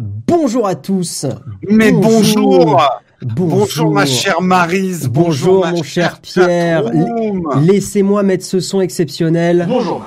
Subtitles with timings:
[0.00, 1.26] Bonjour à tous.
[1.68, 2.80] Mais bonjour.
[3.20, 5.08] Bonjour, ma chère Marise.
[5.08, 6.84] Bonjour, mon cher Pierre.
[7.60, 9.66] Laissez-moi mettre ce son exceptionnel.
[9.68, 10.02] Bonjour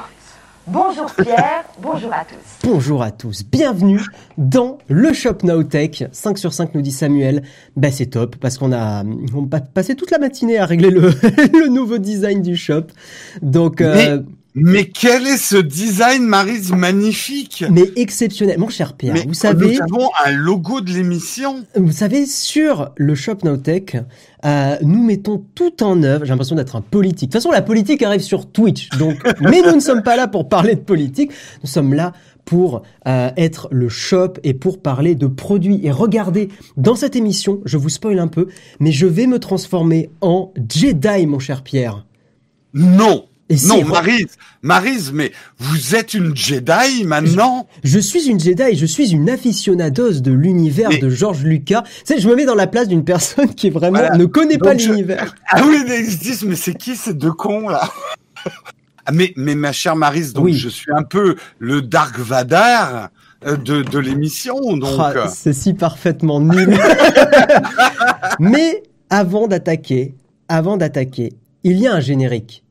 [0.65, 2.67] Bonjour Pierre, bonjour à tous.
[2.69, 3.99] Bonjour à tous, bienvenue
[4.37, 6.05] dans le Shop Now Tech.
[6.09, 7.43] 5 sur 5 nous dit Samuel.
[7.75, 9.03] Bah c'est top parce qu'on a,
[9.35, 11.01] on a passé toute la matinée à régler le,
[11.53, 12.83] le nouveau design du shop.
[13.41, 14.21] Donc euh,
[14.55, 18.59] mais quel est ce design, Marise, magnifique Mais exceptionnel.
[18.59, 19.77] Mon cher Pierre, vous savez...
[19.77, 21.65] Nous avons un logo de l'émission.
[21.75, 23.97] Vous savez, sur le Shop Nowtech,
[24.45, 26.25] euh, nous mettons tout en œuvre.
[26.25, 27.29] J'ai l'impression d'être un politique.
[27.29, 28.89] De toute façon, la politique arrive sur Twitch.
[28.99, 31.31] Donc, mais nous ne sommes pas là pour parler de politique.
[31.63, 32.13] Nous sommes là
[32.45, 35.79] pour euh, être le shop et pour parler de produits.
[35.83, 40.11] Et regardez, dans cette émission, je vous spoil un peu, mais je vais me transformer
[40.21, 42.05] en Jedi, mon cher Pierre.
[42.75, 43.25] Non
[43.67, 49.11] non, Marise, Marise, mais vous êtes une Jedi maintenant je, suis une Jedi, je suis
[49.11, 51.83] une aficionados de l'univers de George Lucas.
[51.83, 54.73] Tu sais, je me mets dans la place d'une personne qui vraiment ne connaît pas
[54.73, 55.35] l'univers.
[55.49, 57.89] Ah oui, ils se disent, mais c'est qui ces deux cons là?
[59.05, 63.09] Ah, mais, mais ma chère Marise, donc je suis un peu le Dark Vadar
[63.45, 64.55] euh, de, de l'émission.
[64.77, 65.27] Donc ah, euh.
[65.33, 66.77] c'est si parfaitement nul.
[68.39, 70.15] mais avant d'attaquer,
[70.47, 72.62] avant d'attaquer, il y a un générique.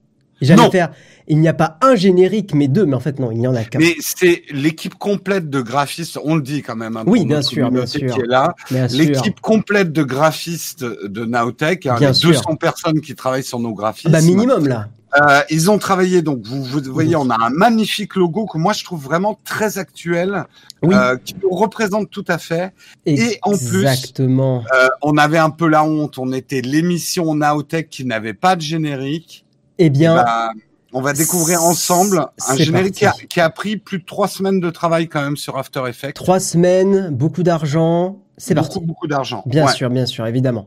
[0.42, 0.92] J'allais faire,
[1.28, 3.54] il n'y a pas un générique, mais deux, mais en fait non, il n'y en
[3.54, 3.78] a qu'un.
[3.78, 6.96] Mais c'est l'équipe complète de graphistes, on le dit quand même.
[6.96, 8.14] Hein, oui, bien sûr, bien sûr.
[8.14, 8.54] Qui est là.
[8.90, 14.12] L'équipe complète de graphistes de Nowtech, hein, bien 200 personnes qui travaillent sur nos graphismes.
[14.12, 14.88] Bah minimum là.
[15.20, 18.72] Euh, ils ont travaillé, donc vous, vous voyez, on a un magnifique logo que moi
[18.72, 20.46] je trouve vraiment très actuel,
[20.84, 22.72] euh, qui nous représente tout à fait.
[23.04, 24.64] Et en plus, Exactement.
[24.74, 28.62] Euh, on avait un peu la honte, on était l'émission Nowtech qui n'avait pas de
[28.62, 29.44] générique.
[29.84, 30.52] Eh bien, bah,
[30.92, 35.08] on va découvrir ensemble un générique qui a, pris plus de trois semaines de travail
[35.08, 36.14] quand même sur After Effects.
[36.14, 38.77] Trois semaines, beaucoup d'argent, c'est parti.
[38.77, 39.42] Beaucoup, beaucoup d'argent.
[39.44, 40.66] Bien sûr, bien sûr, évidemment.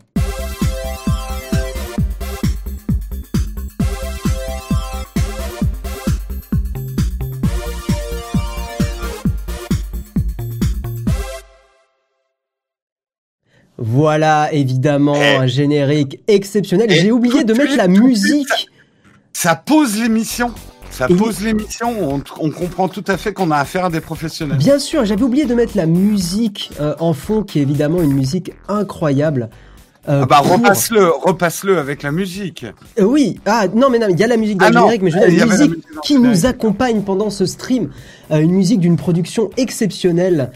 [13.78, 15.36] Voilà, évidemment, eh.
[15.38, 16.92] un générique exceptionnel.
[16.92, 18.68] J'ai oublié de mettre la musique
[19.36, 20.54] ça pose l'émission.
[20.90, 24.58] Ça pose l'émission, on, comprend tout à fait qu'on a affaire à des professionnels.
[24.58, 28.14] Bien sûr, j'avais oublié de mettre la musique euh, en fond, qui est évidemment une
[28.14, 29.50] musique incroyable.
[30.08, 32.66] Euh, ah bah repasse-le, repasse-le avec la musique.
[32.98, 35.02] Euh, oui, ah non mais non, il y a la musique dans ah le générique,
[35.02, 37.90] mais je veux dire la musique qui nous accompagne pendant ce stream,
[38.30, 40.52] une musique d'une production exceptionnelle.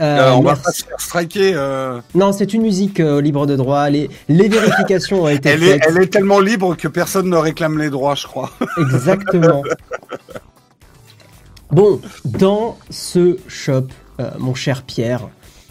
[0.00, 1.52] Euh, euh, on va pas se faire striker.
[1.54, 2.00] Euh...
[2.14, 3.88] Non, c'est une musique euh, libre de droit.
[3.90, 5.82] Les, les vérifications ont été elle faites.
[5.82, 8.50] Est, elle est tellement libre que personne ne réclame les droits, je crois.
[8.78, 9.62] Exactement.
[11.70, 13.88] bon, dans ce shop,
[14.38, 15.28] mon cher Pierre,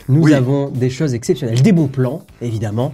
[0.08, 2.94] nous avons des choses exceptionnelles, des bons plans, évidemment.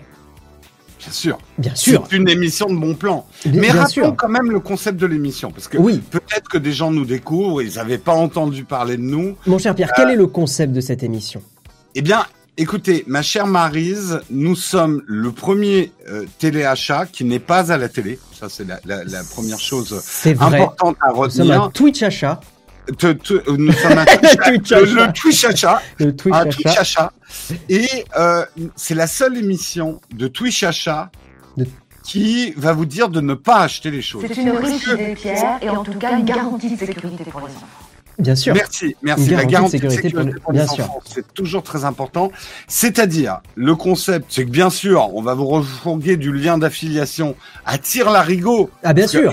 [1.00, 1.38] Bien sûr.
[1.58, 2.06] Bien sûr.
[2.10, 3.26] C'est une émission de bon plan.
[3.46, 5.52] Mais rappelons quand même le concept de l'émission.
[5.52, 6.02] Parce que oui.
[6.12, 9.36] peut-être que des gens nous découvrent, ils n'avaient pas entendu parler de nous.
[9.48, 11.42] Mon cher Pierre, quel euh, est le concept de cette émission?
[11.96, 12.26] Eh bien,
[12.58, 17.88] écoutez, ma chère Marise, nous sommes le premier euh, téléachat qui n'est pas à la
[17.88, 18.20] télé.
[18.38, 18.78] Ça, c'est la,
[19.34, 20.02] première chose
[20.40, 21.46] importante à retenir.
[21.46, 22.42] Nous sommes un Twitch achat.
[23.58, 25.82] Nous sommes un Twitch, le, Twitch achat.
[25.98, 27.12] Le Twitch achat.
[27.70, 28.46] Et euh,
[28.76, 31.12] c'est la seule émission de Twitch achat
[32.04, 34.24] qui va vous dire de ne pas acheter les choses.
[34.28, 37.48] C'est une riche idée, Pierre, et en tout cas une garantie de sécurité pour les
[37.48, 37.68] enfants.
[38.20, 38.54] Bien sûr.
[38.54, 39.30] Merci, merci.
[39.30, 42.32] La garantie de sécurité, pour, les enfants, c'est toujours très important.
[42.68, 47.36] C'est-à-dire, le concept, c'est que bien sûr, on va vous refourguer du lien d'affiliation
[47.66, 48.70] à Tire-Larigot.
[48.84, 49.32] Ah, bien sûr.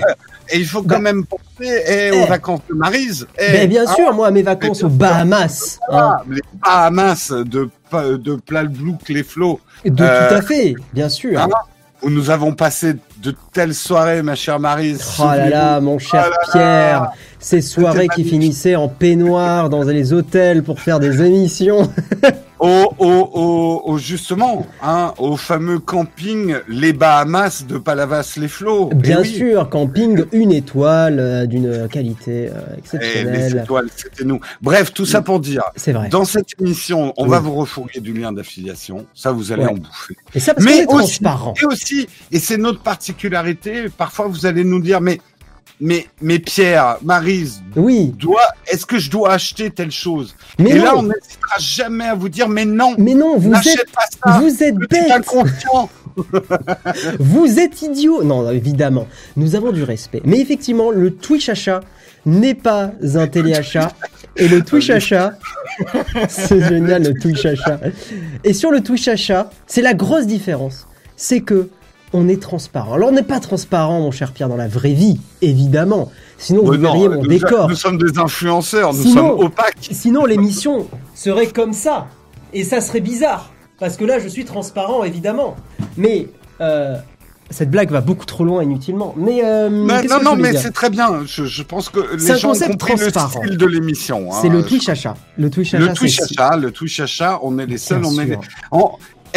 [0.49, 0.99] Et il faut quand bah.
[0.99, 2.25] même penser eh, aux eh.
[2.25, 3.27] vacances de Marise.
[3.37, 5.79] Eh, Mais bien sûr, moi, mes vacances aux Bahamas.
[5.91, 6.17] Hein.
[6.29, 9.59] Les Bahamas de, de Plalbrook, les flots.
[9.85, 11.39] De tout à fait, bien sûr.
[11.39, 11.49] Hein,
[12.03, 12.93] où nous avons passé
[13.23, 15.01] de telles soirées, ma chère Marise.
[15.19, 17.11] Oh là là, mon cher oh Pierre.
[17.39, 21.91] Ces soirées qui finissaient en peignoir dans les hôtels pour faire des émissions.
[22.59, 28.89] au, au, au, justement, hein, au fameux camping Les Bahamas de Palavas-les-Flots.
[28.91, 33.53] Eh Bien sûr, camping une étoile euh, d'une qualité euh, exceptionnelle.
[33.53, 34.39] les étoiles, c'était nous.
[34.61, 35.63] Bref, tout ça pour dire.
[35.75, 36.09] C'est vrai.
[36.09, 39.05] Dans cette émission, on va vous refourguer du lien d'affiliation.
[39.13, 40.15] Ça, vous allez en bouffer.
[40.33, 41.53] Et ça, parce mais aussi, transparent.
[41.61, 45.19] Et aussi, et c'est notre particularité, parfois vous allez nous dire, mais
[45.79, 48.13] mais, mais Pierre, Marise, oui.
[48.17, 50.35] doit, est-ce que je dois acheter telle chose?
[50.57, 53.91] Mais Et là, on n'hésitera jamais à vous dire, mais non, mais non, vous êtes,
[53.91, 55.89] pas ça, vous êtes bête, inconscient.
[57.19, 58.23] vous êtes idiot.
[58.23, 60.21] Non, évidemment, nous avons du respect.
[60.25, 61.81] Mais effectivement, le Twitch achat
[62.25, 63.91] n'est pas un téléachat.
[64.35, 65.33] Et le Twitch achat,
[66.29, 67.79] c'est génial le Twitch achat.
[68.43, 70.87] Et sur le Twitch achat, c'est la grosse différence.
[71.15, 71.69] C'est que
[72.13, 72.93] on est transparent.
[72.93, 76.11] Alors on n'est pas transparent, mon cher Pierre, dans la vraie vie, évidemment.
[76.37, 77.67] Sinon, vous verriez mon décor.
[77.69, 79.89] Nous sommes des influenceurs, nous sommes opaques.
[79.91, 82.07] Sinon, l'émission serait comme ça.
[82.53, 83.51] Et ça serait bizarre.
[83.79, 85.55] Parce que là, je suis transparent, évidemment.
[85.97, 86.29] Mais
[86.61, 86.95] euh,
[87.49, 89.13] cette blague va beaucoup trop loin inutilement.
[89.17, 91.23] Mais, euh, non, non, mais c'est très bien.
[91.25, 94.31] Je, pense que les gens ont compris le style de l'émission.
[94.31, 94.39] Hein.
[94.41, 95.15] C'est le Twitch achat.
[95.37, 95.85] Le Twitch achat.
[95.85, 96.55] Le Twitch achat.
[96.57, 97.39] Le Twitch achat.
[97.43, 98.03] On est les seuls.
[98.05, 98.37] on est les...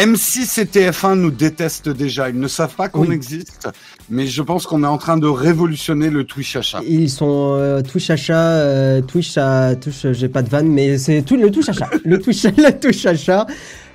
[0.01, 2.27] M6 et TF1 nous détestent déjà.
[2.27, 3.69] Ils ne savent pas qu'on existe,
[4.09, 6.79] mais je pense qu'on est en train de révolutionner le Twitch achat.
[6.87, 10.07] Ils sont euh, Twitch achat, euh, Twitch à Twitch.
[10.13, 13.45] J'ai pas de vanne, mais c'est tout le Twitch achat, le Twitch, le Twitch achat,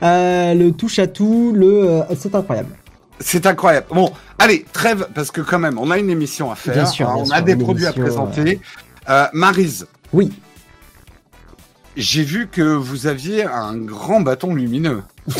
[0.05, 2.03] euh, le touche à tout, le.
[2.17, 2.77] c'est incroyable.
[3.19, 3.87] C'est incroyable.
[3.91, 6.75] Bon, allez, trêve, parce que quand même, on a une émission à faire.
[6.75, 8.61] Bien sûr, on a des produits à présenter.
[9.33, 9.89] Marise.
[10.13, 10.31] Oui.
[11.97, 15.03] J'ai vu que vous aviez un grand bâton lumineux.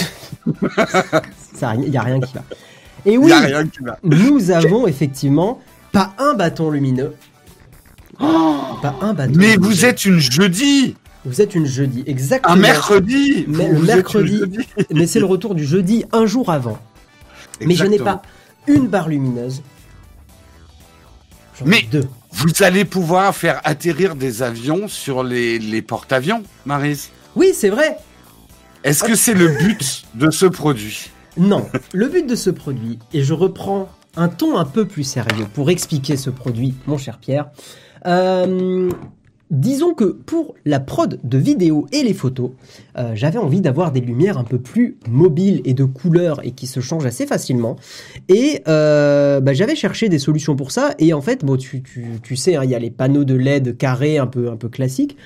[1.63, 2.43] Il n'y a rien qui va.
[3.05, 3.33] Et oui,
[4.03, 5.61] nous avons effectivement
[5.93, 7.15] pas un bâton lumineux.
[8.19, 12.55] pas un bâton Mais vous êtes une jeudi Vous êtes une jeudi, exactement.
[12.55, 14.43] Un mercredi Mais le mercredi,
[14.95, 16.79] mais c'est le retour du jeudi un jour avant.
[17.61, 18.23] Mais je n'ai pas
[18.67, 19.63] une barre lumineuse.
[21.65, 22.05] Mais deux.
[22.33, 27.97] vous allez pouvoir faire atterrir des avions sur les, les porte-avions, Marise Oui, c'est vrai.
[28.87, 33.25] Est-ce que c'est le but de ce produit Non, le but de ce produit, et
[33.25, 37.51] je reprends un ton un peu plus sérieux pour expliquer ce produit, mon cher Pierre.
[38.07, 38.89] Euh,
[39.51, 42.51] Disons que pour la prod de vidéos et les photos,
[42.99, 46.67] euh, j'avais envie d'avoir des lumières un peu plus mobiles et de couleurs et qui
[46.67, 47.77] se changent assez facilement.
[48.29, 50.95] Et euh, bah, j'avais cherché des solutions pour ça.
[50.99, 51.85] Et en fait, bon, tu,
[52.35, 55.17] sais, hein, il y a les panneaux de LED carrés un peu, un peu classiques.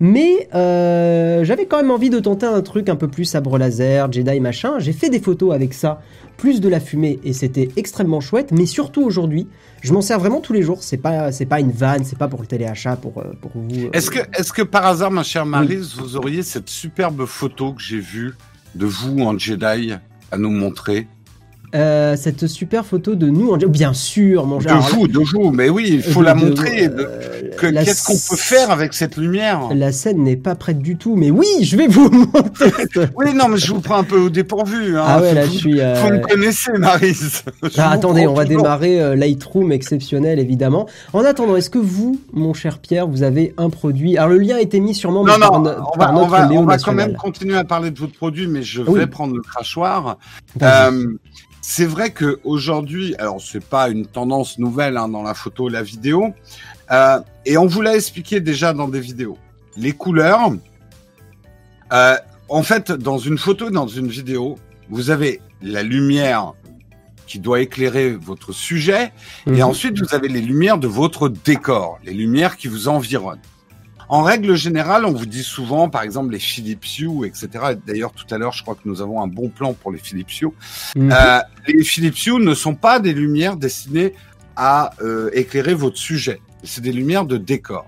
[0.00, 4.10] Mais euh, j'avais quand même envie de tenter un truc un peu plus sabre laser,
[4.10, 4.78] Jedi machin.
[4.78, 6.00] J'ai fait des photos avec ça,
[6.36, 8.52] plus de la fumée, et c'était extrêmement chouette.
[8.52, 9.46] Mais surtout aujourd'hui,
[9.82, 10.82] je m'en sers vraiment tous les jours.
[10.82, 13.86] C'est pas, c'est pas une vanne, c'est pas pour le téléachat, pour, euh, pour vous.
[13.86, 13.90] Euh.
[13.92, 17.82] Est-ce que, est-ce que par hasard, ma chère Marise, vous auriez cette superbe photo que
[17.82, 18.34] j'ai vue
[18.74, 19.92] de vous en Jedi
[20.30, 21.08] à nous montrer?
[21.74, 23.56] Euh, cette super photo de nous, en...
[23.56, 26.88] bien sûr, mon De vous, de vous, mais oui, il faut la montrer.
[26.88, 31.16] Euh, qu'est-ce qu'on peut faire avec cette lumière La scène n'est pas prête du tout,
[31.16, 32.72] mais oui, je vais vous montrer.
[33.16, 34.96] oui, non, mais je vous prends un peu au dépourvu.
[34.96, 35.04] Hein.
[35.06, 35.80] Ah ouais, là, je suis.
[35.80, 35.94] Euh...
[35.94, 37.42] Vous me connaissez, Marise.
[37.78, 40.86] Ah, attendez, on va démarrer Lightroom exceptionnel, évidemment.
[41.12, 44.16] En attendant, est-ce que vous, mon cher Pierre, vous avez un produit?
[44.16, 45.24] Alors, le lien a été mis sûrement.
[45.24, 45.80] Non, non, on va,
[46.14, 49.06] on va, on va quand même continuer à parler de votre produit, mais je vais
[49.06, 50.16] prendre le crachoir.
[51.60, 55.82] C'est vrai que aujourd'hui, alors c'est pas une tendance nouvelle hein, dans la photo, la
[55.82, 56.32] vidéo,
[56.92, 59.36] euh, et on vous l'a expliqué déjà dans des vidéos.
[59.76, 60.52] Les couleurs,
[61.92, 62.16] euh,
[62.48, 64.56] en fait, dans une photo, dans une vidéo,
[64.90, 66.52] vous avez la lumière
[67.26, 69.12] qui doit éclairer votre sujet,
[69.46, 69.62] et mhm.
[69.62, 73.40] ensuite vous avez les lumières de votre décor, les lumières qui vous environnent.
[74.08, 77.48] En règle générale, on vous dit souvent, par exemple, les Philips Hue, etc.
[77.86, 80.40] D'ailleurs, tout à l'heure, je crois que nous avons un bon plan pour les Philips
[80.40, 80.48] Hue.
[80.94, 81.12] Mhm.
[81.12, 84.14] Euh, les Philips Hue ne sont pas des lumières destinées
[84.54, 86.40] à euh, éclairer votre sujet.
[86.62, 87.86] C'est des lumières de décor.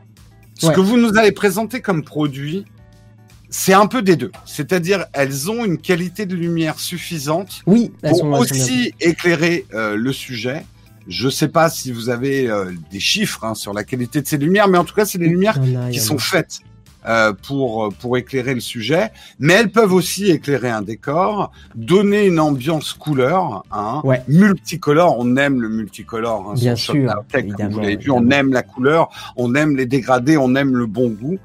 [0.59, 2.65] Ce que vous nous avez présenté comme produit,
[3.49, 4.33] c'est un peu des deux.
[4.45, 10.65] C'est-à-dire, elles ont une qualité de lumière suffisante oui, pour aussi éclairer euh, le sujet
[11.09, 14.27] je ne sais pas si vous avez euh, des chiffres hein, sur la qualité de
[14.27, 15.59] ces lumières, mais en tout cas, c'est des lumières
[15.91, 16.61] qui sont faites
[17.07, 22.27] euh, pour euh, pour éclairer le sujet, mais elles peuvent aussi éclairer un décor, donner
[22.27, 25.17] une ambiance couleur, hein, multicolore.
[25.19, 26.51] On aime le multicolore.
[26.51, 30.55] Hein, Bien sûr, vous l'avez vu, on aime la couleur, on aime les dégradés, on
[30.55, 31.39] aime le bon goût.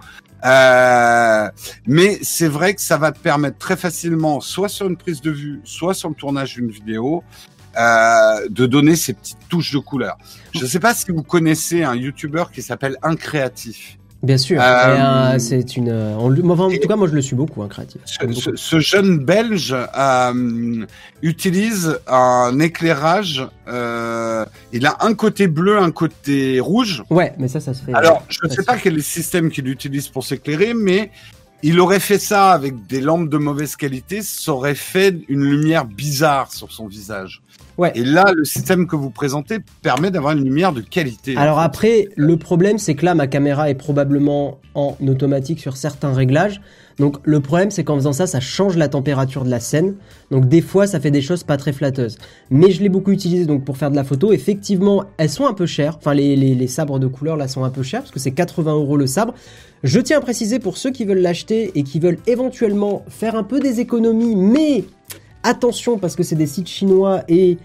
[0.46, 1.50] Euh,
[1.88, 5.32] mais c'est vrai que ça va te permettre très facilement, soit sur une prise de
[5.32, 7.24] vue, soit sur le tournage d'une vidéo,
[7.78, 10.18] euh, de donner ces petites touches de couleur.
[10.54, 13.98] Je ne sais pas si vous connaissez un YouTuber qui s'appelle Incréatif.
[14.24, 15.92] Bien sûr, euh, c'est une.
[15.92, 18.00] En, tout cas, moi, je le suis beaucoup, un créatif.
[18.06, 20.86] Ce, jeune Belge euh,
[21.22, 23.46] utilise un éclairage.
[23.68, 27.04] Euh, il a un côté bleu, un côté rouge.
[27.10, 27.94] Ouais, mais ça, ça se fait.
[27.94, 31.12] Alors, je ne sais pas quel est le système qu'il utilise pour s'éclairer, mais
[31.62, 35.84] il aurait fait ça avec des lampes de mauvaise qualité, ça aurait fait une lumière
[35.84, 37.43] bizarre sur son visage.
[37.78, 37.92] Ouais.
[37.96, 41.36] Et là, le système que vous présentez permet d'avoir une lumière de qualité.
[41.38, 46.14] Alors après, le problème, c'est que là, ma caméra est probablement en automatique sur certains
[46.14, 46.62] réglages.
[47.00, 49.96] Donc le problème c'est qu'en faisant ça, ça change la température de la scène.
[50.32, 52.18] Donc des fois ça fait des choses pas très flatteuses.
[52.50, 54.32] Mais je l'ai beaucoup utilisé donc pour faire de la photo.
[54.32, 55.98] Effectivement, elles sont un peu chères.
[55.98, 58.74] Enfin les, les, sabres de couleur là sont un peu chers parce que c'est 80
[58.74, 59.34] euros le sabre.
[59.84, 63.44] Je tiens à préciser pour ceux qui veulent l'acheter et qui veulent éventuellement faire un
[63.44, 64.86] peu des économies, mais
[65.44, 67.58] attention parce que c'est des sites chinois et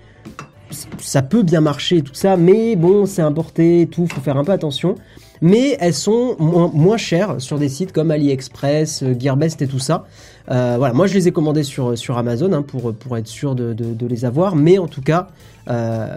[0.98, 4.52] ça peut bien marcher tout ça, mais bon, c'est importé, tout, faut faire un peu
[4.52, 4.96] attention.
[5.40, 10.04] Mais elles sont moins, chères sur des sites comme AliExpress, euh, Gearbest et tout ça.
[10.50, 13.54] Euh, voilà, moi je les ai commandées sur, sur Amazon hein, pour, pour être sûr
[13.54, 15.28] de, de, les avoir, mais en tout cas,
[15.68, 16.16] euh,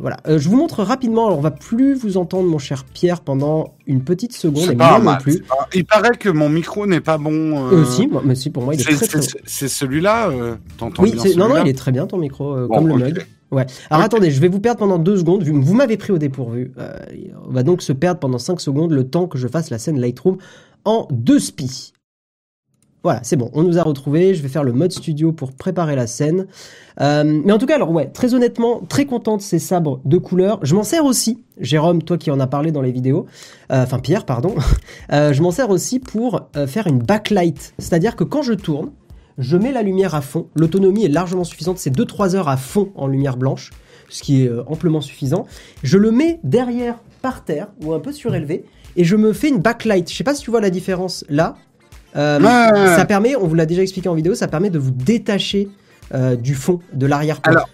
[0.00, 0.16] voilà.
[0.26, 4.02] je vous montre rapidement, alors on va plus vous entendre mon cher Pierre pendant une
[4.02, 5.44] petite seconde, et pas non plus.
[5.74, 7.70] Il paraît que mon micro n'est pas bon.
[7.72, 7.84] Euh...
[7.84, 10.30] si, mais si, pour moi il est, très très C'est celui-là,
[10.76, 13.26] t'entends oui, bien non, non, il est très bien ton micro, comme le mug.
[13.50, 13.66] Ouais.
[13.90, 15.42] Alors attendez, je vais vous perdre pendant deux secondes.
[15.42, 16.72] Vous m'avez pris au dépourvu.
[16.78, 16.98] Euh,
[17.46, 19.98] on va donc se perdre pendant cinq secondes le temps que je fasse la scène
[19.98, 20.36] Lightroom
[20.84, 21.92] en deux spies.
[23.04, 24.34] Voilà, c'est bon, on nous a retrouvés.
[24.34, 26.46] Je vais faire le mode studio pour préparer la scène.
[27.00, 30.18] Euh, mais en tout cas, alors ouais, très honnêtement, très content de ces sabres de
[30.18, 30.58] couleur.
[30.62, 33.26] Je m'en sers aussi, Jérôme, toi qui en as parlé dans les vidéos,
[33.72, 34.56] euh, enfin Pierre, pardon.
[35.10, 37.72] je m'en sers aussi pour faire une backlight.
[37.78, 38.90] C'est-à-dire que quand je tourne,
[39.38, 40.48] je mets la lumière à fond.
[40.54, 41.78] L'autonomie est largement suffisante.
[41.78, 43.70] C'est 2-3 heures à fond en lumière blanche,
[44.08, 45.46] ce qui est euh, amplement suffisant.
[45.82, 48.64] Je le mets derrière, par terre, ou un peu surélevé,
[48.96, 50.10] et je me fais une backlight.
[50.10, 51.56] Je sais pas si tu vois la différence là.
[52.16, 52.40] Euh,
[52.96, 55.68] ça permet, on vous l'a déjà expliqué en vidéo, ça permet de vous détacher
[56.14, 57.64] euh, du fond, de l'arrière-plan.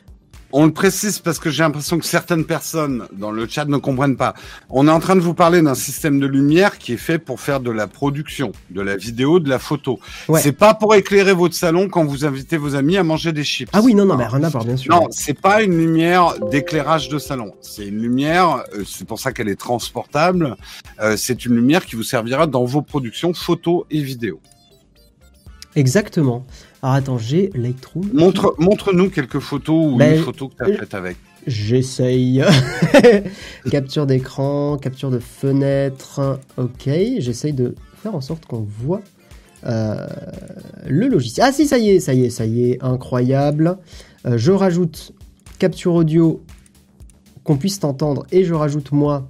[0.56, 4.16] On le précise parce que j'ai l'impression que certaines personnes dans le chat ne comprennent
[4.16, 4.34] pas.
[4.70, 7.40] On est en train de vous parler d'un système de lumière qui est fait pour
[7.40, 9.98] faire de la production, de la vidéo, de la photo.
[10.36, 13.68] C'est pas pour éclairer votre salon quand vous invitez vos amis à manger des chips.
[13.72, 14.94] Ah oui, non, non, mais rien à voir, bien sûr.
[14.94, 17.52] Non, c'est pas une lumière d'éclairage de salon.
[17.60, 20.54] C'est une lumière, euh, c'est pour ça qu'elle est transportable.
[21.00, 24.38] Euh, c'est une lumière qui vous servira dans vos productions photo et vidéo.
[25.74, 26.46] Exactement.
[26.84, 28.10] Alors attends, j'ai Lightroom.
[28.12, 31.16] Montre, montre-nous quelques photos ou ben, une photo que tu as faite avec.
[31.46, 32.44] J'essaye.
[33.70, 36.40] capture d'écran, capture de fenêtre.
[36.58, 39.00] Ok, j'essaye de faire en sorte qu'on voit
[39.64, 39.96] euh,
[40.86, 41.46] le logiciel.
[41.48, 43.78] Ah si, ça y est, ça y est, ça y est, incroyable.
[44.26, 45.12] Euh, je rajoute
[45.58, 46.42] capture audio
[47.44, 49.26] qu'on puisse t'entendre et je rajoute moi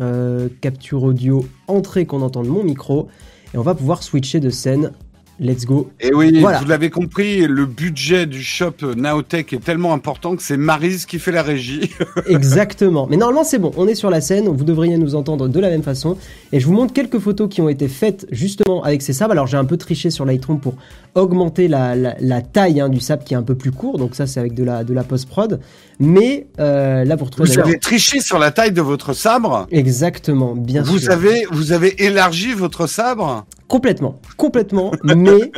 [0.00, 3.08] euh, capture audio entrée qu'on entende mon micro
[3.52, 4.92] et on va pouvoir switcher de scène
[5.40, 5.90] Let's go.
[6.00, 10.56] Et oui, vous l'avez compris, le budget du shop Naotech est tellement important que c'est
[10.56, 11.90] Marise qui fait la régie.
[12.28, 13.08] Exactement.
[13.10, 13.72] Mais normalement, c'est bon.
[13.76, 14.48] On est sur la scène.
[14.48, 16.16] Vous devriez nous entendre de la même façon.
[16.52, 19.32] Et je vous montre quelques photos qui ont été faites justement avec ces sables.
[19.32, 20.74] Alors, j'ai un peu triché sur Lightroom pour
[21.16, 22.14] augmenter la,
[22.52, 23.98] taille hein, du sable qui est un peu plus court.
[23.98, 25.58] Donc, ça, c'est avec de la, de la post-prod.
[25.98, 27.50] Mais euh, là, vous retrouvez.
[27.50, 31.10] Vous avez triché sur la taille de votre sabre Exactement, bien vous sûr.
[31.10, 34.92] Avez, vous avez élargi votre sabre Complètement, complètement.
[35.02, 35.50] mais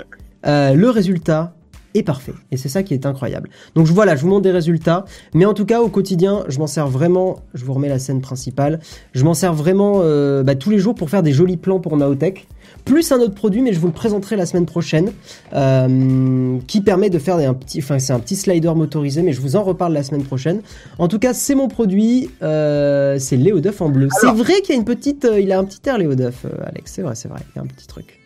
[0.47, 1.53] euh, le résultat
[1.93, 2.33] est parfait.
[2.51, 3.51] Et c'est ça qui est incroyable.
[3.75, 5.05] Donc voilà, je vous montre des résultats.
[5.35, 7.41] Mais en tout cas, au quotidien, je m'en sers vraiment.
[7.53, 8.81] Je vous remets la scène principale.
[9.13, 11.95] Je m'en sers vraiment euh, bah, tous les jours pour faire des jolis plans pour
[11.99, 12.49] Naotech
[12.87, 15.13] plus un autre produit, mais je vous le présenterai la semaine prochaine,
[15.53, 19.41] euh, qui permet de faire un petit, enfin c'est un petit slider motorisé, mais je
[19.43, 20.63] vous en reparle la semaine prochaine.
[20.99, 24.09] En tout cas, c'est mon produit, euh, c'est Léo Duff en bleu.
[24.21, 26.47] C'est vrai qu'il y a une petite, euh, il a un petit air Léo Duff,
[26.65, 28.21] Alex, c'est vrai, c'est vrai, il y a un petit truc.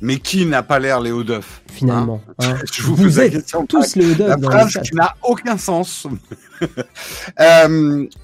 [0.00, 2.22] Mais qui n'a pas l'air Léo Duff Finalement.
[2.38, 2.58] Hein hein.
[2.72, 4.28] je vous, vous êtes tous Léo Duff.
[4.28, 6.06] La phrase qui n'a aucun sens.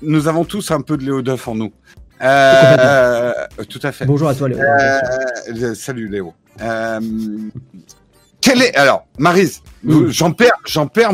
[0.03, 1.73] nous avons tous un peu de Léo Duff en nous.
[2.23, 3.33] Euh,
[3.69, 4.07] tout à fait.
[4.07, 4.59] Bonjour à toi, Léo.
[4.59, 6.35] Euh, salut, Léo.
[6.61, 7.01] Euh,
[8.41, 11.13] quel est alors, Marise, j'en perds, j'en perds,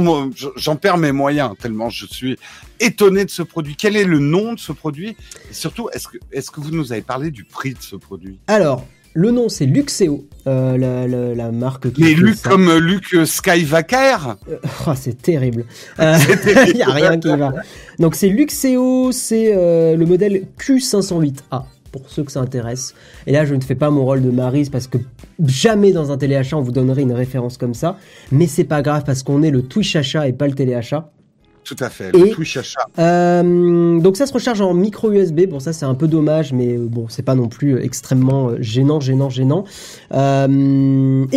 [0.57, 2.39] j'en perds mes moyens tellement je suis
[2.79, 3.75] étonné de ce produit.
[3.75, 5.17] Quel est le nom de ce produit?
[5.51, 8.39] Et surtout, est-ce que, est-ce que vous nous avez parlé du prix de ce produit?
[8.49, 12.03] Alors, le nom, c'est Luxeo, euh, la, la, marque qui.
[12.03, 14.37] Mais Luc comme euh, Luc euh, Skyvacker
[14.87, 15.65] oh, C'est terrible.
[15.99, 17.53] Il n'y a rien qui va.
[17.99, 22.95] Donc, c'est Luxeo, c'est le modèle Q508A, pour ceux que ça intéresse.
[23.27, 24.99] Et là, je ne fais pas mon rôle de Marise parce que
[25.45, 27.99] jamais dans un téléachat on vous donnerait une référence comme ça.
[28.31, 31.11] Mais c'est pas grave parce qu'on est le Twitch achat et pas le téléachat.
[31.65, 32.87] Tout à fait, le Twitch achat.
[32.99, 35.47] Euh, donc ça se recharge en micro USB.
[35.49, 38.51] Bon, ça c'est un peu dommage, mais euh, bon, c'est pas non plus euh, extrêmement
[38.59, 39.65] gênant, gênant, gênant.
[40.11, 40.17] et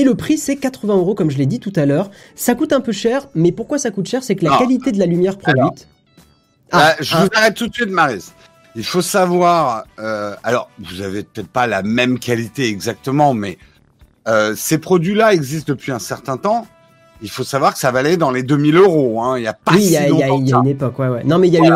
[0.03, 2.09] le prix c'est 80 euros, comme je l'ai dit tout à l'heure.
[2.35, 4.23] Ça coûte un peu cher, mais pourquoi ça coûte cher?
[4.23, 5.87] C'est que la qualité de la lumière produite.
[6.71, 8.31] Ah, je vous arrête tout de suite, Maris.
[8.75, 9.85] Il faut savoir.
[10.43, 13.59] alors, vous avez peut-être pas la même qualité exactement, mais
[14.55, 16.65] ces produits-là existent depuis un certain temps
[17.25, 19.19] il faut savoir que ça valait dans les 2000 euros.
[19.19, 19.39] Hein.
[19.39, 21.23] Il y a pas oui, il y, a, une époque, ouais, ouais.
[21.23, 21.71] Non, mais il y a eu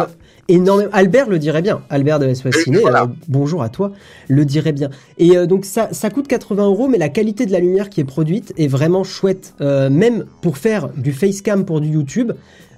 [0.47, 0.91] énormément.
[0.93, 1.81] Albert le dirait bien.
[1.89, 3.91] Albert de SOS Ciné, euh, bonjour à toi,
[4.27, 4.91] le dirait bien.
[5.17, 7.99] Et euh, donc ça, ça coûte 80 euros, mais la qualité de la lumière qui
[7.99, 9.55] est produite est vraiment chouette.
[9.59, 12.33] Euh, même pour faire du facecam pour du YouTube.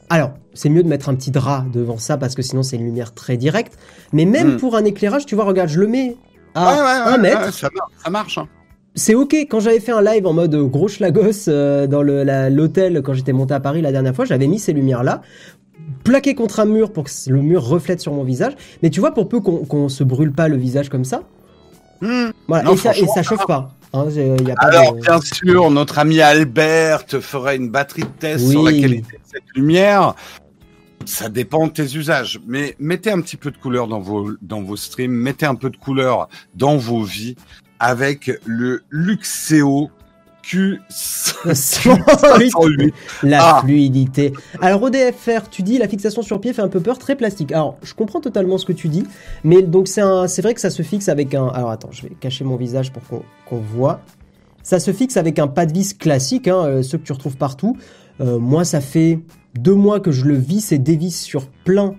[0.10, 2.86] Alors, c'est mieux de mettre un petit drap devant ça parce que sinon c'est une
[2.86, 3.78] lumière très directe.
[4.14, 4.58] Mais même hmm.
[4.58, 6.16] pour un éclairage, tu vois, regarde, je le mets
[6.56, 7.54] à un mètre.
[7.54, 7.70] ça,
[8.10, 8.38] marche.
[8.38, 8.48] Hein.
[8.94, 9.34] C'est ok.
[9.50, 13.60] Quand j'avais fait un live en mode gros schlagos dans l'hôtel quand j'étais monté à
[13.60, 15.22] Paris la dernière fois, j'avais mis ces lumières là
[16.04, 18.54] plaqué contre un mur pour que le mur reflète sur mon visage.
[18.82, 21.24] Mais tu vois, pour peu qu'on se brûle pas le visage comme ça,
[22.02, 22.30] hmm.
[22.48, 23.74] voilà, et, ça, et, ça, chauffe pas.
[23.94, 24.08] Hein,
[24.58, 29.24] Alors, bien sûr, notre ami Albert ferait une batterie de test sur la qualité de
[29.24, 30.16] cette lumière.
[31.06, 34.62] Ça dépend de tes usages, mais mettez un petit peu de couleur dans vos dans
[34.62, 37.36] vos streams, mettez un peu de couleur dans vos vies
[37.82, 39.90] avec le Luxeo
[40.44, 40.80] Q
[43.24, 43.62] La ah.
[43.64, 44.34] fluidité.
[44.62, 47.52] Alors ODFR, tu dis la fixation sur pied fait un peu peur, très plastique.
[47.52, 49.04] Alors je comprends totalement ce que tu dis,
[49.44, 50.02] mais donc c'est
[50.42, 51.48] vrai que ça se fixe avec un.
[51.48, 53.02] Alors attends, je vais cacher mon visage pour
[53.48, 54.02] qu'on voit.
[54.64, 57.38] Ça se fixe avec un pas de vis classique, hein, euh, ceux que tu retrouves
[57.38, 57.78] partout.
[58.20, 59.20] Euh, moi, ça fait
[59.56, 61.96] deux mois que je le visse et dévisse sur plein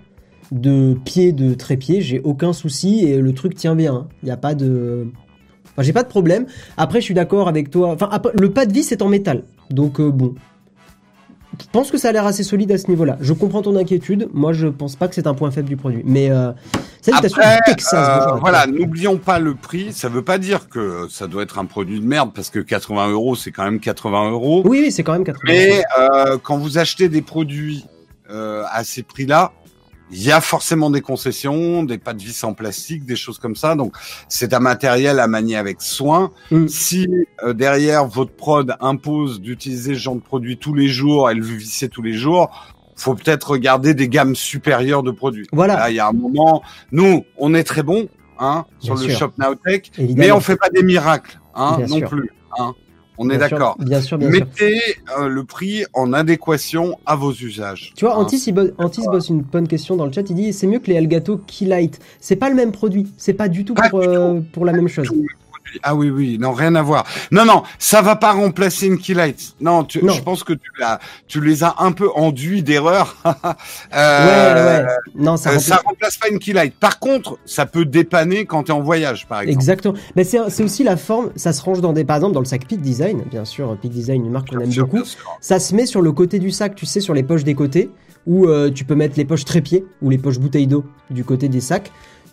[0.52, 2.02] de pieds de trépied.
[2.02, 4.06] J'ai aucun souci et le truc tient bien.
[4.22, 5.08] Il n'y a pas de
[5.72, 6.46] Enfin, j'ai pas de problème.
[6.76, 7.88] Après, je suis d'accord avec toi.
[7.88, 9.42] Enfin, le pas de vis est en métal.
[9.70, 10.34] Donc, euh, bon.
[11.60, 13.18] Je pense que ça a l'air assez solide à ce niveau-là.
[13.20, 14.28] Je comprends ton inquiétude.
[14.32, 16.02] Moi, je pense pas que c'est un point faible du produit.
[16.04, 16.50] Mais euh,
[17.02, 18.28] salutations du Texas.
[18.28, 19.92] Euh, voilà, n'oublions pas le prix.
[19.92, 23.10] Ça veut pas dire que ça doit être un produit de merde parce que 80
[23.10, 24.62] euros, c'est quand même 80 euros.
[24.66, 27.86] Oui, oui, c'est quand même 80 Mais euh, quand vous achetez des produits
[28.30, 29.52] à ces prix-là,
[30.12, 33.56] il y a forcément des concessions, des pas de vis en plastique, des choses comme
[33.56, 33.74] ça.
[33.74, 33.96] Donc,
[34.28, 36.32] c'est un matériel à manier avec soin.
[36.50, 36.68] Mm.
[36.68, 37.08] Si
[37.42, 41.42] euh, derrière votre prod impose d'utiliser ce genre de produit tous les jours et le
[41.42, 42.50] visser tous les jours,
[42.94, 45.46] faut peut-être regarder des gammes supérieures de produits.
[45.52, 45.90] Voilà.
[45.90, 49.92] il y a un moment, nous, on est très bon, hein, sur le Shop Nowtech,
[49.98, 52.30] mais on fait pas des miracles, hein, non plus.
[52.58, 52.74] Hein.
[53.18, 53.76] On est d'accord.
[53.78, 54.80] Bien sûr, bien Mettez
[55.18, 57.92] euh, le prix en adéquation à vos usages.
[57.96, 58.20] Tu vois, hein.
[58.20, 60.28] Antis, il bosse une bonne question dans le chat.
[60.30, 61.98] Il dit c'est mieux que les Elgato Keylight.
[62.20, 63.12] C'est pas le même produit.
[63.16, 65.10] C'est pas du tout pour, euh, pour la même chose.
[65.82, 67.04] Ah oui, oui, non, rien à voir.
[67.30, 69.54] Non, non, ça va pas remplacer une Keylight.
[69.60, 70.52] Non, tu, je pense que
[71.26, 73.16] tu, les as un peu enduits d'erreur.
[73.94, 74.92] euh, ouais, ouais.
[75.14, 75.66] Non, ça, euh, remplace...
[75.66, 76.74] ça remplace pas une Keylight.
[76.74, 79.58] Par contre, ça peut dépanner quand tu es en voyage, par exemple.
[79.58, 79.94] Exactement.
[80.16, 82.66] Mais c'est aussi la forme, ça se range dans des, par exemple, dans le sac
[82.66, 85.02] Peak Design, bien sûr, Peak Design, une marque qu'on aime beaucoup.
[85.40, 87.90] Ça se met sur le côté du sac, tu sais, sur les poches des côtés,
[88.26, 91.48] où euh, tu peux mettre les poches trépieds ou les poches bouteilles d'eau du côté
[91.48, 91.90] des sacs.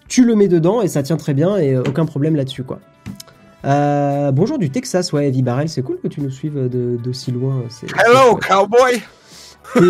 [0.07, 2.79] Tu le mets dedans et ça tient très bien et aucun problème là-dessus, quoi.
[3.65, 7.63] Euh, bonjour du Texas, ouais, Evi Barrel, c'est cool que tu nous suives d'aussi loin.
[8.05, 9.01] Hello, cowboy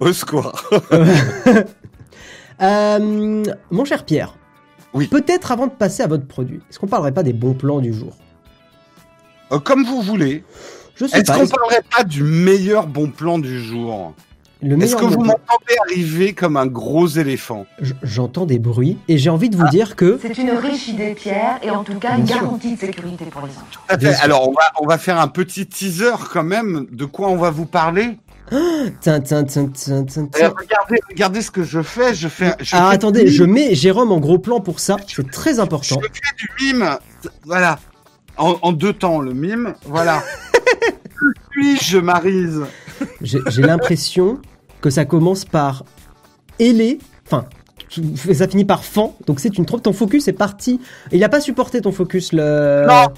[0.00, 0.52] Au secours
[2.62, 4.34] euh, Mon cher Pierre,
[4.94, 5.08] oui.
[5.08, 7.92] peut-être avant de passer à votre produit, est-ce qu'on parlerait pas des bons plans du
[7.92, 8.16] jour?
[9.52, 10.44] Euh, Comme vous voulez.
[11.00, 14.14] Est-ce qu'on parlerait pas du meilleur bon plan du jour?
[14.62, 17.66] Est-ce que vous m'entendez arriver comme un gros éléphant
[18.02, 19.70] J'entends des bruits et j'ai envie de vous ah.
[19.70, 20.18] dire que...
[20.20, 23.52] C'est une riche idée, Pierre, et en tout cas une garantie de sécurité pour les
[23.52, 24.22] enfants.
[24.22, 27.50] Alors, on va, on va faire un petit teaser quand même de quoi on va
[27.50, 28.18] vous parler.
[30.58, 32.14] regardez, regardez ce que je fais.
[32.14, 32.52] Je fais.
[32.72, 34.96] ah, attendez, je mets Jérôme en gros plan pour ça.
[35.06, 36.00] C'est très important.
[36.02, 36.98] Je fais du mime.
[37.44, 37.78] Voilà.
[38.36, 39.74] En, deux temps, le mime.
[39.84, 40.22] Voilà.
[41.50, 42.62] Puis je Marise
[43.20, 44.40] J'ai l'impression
[44.80, 45.84] que ça commence par
[46.58, 47.46] ailé, enfin,
[48.32, 49.82] ça finit par fan, donc c'est une trompe.
[49.82, 50.80] Ton focus est parti.
[51.12, 52.32] Il n'a pas supporté ton focus.
[52.32, 52.86] Le...
[52.86, 53.08] Non,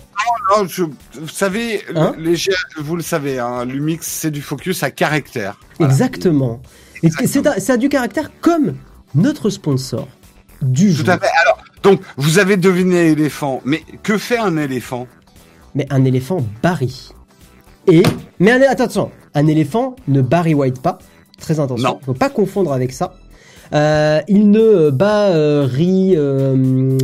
[0.51, 2.37] non, je, vous savez, hein les,
[2.79, 5.59] vous le savez, hein, Lumix, c'est du focus à caractère.
[5.81, 6.63] Exactement.
[7.03, 8.75] Et c'est a du caractère comme
[9.15, 10.09] notre sponsor
[10.63, 11.31] du Tout à fait.
[11.43, 15.09] Alors, donc, vous avez deviné l'éléphant, mais que fait un éléphant?
[15.75, 17.11] Mais un éléphant Barry.
[17.89, 18.05] Et,
[18.39, 20.99] mais attention, un éléphant ne Barry White pas.
[21.43, 21.99] Très attention.
[22.01, 23.15] Il faut pas confondre avec ça.
[23.75, 26.97] Euh, il ne bat euh, ri, euh,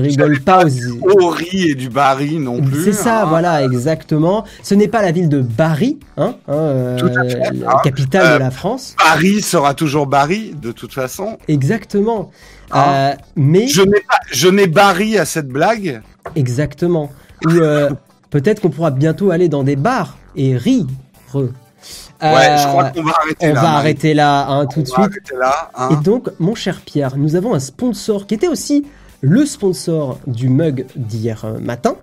[0.00, 0.68] rigole pas aux...
[1.02, 2.84] Au riz et du Barry non plus.
[2.84, 3.26] C'est ça, hein.
[3.26, 4.44] voilà, exactement.
[4.62, 6.98] Ce n'est pas la ville de Barry, hein, hein euh,
[7.52, 7.80] la hein.
[7.82, 8.94] capitale de la France.
[8.98, 11.38] Paris sera toujours Barry, de toute façon.
[11.48, 12.30] Exactement.
[12.74, 16.02] Euh, mais je n'ai pas, je n'ai Barry à cette blague.
[16.36, 17.10] Exactement.
[17.46, 17.50] Ou
[18.30, 20.86] peut-être qu'on pourra bientôt aller dans des bars et rire.
[22.22, 23.60] Ouais, je crois qu'on va arrêter on là.
[23.60, 25.32] On va arrêter là, hein, tout de suite.
[25.38, 25.88] Là, hein.
[25.92, 28.86] Et donc, mon cher Pierre, nous avons un sponsor qui était aussi
[29.20, 31.96] le sponsor du mug d'hier euh, matin.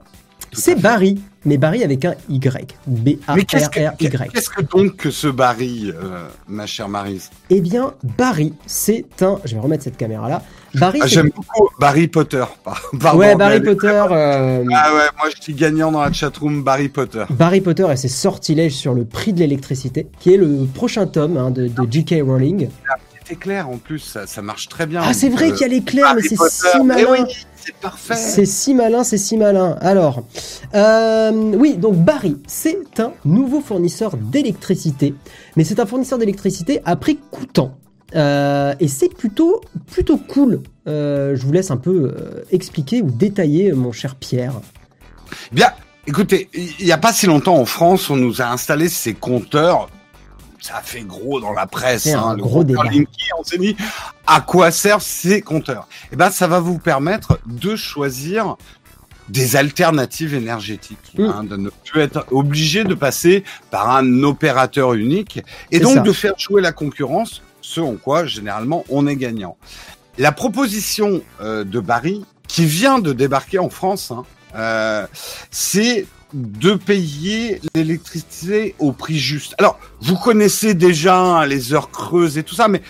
[0.53, 2.75] C'est Barry, mais Barry avec un Y.
[2.87, 4.29] B-A-R-R-Y.
[4.33, 7.29] Qu'est-ce que donc que ce Barry, euh, ma chère Marise?
[7.49, 9.39] Eh bien, Barry, c'est un.
[9.43, 10.41] Je vais remettre cette caméra-là.
[10.75, 10.99] Barry.
[11.01, 12.43] Ah, J'aime beaucoup Barry Potter.
[12.99, 13.87] Pardon, ouais, Barry Potter.
[14.11, 17.25] Euh, ah ouais, moi je suis gagnant dans la chatroom Barry Potter.
[17.29, 21.37] Barry Potter et ses sortilèges sur le prix de l'électricité, qui est le prochain tome
[21.37, 22.15] hein, de, de J.K.
[22.23, 22.69] Rowling
[23.31, 25.01] éclair en plus, ça, marche très bien.
[25.03, 27.25] Ah, c'est vrai qu'il y a l'éclair, mais c'est si malin.
[27.55, 28.15] c'est parfait.
[28.15, 29.77] C'est si malin, c'est si malin.
[29.81, 30.23] Alors,
[30.75, 35.13] euh, oui, donc Barry, c'est un nouveau fournisseur d'électricité,
[35.55, 37.77] mais c'est un fournisseur d'électricité à prix coûtant.
[38.15, 40.61] Euh, et c'est plutôt, plutôt cool.
[40.87, 42.13] Euh, je vous laisse un peu
[42.51, 44.53] expliquer ou détailler, mon cher Pierre.
[45.51, 45.71] Bien,
[46.05, 49.89] écoutez, il n'y a pas si longtemps en France, on nous a installé ces compteurs
[50.59, 52.03] ça fait gros dans la presse.
[52.03, 52.83] C'est un hein, gros débat.
[53.37, 53.77] on s'est dit
[54.25, 55.87] à quoi servent ces compteurs?
[56.11, 58.57] Eh ben, ça va vous permettre de choisir
[59.29, 61.23] des alternatives énergétiques, mm.
[61.23, 65.41] hein, de ne plus être obligé de passer par un opérateur unique
[65.71, 69.57] et donc de faire jouer la concurrence, ce en quoi généralement on est gagnant.
[70.17, 74.23] La proposition euh, de Barry, qui vient de débarquer en France, hein,
[74.55, 75.05] euh,
[75.51, 79.53] c'est de payer l'électricité au prix juste.
[79.57, 82.81] Alors, vous connaissez déjà hein, les heures creuses et tout ça, mais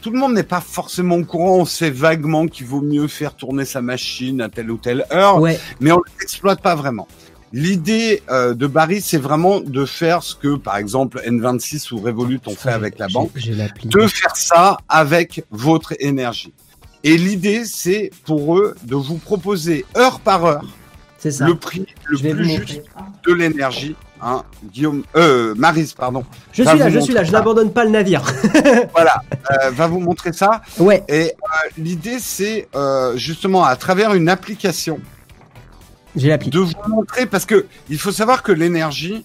[0.00, 1.56] tout le monde n'est pas forcément au courant.
[1.58, 5.40] On sait vaguement qu'il vaut mieux faire tourner sa machine à telle ou telle heure,
[5.40, 7.08] mais on ne l'exploite pas vraiment.
[7.52, 12.40] L'idée euh, de Barry, c'est vraiment de faire ce que, par exemple, N26 ou Revolut
[12.46, 16.52] ont fait avec la banque, de faire ça avec votre énergie.
[17.02, 20.64] Et l'idée, c'est pour eux de vous proposer heure par heure
[21.28, 21.44] ça.
[21.44, 22.82] le prix le plus juste
[23.26, 23.94] de l'énergie.
[24.22, 26.24] Hein, Guillaume, euh, Marise, pardon.
[26.52, 28.22] Je suis là, je suis là, je n'abandonne pas le navire.
[28.92, 30.60] voilà, euh, va vous montrer ça.
[30.78, 31.02] Ouais.
[31.08, 35.00] Et euh, l'idée, c'est euh, justement à travers une application.
[36.16, 36.36] J'ai.
[36.36, 39.24] De vous montrer, parce que il faut savoir que l'énergie,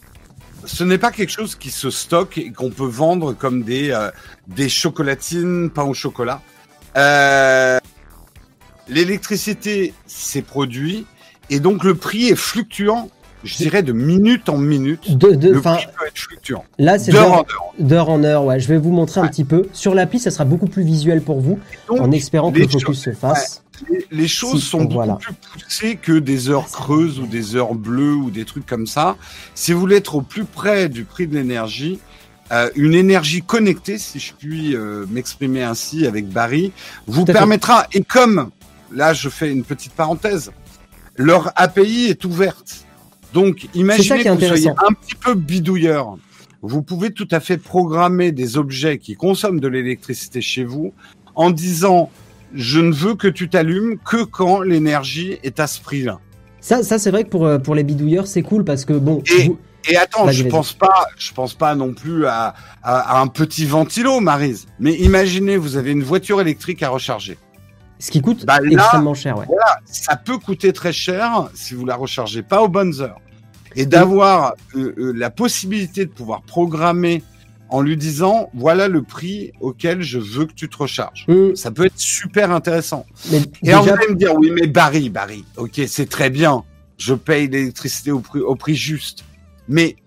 [0.65, 4.11] ce n'est pas quelque chose qui se stocke et qu'on peut vendre comme des, euh,
[4.47, 6.41] des chocolatines, pain au chocolat.
[6.97, 7.79] Euh,
[8.87, 11.07] L'électricité, c'est produit
[11.49, 13.09] et donc le prix est fluctuant,
[13.45, 15.17] je dirais de minute en minute.
[15.17, 16.65] De, de, le prix peut être fluctuant.
[16.77, 17.73] Là, c'est d'heure en heure.
[17.79, 18.59] D'heure en heure, ouais.
[18.59, 19.67] Je vais vous montrer un petit peu.
[19.71, 23.11] Sur l'appli, ça sera beaucoup plus visuel pour vous, en espérant que le focus se
[23.11, 23.61] fasse.
[24.09, 28.31] Les, choses sont beaucoup plus poussées que des heures creuses ou des heures bleues ou
[28.31, 29.17] des trucs comme ça.
[29.53, 31.99] Si vous voulez être au plus près du prix de l'énergie,
[32.51, 36.71] euh, une énergie connectée, si je puis euh, m'exprimer ainsi avec Barry,
[37.05, 38.49] vous permettra, et comme,
[38.91, 40.51] là je fais une petite parenthèse,
[41.17, 42.84] leur API est ouverte.
[43.35, 46.17] Donc, imaginez que vous soyez un petit peu bidouilleur.
[46.61, 50.93] Vous pouvez tout à fait programmer des objets qui consomment de l'électricité chez vous
[51.35, 52.09] en disant
[52.53, 56.19] je ne veux que tu t'allumes que quand l'énergie est à ce prix-là.
[56.61, 59.21] Ça, ça c'est vrai que pour, euh, pour les bidouilleurs, c'est cool parce que bon.
[59.87, 64.21] Et, attends, je pense pas, je pense pas non plus à, à un petit ventilo,
[64.21, 64.65] Marise.
[64.79, 67.37] Mais imaginez, vous avez une voiture électrique à recharger.
[67.99, 69.37] Ce qui coûte bah, extrêmement cher.
[69.37, 69.45] Ouais.
[69.47, 73.19] Voilà, ça peut coûter très cher si vous la rechargez pas aux bonnes heures.
[73.75, 77.23] Et d'avoir euh, euh, la possibilité de pouvoir programmer
[77.69, 81.25] en lui disant voilà le prix auquel je veux que tu te recharges.
[81.27, 81.55] Mm.
[81.55, 83.05] Ça peut être super intéressant.
[83.31, 83.81] Mais et déjà...
[83.81, 86.63] on va me dire oui mais Barry, Barry, ok c'est très bien,
[86.97, 89.25] je paye l'électricité au prix, au prix juste.
[89.67, 89.97] Mais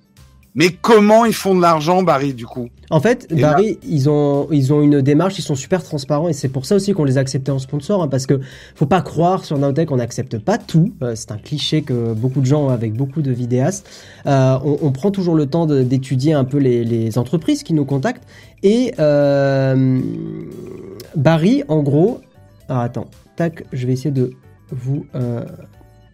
[0.54, 2.68] mais comment ils font de l'argent, Barry, du coup?
[2.90, 6.48] En fait, Barry, ils ont ils ont une démarche, ils sont super transparents et c'est
[6.48, 8.40] pour ça aussi qu'on les a acceptés en sponsor, hein, parce que
[8.74, 10.92] faut pas croire sur Naotech qu'on n'accepte pas tout.
[11.02, 13.88] Euh, c'est un cliché que beaucoup de gens avec beaucoup de vidéastes,
[14.26, 18.24] euh, on, prend toujours le temps d'étudier un peu les, entreprises qui nous contactent
[18.62, 20.00] et euh,
[21.16, 22.20] Barry, en gros,
[22.68, 24.32] ah, attends, tac, je vais essayer de
[24.70, 25.06] vous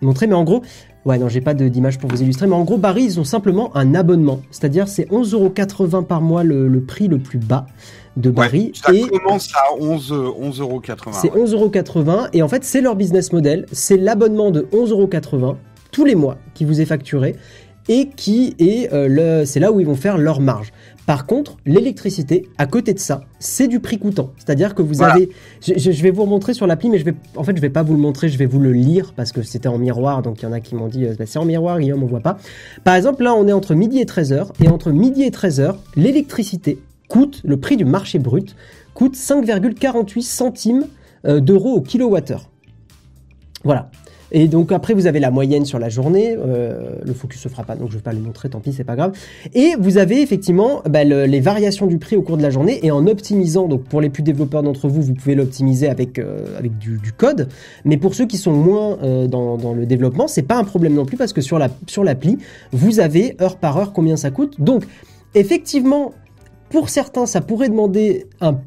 [0.00, 0.62] montrer, mais en gros,
[1.04, 3.76] Ouais, non, j'ai pas d'image pour vous illustrer, mais en gros, Barry, ils ont simplement
[3.76, 4.40] un abonnement.
[4.50, 7.66] C'est-à-dire, c'est 11,80€ par mois le, prix le plus bas
[8.16, 8.72] de Barry.
[8.74, 11.08] ça commence à 11,80€.
[11.08, 13.66] 11 c'est 11,80€ et en fait, c'est leur business model.
[13.70, 15.56] C'est l'abonnement de 11,80€
[15.90, 17.36] tous les mois qui vous est facturé
[17.88, 20.72] et qui est euh, le, c'est là où ils vont faire leur marge.
[21.06, 24.30] Par contre, l'électricité, à côté de ça, c'est du prix coûtant.
[24.38, 25.28] C'est-à-dire que vous avez,
[25.60, 27.92] je, vais vous remontrer sur l'appli, mais je vais, en fait, je vais pas vous
[27.92, 30.48] le montrer, je vais vous le lire parce que c'était en miroir, donc il y
[30.48, 32.38] en a qui m'ont dit, euh, bah, c'est en miroir, Guillaume, on voit pas.
[32.84, 36.78] Par exemple, là, on est entre midi et 13h, et entre midi et 13h, l'électricité
[37.08, 38.56] coûte, le prix du marché brut,
[38.94, 40.86] coûte 5,48 centimes
[41.26, 42.48] euh, d'euros au kilowattheure.
[43.62, 43.90] Voilà.
[44.36, 46.36] Et donc après, vous avez la moyenne sur la journée.
[46.36, 48.82] Euh, le focus se fera pas, donc je vais pas le montrer, tant pis, c'est
[48.82, 49.12] pas grave.
[49.54, 52.80] Et vous avez effectivement bah, les variations du prix au cours de la journée.
[52.82, 56.58] Et en optimisant, donc pour les plus développeurs d'entre vous, vous pouvez l'optimiser avec, euh,
[56.58, 57.48] avec du, code.
[57.84, 61.06] Mais pour ceux qui sont moins euh, dans, le développement, c'est pas un problème non
[61.06, 62.38] plus parce que sur la sur l'appli,
[62.72, 64.60] vous avez heure par heure combien ça coûte.
[64.60, 64.84] Donc
[65.36, 66.12] effectivement,
[66.70, 68.58] pour certains, ça pourrait demander un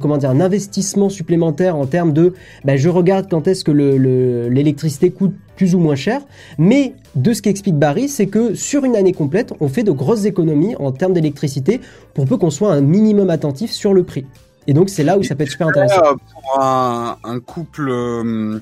[0.00, 5.06] comment dire, un investissement supplémentaire en termes de ben, je regarde quand est-ce que l'électricité
[5.06, 6.22] le, coûte plus ou moins cher.
[6.58, 10.24] Mais de ce qu'explique Barry, c'est que sur une année complète, on fait de grosses
[10.24, 11.80] économies en termes d'électricité
[12.14, 14.26] pour peu qu'on soit un minimum attentif sur le prix.
[14.66, 16.00] Et donc c'est là où ça peut être super intéressant.
[16.32, 18.60] Pour un, un couple euh,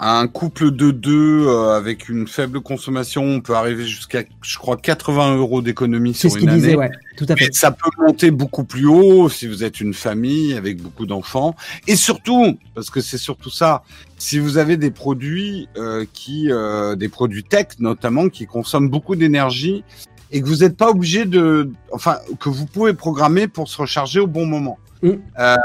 [0.00, 4.76] un couple de deux euh, avec une faible consommation, on peut arriver jusqu'à, je crois,
[4.76, 6.60] 80 euros d'économie sur ce une année.
[6.60, 7.52] Disait, ouais, tout à fait.
[7.52, 11.56] ça peut monter beaucoup plus haut si vous êtes une famille avec beaucoup d'enfants.
[11.88, 13.82] Et surtout, parce que c'est surtout ça,
[14.18, 19.16] si vous avez des produits euh, qui, euh, des produits tech notamment, qui consomment beaucoup
[19.16, 19.82] d'énergie
[20.30, 24.20] et que vous n'êtes pas obligé de, enfin, que vous pouvez programmer pour se recharger
[24.20, 24.78] au bon moment.
[25.02, 25.10] Mm.
[25.40, 25.56] Euh,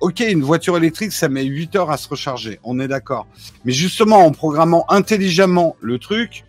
[0.00, 3.26] ok, une voiture électrique, ça met 8 heures à se recharger, on est d'accord.
[3.64, 6.44] Mais justement, en programmant intelligemment le truc,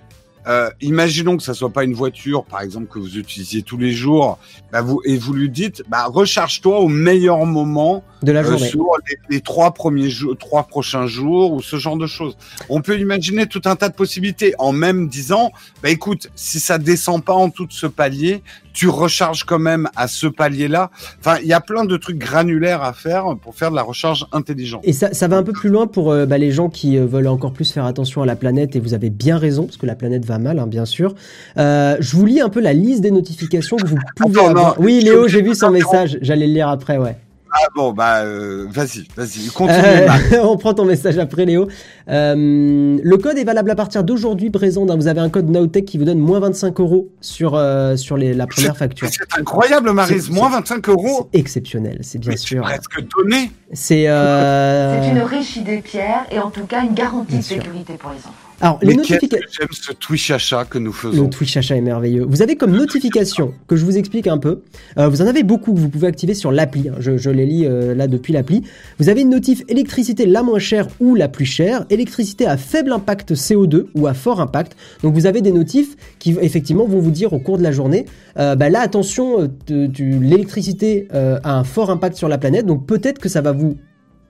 [0.47, 3.91] euh, imaginons que ça soit pas une voiture, par exemple, que vous utilisiez tous les
[3.91, 4.39] jours,
[4.71, 8.67] bah vous, et vous lui dites, bah, recharge-toi au meilleur moment de la euh, journée.
[8.67, 8.85] sur
[9.29, 12.37] les, trois premiers jours, trois prochains jours, ou ce genre de choses.
[12.69, 15.51] On peut imaginer tout un tas de possibilités en même disant,
[15.83, 18.41] bah, écoute, si ça descend pas en tout ce palier,
[18.73, 20.91] tu recharges quand même à ce palier-là.
[21.19, 24.25] Enfin, il y a plein de trucs granulaires à faire pour faire de la recharge
[24.31, 24.81] intelligente.
[24.83, 27.05] Et ça, ça va un peu plus loin pour euh, bah, les gens qui euh,
[27.05, 29.85] veulent encore plus faire attention à la planète, et vous avez bien raison, parce que
[29.85, 31.13] la planète va mal, hein, bien sûr.
[31.57, 34.79] Euh, je vous lis un peu la liste des notifications que vous pouvez avoir.
[34.79, 37.17] oui, Léo, j'ai vu son message, j'allais le lire après, ouais.
[37.51, 39.79] Ah bon, bah euh, vas-y, vas-y, continue.
[39.79, 41.67] Euh, on prend ton message après, Léo.
[42.09, 44.85] Euh, le code est valable à partir d'aujourd'hui, présent.
[44.85, 47.59] Vous avez un code Nowtech qui vous donne moins 25 euros sur,
[47.95, 49.07] sur les, la première facture.
[49.11, 51.29] C'est incroyable, Marise, moins 25 euros.
[51.33, 52.61] exceptionnel, c'est bien sûr.
[52.61, 53.51] presque donné.
[53.73, 58.11] C'est C'est une riche idée, Pierre, et en tout cas une garantie de sécurité pour
[58.11, 58.48] les enfants.
[58.61, 59.47] Alors, les notifications.
[59.51, 61.23] J'aime ce Twitch achat que nous faisons.
[61.23, 62.25] Le Twitch achat est merveilleux.
[62.27, 64.61] Vous avez comme notification, que je vous explique un peu,
[64.97, 66.89] euh, vous en avez beaucoup que vous pouvez activer sur l'appli.
[66.89, 66.95] Hein.
[66.99, 68.63] Je, les lis euh, là depuis l'appli.
[68.99, 72.91] Vous avez une notif électricité la moins chère ou la plus chère, électricité à faible
[72.91, 74.75] impact CO2 ou à fort impact.
[75.03, 78.05] Donc vous avez des notifs qui effectivement vont vous dire au cours de la journée,
[78.37, 83.29] euh, bah là attention, l'électricité a un fort impact sur la planète, donc peut-être que
[83.29, 83.77] ça va vous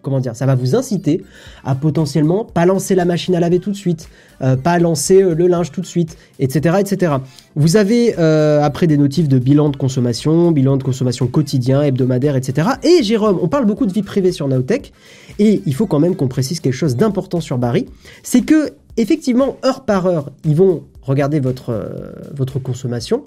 [0.02, 1.24] comment dire, ça va vous inciter
[1.64, 4.10] à potentiellement pas lancer la machine à laver tout de suite,
[4.42, 7.14] euh, pas lancer euh, le linge tout de suite, etc., etc.
[7.56, 12.36] Vous avez euh, après des notifs de bilan de consommation, bilan de consommation quotidien, hebdomadaire,
[12.36, 12.70] etc.
[12.84, 14.94] Et Jérôme, on parle beaucoup de vie privée sur Nowtech,
[15.38, 17.86] et il faut quand même qu'on précise quelque chose d'important sur Barry,
[18.24, 21.92] c'est que effectivement heure par heure, ils vont regarder votre
[22.36, 23.24] votre consommation,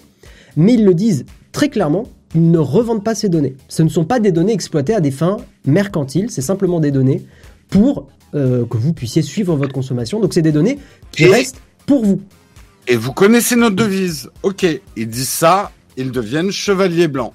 [0.55, 3.55] mais ils le disent très clairement ils ne revendent pas ces données.
[3.67, 7.23] Ce ne sont pas des données exploitées à des fins mercantiles, c'est simplement des données
[7.69, 10.19] pour euh, que vous puissiez suivre votre consommation.
[10.19, 10.79] Donc c'est des données
[11.11, 12.21] qui restent pour vous.
[12.87, 14.29] Et vous connaissez notre devise.
[14.41, 14.65] Ok,
[14.95, 17.33] ils disent ça, ils deviennent chevaliers blancs.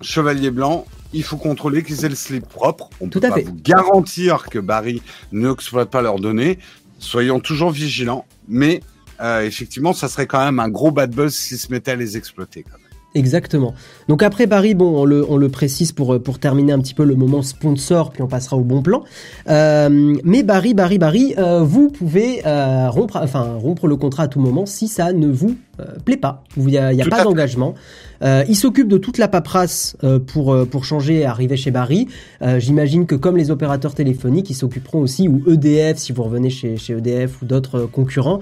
[0.00, 2.90] Chevalier blanc, il faut contrôler qu'ils aient le slip propre.
[3.00, 6.58] On Tout peut à pas vous garantir que Barry n'exploite pas leurs données.
[6.98, 8.24] Soyons toujours vigilants.
[8.48, 8.80] Mais
[9.20, 12.16] euh, effectivement, ça serait quand même un gros bad buzz s'ils se mettaient à les
[12.16, 12.64] exploiter.
[13.18, 13.74] Exactement.
[14.06, 17.42] Donc après Barry, bon, on le, précise pour, pour terminer un petit peu le moment
[17.42, 19.02] sponsor, puis on passera au bon plan.
[19.48, 24.28] Euh, mais Barry, Barry, Barry, euh, vous pouvez euh, rompre, enfin, rompre le contrat à
[24.28, 25.56] tout moment si ça ne vous
[26.04, 26.44] plaît pas.
[26.56, 27.74] Il n'y a, y a pas d'engagement.
[28.22, 32.08] il s'occupe de toute la paperasse pour, pour changer et arriver chez Barry.
[32.58, 36.76] J'imagine que comme les opérateurs téléphoniques, ils s'occuperont aussi, ou EDF, si vous revenez chez,
[36.78, 38.40] chez EDF ou d'autres concurrents,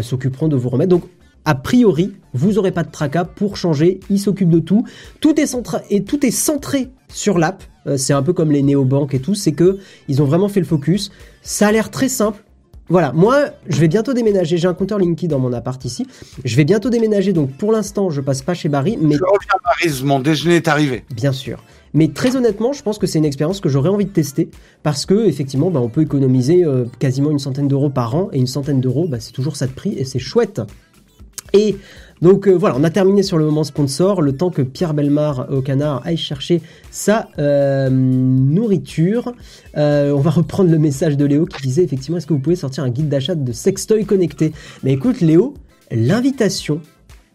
[0.00, 0.88] s'occuperont de vous remettre.
[0.88, 1.02] Donc
[1.48, 4.84] a priori, vous n'aurez pas de tracas pour changer, il s'occupe de tout.
[5.20, 7.64] Tout est, centré, et tout est centré sur l'app.
[7.86, 10.60] Euh, c'est un peu comme les néobanques et tout, c'est que ils ont vraiment fait
[10.60, 11.10] le focus.
[11.40, 12.44] Ça a l'air très simple.
[12.90, 14.58] Voilà, moi, je vais bientôt déménager.
[14.58, 16.06] J'ai un compteur Linky dans mon appart ici.
[16.44, 18.98] Je vais bientôt déménager, donc pour l'instant, je passe pas chez Barry.
[19.00, 19.14] Mais...
[19.14, 21.04] Je reviens Paris, mon déjeuner est arrivé.
[21.14, 21.64] Bien sûr.
[21.94, 24.50] Mais très honnêtement, je pense que c'est une expérience que j'aurais envie de tester
[24.82, 28.38] parce que effectivement, bah, on peut économiser euh, quasiment une centaine d'euros par an et
[28.38, 30.60] une centaine d'euros, bah, c'est toujours ça de prix et c'est chouette.
[31.52, 31.76] Et
[32.20, 35.46] donc euh, voilà, on a terminé sur le moment sponsor, le temps que Pierre Belmar
[35.50, 39.32] au canard aille chercher sa euh, nourriture.
[39.76, 42.56] Euh, on va reprendre le message de Léo qui disait effectivement est-ce que vous pouvez
[42.56, 45.54] sortir un guide d'achat de sextoy connecté Mais écoute Léo,
[45.90, 46.80] l'invitation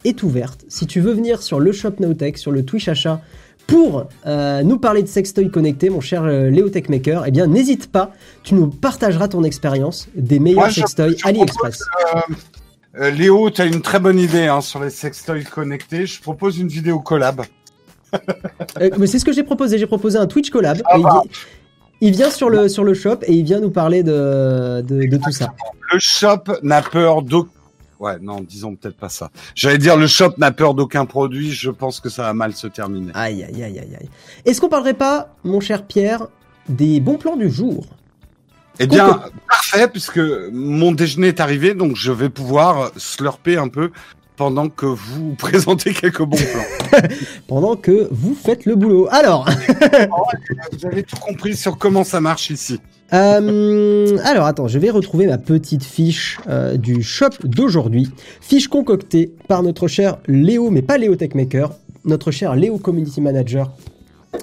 [0.04, 0.66] est ouverte.
[0.68, 3.22] Si tu veux venir sur le Shop Nowtech, sur le Twitch achat
[3.68, 7.92] pour euh, nous parler de sextoy connecté, mon cher euh, Léo Techmaker, eh bien, n'hésite
[7.92, 8.12] pas,
[8.44, 11.80] tu nous partageras ton expérience des meilleurs sextoys AliExpress.
[13.00, 16.06] Euh, Léo, tu as une très bonne idée hein, sur les sextoys connectés.
[16.06, 17.42] Je propose une vidéo collab.
[19.00, 19.80] mais c'est ce que j'ai proposé.
[19.80, 20.82] J'ai proposé un Twitch collab.
[20.86, 21.24] Ah bah.
[22.02, 25.32] il, vient sur le, sur le shop et il vient nous parler de, de tout
[25.32, 25.54] ça.
[25.92, 27.50] Le shop n'a peur d'aucun
[28.04, 29.32] Ouais, non, disons peut-être pas ça.
[29.56, 32.68] J'allais dire le shop n'a peur d'aucun produit, je pense que ça va mal se
[32.68, 33.14] terminer.
[33.16, 34.10] Aïe, aïe, aïe, aïe, aïe.
[34.44, 36.28] Est-ce qu'on parlerait pas, mon cher Pierre,
[36.68, 37.86] des bons plans du jour?
[38.80, 40.20] Eh bien, parfait, puisque
[40.52, 43.92] mon déjeuner est arrivé, donc je vais pouvoir slurper un peu
[44.36, 47.02] pendant que vous présentez quelques bons plans.
[47.48, 49.08] pendant que vous faites le boulot.
[49.12, 49.48] Alors
[50.72, 52.80] Vous avez tout compris sur comment ça marche ici.
[53.14, 58.10] Euh, alors attends, je vais retrouver ma petite fiche euh, du shop d'aujourd'hui.
[58.42, 61.72] Fiche concoctée par notre cher Léo, mais pas Léo Techmaker,
[62.06, 63.72] notre cher Léo Community Manager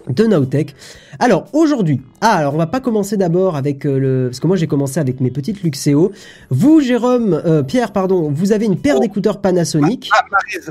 [0.08, 0.74] de Nowtech.
[1.18, 4.56] Alors aujourd'hui, ah alors on va pas commencer d'abord avec euh, le parce que moi
[4.56, 6.12] j'ai commencé avec mes petites Luxeo.
[6.50, 9.00] Vous Jérôme Pierre pardon, vous avez une paire oh.
[9.00, 10.10] d'écouteurs Panasonic.
[10.12, 10.24] Ah,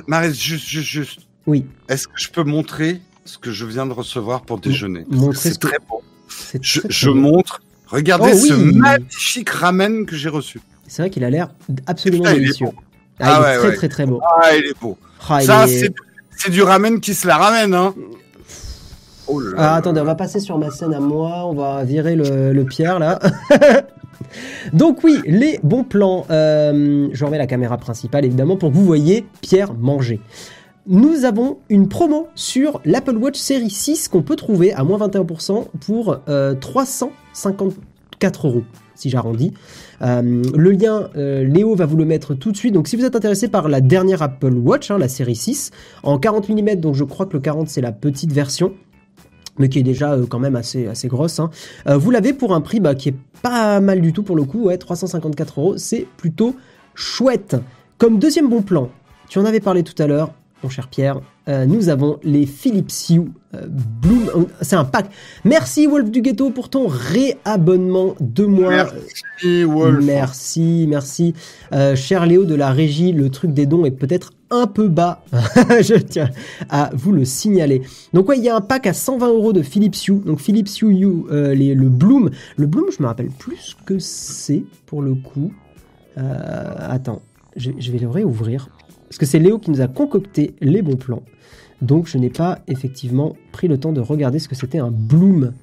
[0.07, 1.19] Marise, juste juste juste.
[1.47, 1.65] Oui.
[1.87, 5.05] Est-ce que je peux montrer ce que je viens de recevoir pour déjeuner?
[5.33, 6.01] C'est très beau.
[6.61, 10.61] Je, je montre Regardez oh ce magnifique ramen que j'ai reçu.
[10.87, 11.49] C'est vrai qu'il a l'air
[11.87, 12.67] absolument délicieux.
[13.19, 14.21] Ah, il est très très très beau.
[14.23, 14.97] Ah, il est beau.
[15.27, 17.93] Ah, Ça, c'est du ramen qui se la ramène, hein.
[19.29, 21.45] Oh là ah, attendez, on va passer sur ma scène à moi.
[21.45, 23.19] On va virer le, Pierre là.
[24.73, 26.25] Donc oui, les bons plans.
[26.29, 30.19] Euh, je remets la caméra principale évidemment pour que vous voyez Pierre manger
[30.89, 35.67] nous avons une promo sur l'Apple Watch série 6 qu'on peut trouver à moins 21%
[35.85, 36.19] pour
[36.59, 38.63] 354 euh, euros,
[38.95, 39.53] si j'arrondis.
[40.01, 42.73] Euh, le lien, euh, Léo va vous le mettre tout de suite.
[42.73, 45.69] Donc si vous êtes intéressé par la dernière Apple Watch, hein, la série 6,
[46.01, 48.73] en 40 mm, donc je crois que le 40 c'est la petite version
[49.59, 51.39] mais qui est déjà quand même assez, assez grosse.
[51.39, 51.49] Hein.
[51.85, 54.65] vous l'avez pour un prix bah, qui est pas mal du tout pour le coup,
[54.65, 56.55] ouais, 354 euros, c'est plutôt
[56.95, 57.55] chouette.
[57.97, 58.89] Comme deuxième bon plan,
[59.27, 60.31] tu en avais parlé tout à l'heure,
[60.63, 64.29] mon cher Pierre, euh, nous avons les Philips Hue euh, Bloom.
[64.35, 65.09] Euh, c'est un pack.
[65.43, 68.69] Merci Wolf du Ghetto pour ton réabonnement de mois.
[68.69, 70.05] Merci Wolf.
[70.05, 71.33] Merci, merci.
[71.95, 75.23] cher Léo de la régie, le truc des dons est peut-être un peu bas.
[75.81, 76.29] Je tiens
[76.69, 77.81] à vous le signaler.
[78.13, 80.21] Donc ouais, il y a un pack à 120 euros de Philips Hue.
[80.25, 82.29] Donc Philips Hue, le Bloom.
[82.57, 85.53] Le Bloom, je me rappelle plus ce que c'est pour le coup.
[86.15, 87.21] attends,
[87.55, 88.69] je, je vais le réouvrir
[89.09, 91.23] parce que c'est Léo qui nous a concocté les bons plans.
[91.81, 95.53] Donc je n'ai pas effectivement pris le temps de regarder ce que c'était un bloom.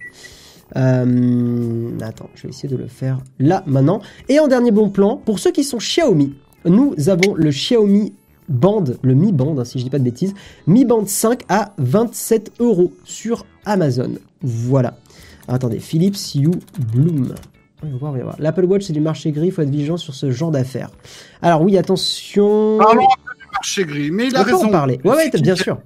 [0.74, 4.00] Euh, attends, je vais essayer de le faire là maintenant.
[4.28, 8.12] Et en dernier bon plan, pour ceux qui sont Xiaomi, nous avons le Xiaomi
[8.48, 10.34] Band, le Mi Band, hein, si je dis pas de bêtises,
[10.66, 14.12] Mi Band 5 à 27 euros sur Amazon.
[14.42, 14.98] Voilà.
[15.48, 16.50] attendez, Philips Hue
[16.92, 17.34] Bloom.
[17.82, 18.36] On va voir, on va voir.
[18.38, 20.90] L'Apple Watch, c'est du marché gris, il faut être vigilant sur ce genre d'affaires.
[21.42, 22.78] Alors oui, attention
[23.56, 24.10] marché gris.
[24.10, 24.68] Mais il a raison.
[24.68, 25.00] parler.
[25.04, 25.78] Ouais, ouais, bien sûr.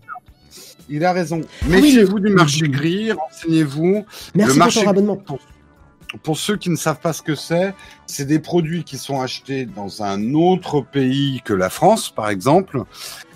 [0.91, 1.41] Il a raison.
[1.63, 4.05] Ah Méfiez-vous du marché gris, renseignez-vous.
[4.35, 5.23] Merci pour ton abonnement.
[6.25, 7.73] Pour, ceux qui ne savent pas ce que c'est,
[8.07, 12.83] c'est des produits qui sont achetés dans un autre pays que la France, par exemple,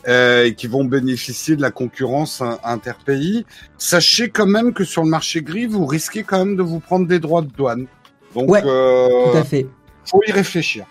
[0.08, 3.44] euh, et qui vont bénéficier de la concurrence interpays.
[3.78, 7.06] Sachez quand même que sur le marché gris, vous risquez quand même de vous prendre
[7.06, 7.86] des droits de douane.
[8.34, 9.68] Donc, ouais, euh, tout à fait.
[10.04, 10.84] Faut y réfléchir.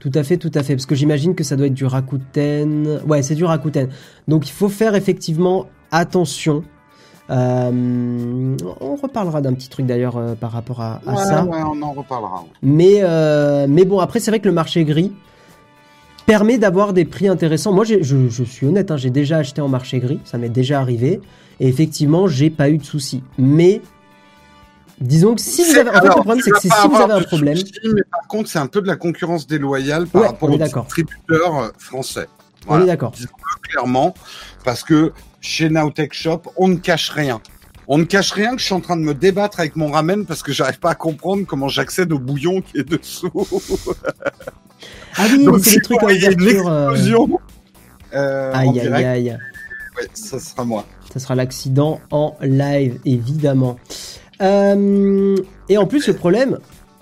[0.00, 0.74] Tout à fait, tout à fait.
[0.74, 3.00] Parce que j'imagine que ça doit être du Rakuten.
[3.06, 3.88] Ouais, c'est du Rakuten.
[4.28, 6.64] Donc il faut faire effectivement attention.
[7.30, 11.44] Euh, on reparlera d'un petit truc d'ailleurs euh, par rapport à, ça.
[11.44, 12.44] Ouais, on en reparlera.
[12.62, 15.12] Mais, euh, mais bon, après, c'est vrai que le marché gris
[16.26, 17.72] permet d'avoir des prix intéressants.
[17.72, 20.80] Moi, je, je, suis honnête, hein, j'ai déjà acheté en marché gris, ça m'est déjà
[20.80, 21.20] arrivé.
[21.60, 23.22] Et effectivement, j'ai pas eu de soucis.
[23.38, 23.80] Mais
[25.00, 25.90] Disons que si vous avez.
[25.90, 27.58] En fait, le problème, c'est que si, vous avez un problème.
[27.84, 32.28] mais par contre, c'est un peu de la concurrence déloyale par rapport aux distributeurs français.
[32.68, 33.12] On est d'accord.
[33.68, 34.14] Clairement,
[34.64, 37.40] parce que chez Nowtech Shop, on ne cache rien.
[37.86, 40.24] On ne cache rien que je suis en train de me débattre avec mon ramen
[40.24, 43.30] parce que j'arrive pas à comprendre comment j'accède au bouillon qui est dessous.
[45.16, 46.68] ah oui, mais c'est le truc à ouverture.
[46.68, 46.96] Euh...
[48.14, 49.38] Euh, aïe, aïe, aïe.
[49.96, 50.86] Ouais, ça sera moi.
[51.12, 53.76] Ça sera l'accident en live, évidemment.
[54.40, 55.36] Euh,
[55.68, 56.58] et en plus, le problème,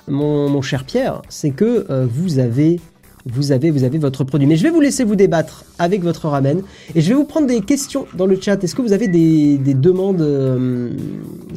[0.08, 2.80] mon, cher Pierre, c'est que euh, vous avez
[3.26, 4.46] vous avez, vous avez votre produit.
[4.46, 6.62] Mais je vais vous laisser vous débattre avec votre ramen
[6.94, 8.62] et je vais vous prendre des questions dans le chat.
[8.62, 10.90] Est-ce que vous avez des, demandes, euh,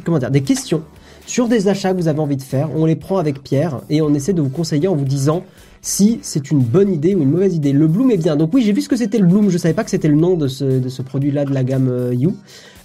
[0.04, 0.82] comment dire, des questions
[1.26, 2.70] sur des achats que vous avez envie de faire?
[2.76, 5.44] On les prend avec Pierre et on essaie de vous conseiller en vous disant
[5.86, 7.72] si c'est une bonne idée ou une mauvaise idée.
[7.72, 8.36] Le Bloom est bien.
[8.36, 9.50] Donc oui, j'ai vu ce que c'était le Bloom.
[9.50, 12.34] Je savais pas que c'était le nom de ce, produit-là de la gamme euh, You.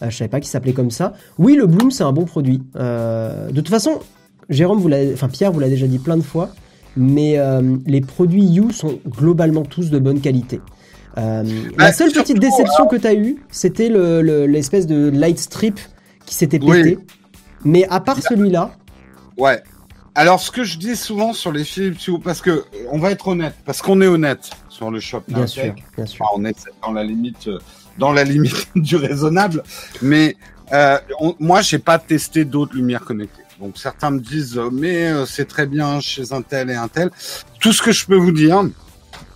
[0.04, 1.14] Euh, je savais pas qu'il s'appelait comme ça.
[1.40, 2.62] Oui, le Bloom, c'est un bon produit.
[2.76, 4.00] Euh, de toute façon,
[4.50, 6.50] Jérôme, vous enfin Pierre vous l'a déjà dit plein de fois,
[6.98, 7.38] mais
[7.86, 10.62] les produits You sont globalement tous de bonne qualité.
[11.16, 11.44] la
[11.78, 13.90] bah, seule petite déception que tu as eue, c'était
[14.48, 15.80] l'espèce de light strip
[16.26, 16.98] qui s'était pété.
[17.64, 18.72] Mais à part celui-là.
[19.38, 19.62] Ouais.
[20.14, 23.56] Alors, ce que je dis souvent sur les Philips parce que on va être honnête,
[23.66, 25.24] parce qu'on est honnête sur le shop.
[25.28, 26.26] Bien sûr, bien sûr.
[26.36, 27.60] on est dans la limite, euh,
[27.98, 29.64] dans la limite du raisonnable.
[30.02, 30.36] Mais
[30.74, 33.41] euh, on, moi, j'ai pas testé d'autres lumières connectées.
[33.62, 36.88] Donc certains me disent, euh, mais euh, c'est très bien chez un tel et un
[36.88, 37.12] tel.
[37.60, 38.64] Tout ce que je peux vous dire,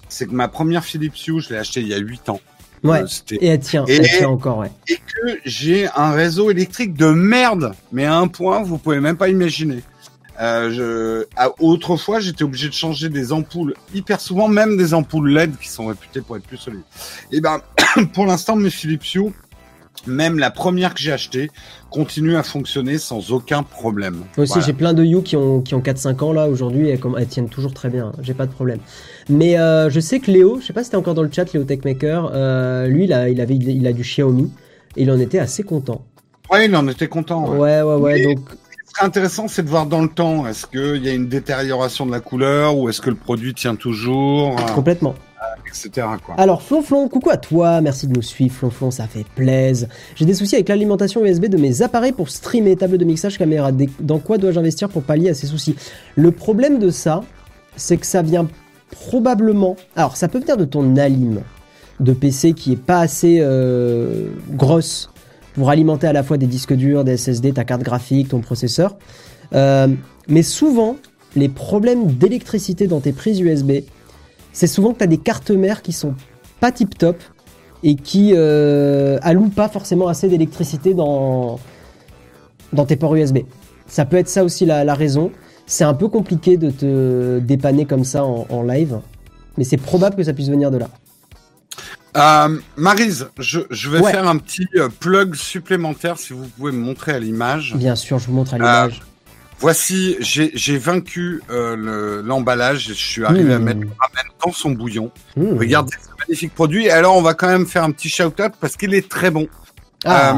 [0.09, 2.41] c'est que ma première Philips Hue, je l'ai acheté il y a 8 ans.
[2.83, 3.03] Ouais.
[3.31, 4.71] et elle tient, elle tient encore, ouais.
[4.87, 9.17] Et que j'ai un réseau électrique de merde, mais à un point, vous pouvez même
[9.17, 9.81] pas imaginer.
[10.39, 15.57] Euh, je, autrefois, j'étais obligé de changer des ampoules hyper souvent, même des ampoules LED
[15.57, 16.83] qui sont réputées pour être plus solides.
[17.31, 17.61] Et ben,
[18.13, 19.31] pour l'instant, mes Philips Hue,
[20.07, 21.49] même la première que j'ai achetée,
[21.89, 24.23] continue à fonctionner sans aucun problème.
[24.37, 26.99] Moi aussi, j'ai plein de You qui ont, qui ont 4-5 ans là aujourd'hui et
[27.17, 28.11] elles tiennent toujours très bien.
[28.21, 28.79] J'ai pas de problème.
[29.29, 31.51] Mais euh, je sais que Léo, je sais pas si c'était encore dans le chat,
[31.53, 34.51] Léo Techmaker, euh, lui, il a, il, avait, il a du Xiaomi
[34.95, 36.05] et il en était assez content.
[36.51, 37.49] Ouais, il en était content.
[37.55, 38.23] Ouais, ouais, ouais.
[38.23, 38.39] donc
[39.01, 40.47] intéressant, c'est de voir dans le temps.
[40.47, 43.75] Est-ce qu'il y a une détérioration de la couleur ou est-ce que le produit tient
[43.75, 45.15] toujours Complètement.
[46.37, 49.87] Alors Flonflon, coucou à toi, merci de nous suivre Flonflon, ça fait plaisir.
[50.15, 53.71] J'ai des soucis avec l'alimentation USB de mes appareils pour streamer, table de mixage, caméra.
[53.99, 55.75] Dans quoi dois-je investir pour pallier à ces soucis?
[56.15, 57.21] Le problème de ça,
[57.75, 58.47] c'est que ça vient
[58.89, 59.75] probablement...
[59.95, 61.41] Alors ça peut venir de ton alim
[61.99, 65.09] de PC qui est pas assez euh, grosse
[65.53, 68.97] pour alimenter à la fois des disques durs, des SSD, ta carte graphique, ton processeur.
[69.53, 69.87] Euh,
[70.27, 70.97] mais souvent,
[71.35, 73.71] les problèmes d'électricité dans tes prises USB,
[74.55, 76.15] c'est souvent que tu as des cartes mères qui sont
[76.59, 77.17] pas tip top
[77.83, 81.59] et qui euh, allouent pas forcément assez d'électricité dans,
[82.73, 83.39] dans tes ports USB.
[83.85, 85.31] Ça peut être ça aussi la, raison.
[85.67, 88.99] C'est un peu compliqué de te dépanner comme ça en live,
[89.57, 90.89] mais c'est probable que ça puisse venir de là.
[92.15, 97.11] Euh, Marise, je, vais faire un petit euh, plug supplémentaire si vous pouvez me montrer
[97.11, 97.75] à l'image.
[97.75, 99.01] Bien sûr, je vous montre à l'image.
[99.01, 99.14] Euh,
[99.59, 102.87] voici, j'ai vaincu l'emballage.
[102.87, 103.63] je suis arrivé à hmm.
[103.63, 105.11] mettre le ramen dans son bouillon.
[105.35, 105.57] Hmm.
[105.57, 106.85] Regardez ce magnifique produit.
[106.85, 109.47] Et alors, on va quand même faire un petit shout-out parce qu'il est très bon.
[110.07, 110.35] Ah.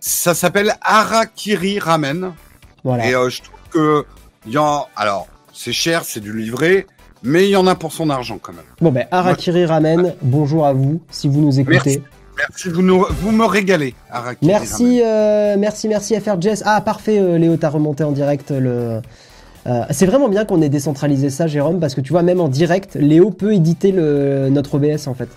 [0.00, 2.32] ça s'appelle Arakiri Ramen.
[2.82, 3.06] Voilà.
[3.06, 4.06] Et je trouve que,
[4.46, 6.86] y a, alors, c'est cher, c'est du livret.
[7.22, 8.64] Mais il y en a pour son argent quand même.
[8.80, 11.74] Bon ben, Arakiri Ramen, bonjour à vous, si vous nous écoutez.
[11.74, 12.02] Merci,
[12.66, 16.62] vous, nous, vous me régalez, Arakiri Merci, euh, merci, merci à faire Jess.
[16.66, 19.00] Ah, parfait, euh, Léo, t'as remonté en direct le...
[19.66, 22.48] Euh, c'est vraiment bien qu'on ait décentralisé ça, Jérôme, parce que tu vois, même en
[22.48, 25.28] direct, Léo peut éditer le, notre OBS en fait.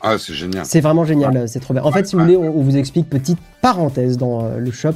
[0.00, 0.64] Ah, c'est génial.
[0.64, 1.82] C'est vraiment génial, c'est trop bien.
[1.82, 4.94] En fait, si vous voulez, on, vous explique, petite parenthèse dans le shop.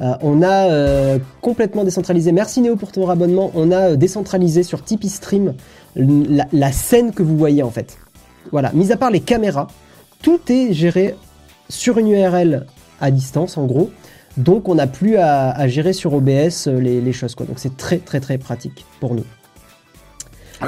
[0.00, 2.32] Euh, on a euh, complètement décentralisé.
[2.32, 3.50] Merci Néo pour ton abonnement.
[3.54, 5.54] On a euh, décentralisé sur Tipeee Stream
[5.96, 7.98] la, scène que vous voyez en fait.
[8.52, 9.68] Voilà, mis à part les caméras,
[10.22, 11.14] tout est géré
[11.68, 12.66] sur une URL
[13.00, 13.90] à distance en gros.
[14.36, 17.46] Donc on n'a plus à, gérer sur OBS les, choses quoi.
[17.46, 19.24] Donc c'est très très très pratique pour nous.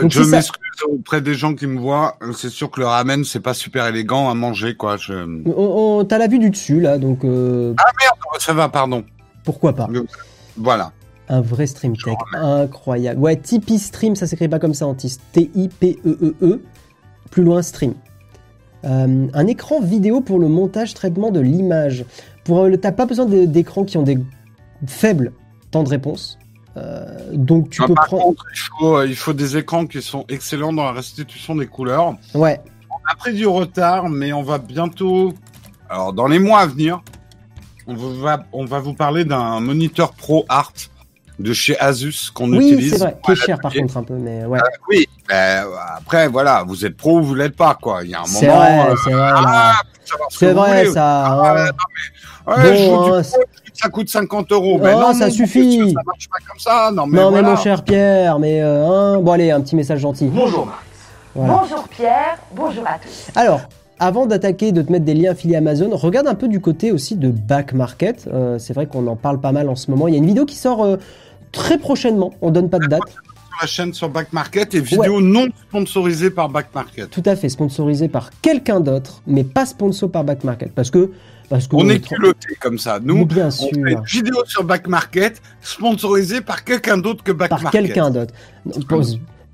[0.09, 2.17] je m'excuse auprès des gens qui me voient.
[2.35, 4.97] C'est sûr que le ramen c'est pas super élégant à manger quoi.
[4.97, 6.05] Je...
[6.05, 7.21] T'as la vue du dessus là donc.
[7.25, 9.05] Ah merde, ça va pardon.
[9.45, 9.89] Pourquoi pas?
[10.57, 10.93] Voilà.
[11.29, 13.21] Un vrai stream tech, incroyable.
[13.21, 16.35] Ouais, Tipeee Stream, ça s'écrit pas comme ça en T-I-P-E-E-E.
[16.43, 16.61] E e,
[17.31, 17.95] plus loin, stream.
[18.85, 22.05] Euh, un écran vidéo pour le montage, traitement de l'image.
[22.45, 24.19] Pour, euh, t'as pas besoin d'écrans qui ont des
[24.87, 25.33] faibles
[25.71, 26.39] temps de réponse.
[26.77, 28.23] Euh, donc tu peux prendre.
[28.23, 32.15] Contre, il, faut, il faut des écrans qui sont excellents dans la restitution des couleurs.
[32.35, 32.61] Ouais.
[32.91, 35.33] On a pris du retard, mais on va bientôt,
[35.89, 37.03] alors dans les mois à venir,
[37.87, 40.73] on va, on va vous parler d'un moniteur Pro Art
[41.39, 42.93] de chez Asus qu'on utilise.
[42.93, 44.59] Oui, c'est vrai, qui est cher par contre un peu, mais ouais.
[44.59, 45.65] Euh, oui, ben,
[45.97, 48.01] après voilà, vous êtes pro ou vous l'êtes pas quoi.
[48.05, 48.39] Il y a un moment.
[48.39, 49.31] C'est vrai, euh, c'est vrai.
[49.35, 49.73] Ah,
[50.31, 51.25] c'est vrai ça.
[52.45, 53.23] Ah, bon, hein,
[53.73, 54.79] ça coûte 50 euros.
[54.83, 55.93] Mais non, ça suffit.
[55.93, 56.91] ça marche pas comme ça.
[56.93, 60.01] Non, mais, non, mais mon cher Pierre, mais euh, hein, bon allez, un petit message
[60.01, 60.27] gentil.
[60.27, 60.69] Bonjour
[61.35, 63.29] Bonjour Pierre, bonjour à tous.
[63.35, 63.63] Alors,
[64.03, 67.15] avant d'attaquer, de te mettre des liens affiliés Amazon, regarde un peu du côté aussi
[67.15, 68.29] de Back Market.
[68.33, 70.09] Euh, c'est vrai qu'on en parle pas mal en ce moment.
[70.09, 70.97] Il y a une vidéo qui sort euh,
[71.53, 72.35] très prochainement.
[72.43, 73.01] On donne pas de date.
[73.09, 73.23] sur
[73.61, 77.11] la chaîne sur Back Market et vidéos non sponsorisées par Back Market.
[77.11, 80.73] Tout à fait, sponsorisées par quelqu'un d'autre, mais pas sponsor par Back Market.
[80.73, 81.13] Parce que.
[81.49, 82.99] Parce que on est culotté comme ça.
[83.01, 83.69] Nous, bien sûr.
[83.71, 87.65] on fait une vidéo sur Back Market sponsorisée par quelqu'un d'autre que Back Market.
[87.65, 88.35] Par quelqu'un d'autre.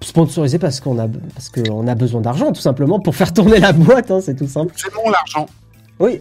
[0.00, 3.72] Sponsorisé parce qu'on a, parce qu'on a besoin d'argent, tout simplement, pour faire tourner la
[3.72, 4.72] boîte, hein, c'est tout simple.
[4.76, 5.46] C'est bon l'argent.
[5.98, 6.20] Oui.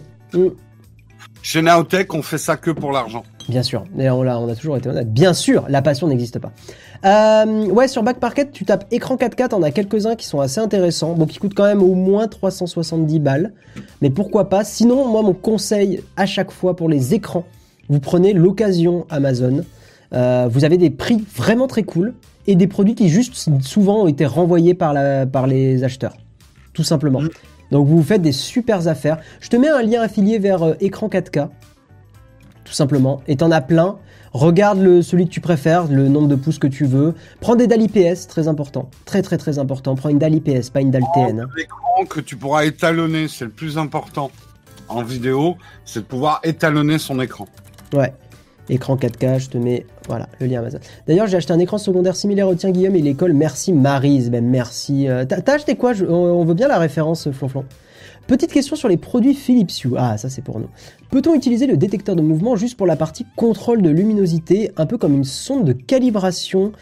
[1.42, 3.22] Chez Naotech, on fait ça que pour l'argent.
[3.48, 5.10] Bien sûr, mais on a, on a toujours été honnête.
[5.10, 6.52] Bien sûr, la passion n'existe pas.
[7.04, 10.60] Euh, ouais, sur Back Market, tu tapes écran 4K, on a quelques-uns qui sont assez
[10.60, 13.52] intéressants, bon, qui coûtent quand même au moins 370 balles.
[14.02, 14.64] Mais pourquoi pas?
[14.64, 17.44] Sinon, moi, mon conseil à chaque fois pour les écrans,
[17.88, 19.64] vous prenez l'occasion Amazon.
[20.12, 22.14] Euh, vous avez des prix vraiment très cool
[22.48, 26.16] et des produits qui juste souvent ont été renvoyés par, la, par les acheteurs.
[26.72, 27.20] Tout simplement.
[27.20, 27.28] Mm.
[27.70, 29.18] Donc vous faites des super affaires.
[29.40, 31.48] Je te mets un lien affilié vers euh, écran 4K.
[32.64, 33.20] Tout simplement.
[33.28, 33.98] Et t'en as plein.
[34.32, 37.14] Regarde le, celui que tu préfères, le nombre de pouces que tu veux.
[37.40, 38.90] Prends des DAL IPS, très important.
[39.04, 39.94] Très très très important.
[39.94, 41.40] Prends une DAL IPS, pas une DAL TN.
[41.40, 41.46] Hein.
[41.56, 44.30] L'écran que tu pourras étalonner, c'est le plus important
[44.88, 47.46] en vidéo, c'est de pouvoir étalonner son écran.
[47.92, 48.12] Ouais.
[48.70, 50.78] Écran 4K, je te mets voilà le lien Amazon.
[51.06, 53.32] D'ailleurs, j'ai acheté un écran secondaire similaire au tien Guillaume et l'école.
[53.32, 55.08] Merci Marise, ben merci.
[55.08, 55.92] Euh, t'as acheté quoi?
[56.08, 57.64] On, veut bien la référence Flonflon.
[58.26, 59.94] Petite question sur les produits Philips Hue.
[59.96, 60.68] Ah, ça c'est pour nous.
[61.10, 64.98] Peut-on utiliser le détecteur de mouvement juste pour la partie contrôle de luminosité, un peu
[64.98, 66.72] comme une sonde de calibration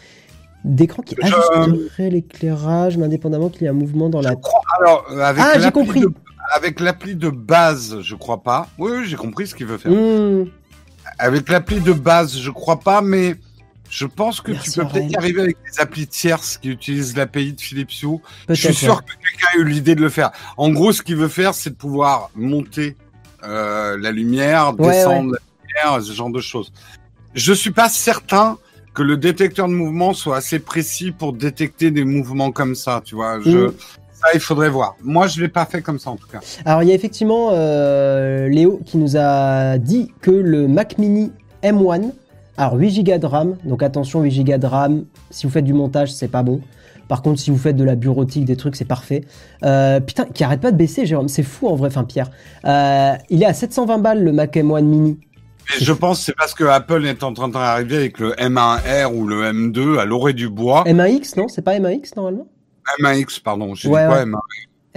[0.65, 4.33] d'écran qui ajusterait l'éclairage, mais indépendamment qu'il y ait un mouvement dans la.
[4.79, 6.03] Alors, euh, avec ah, j'ai compris.
[6.53, 8.67] avec l'appli de base, je crois pas.
[8.77, 9.91] Oui, j'ai compris ce qu'il veut faire.
[9.91, 10.47] Hmm.
[11.19, 13.35] Avec l'appli de base, je crois pas, mais
[13.89, 17.53] je pense que tu peux peut-être y arriver avec des applis tierces qui utilisent l'API
[17.53, 18.19] de Philips Hue.
[18.49, 20.31] Je suis sûr que quelqu'un a eu l'idée de le faire.
[20.57, 22.95] En gros, ce qu'il veut faire, c'est de pouvoir monter
[23.43, 26.71] euh, la lumière, descendre la lumière, ce genre de choses.
[27.33, 28.57] Je suis pas certain
[28.93, 33.15] que le détecteur de mouvement soit assez précis pour détecter des mouvements comme ça, tu
[33.15, 33.39] vois.
[33.41, 33.73] Je, mm.
[34.27, 34.97] Ça, il faudrait voir.
[35.01, 36.39] Moi, je l'ai pas fait comme ça en tout cas.
[36.65, 41.31] Alors, il y a effectivement euh, Léo qui nous a dit que le Mac Mini
[41.63, 42.11] M1,
[42.57, 45.71] alors 8 Go de RAM, donc attention 8 Go de RAM, si vous faites du
[45.73, 46.59] montage, c'est pas bon.
[47.07, 49.21] Par contre, si vous faites de la bureautique, des trucs, c'est parfait.
[49.63, 51.29] Euh, putain, qui arrête pas de baisser, Jérôme.
[51.29, 52.29] C'est fou en vrai, enfin Pierre.
[52.65, 55.19] Euh, il est à 720 balles le Mac M1 Mini.
[55.79, 59.25] je pense que c'est parce que Apple est en train d'arriver avec le M1R ou
[59.25, 60.83] le M2 à l'orée du bois.
[60.83, 62.47] M1X, non C'est pas M1X normalement?
[62.99, 63.75] M1X, pardon.
[63.75, 64.39] J'ai dit quoi, M1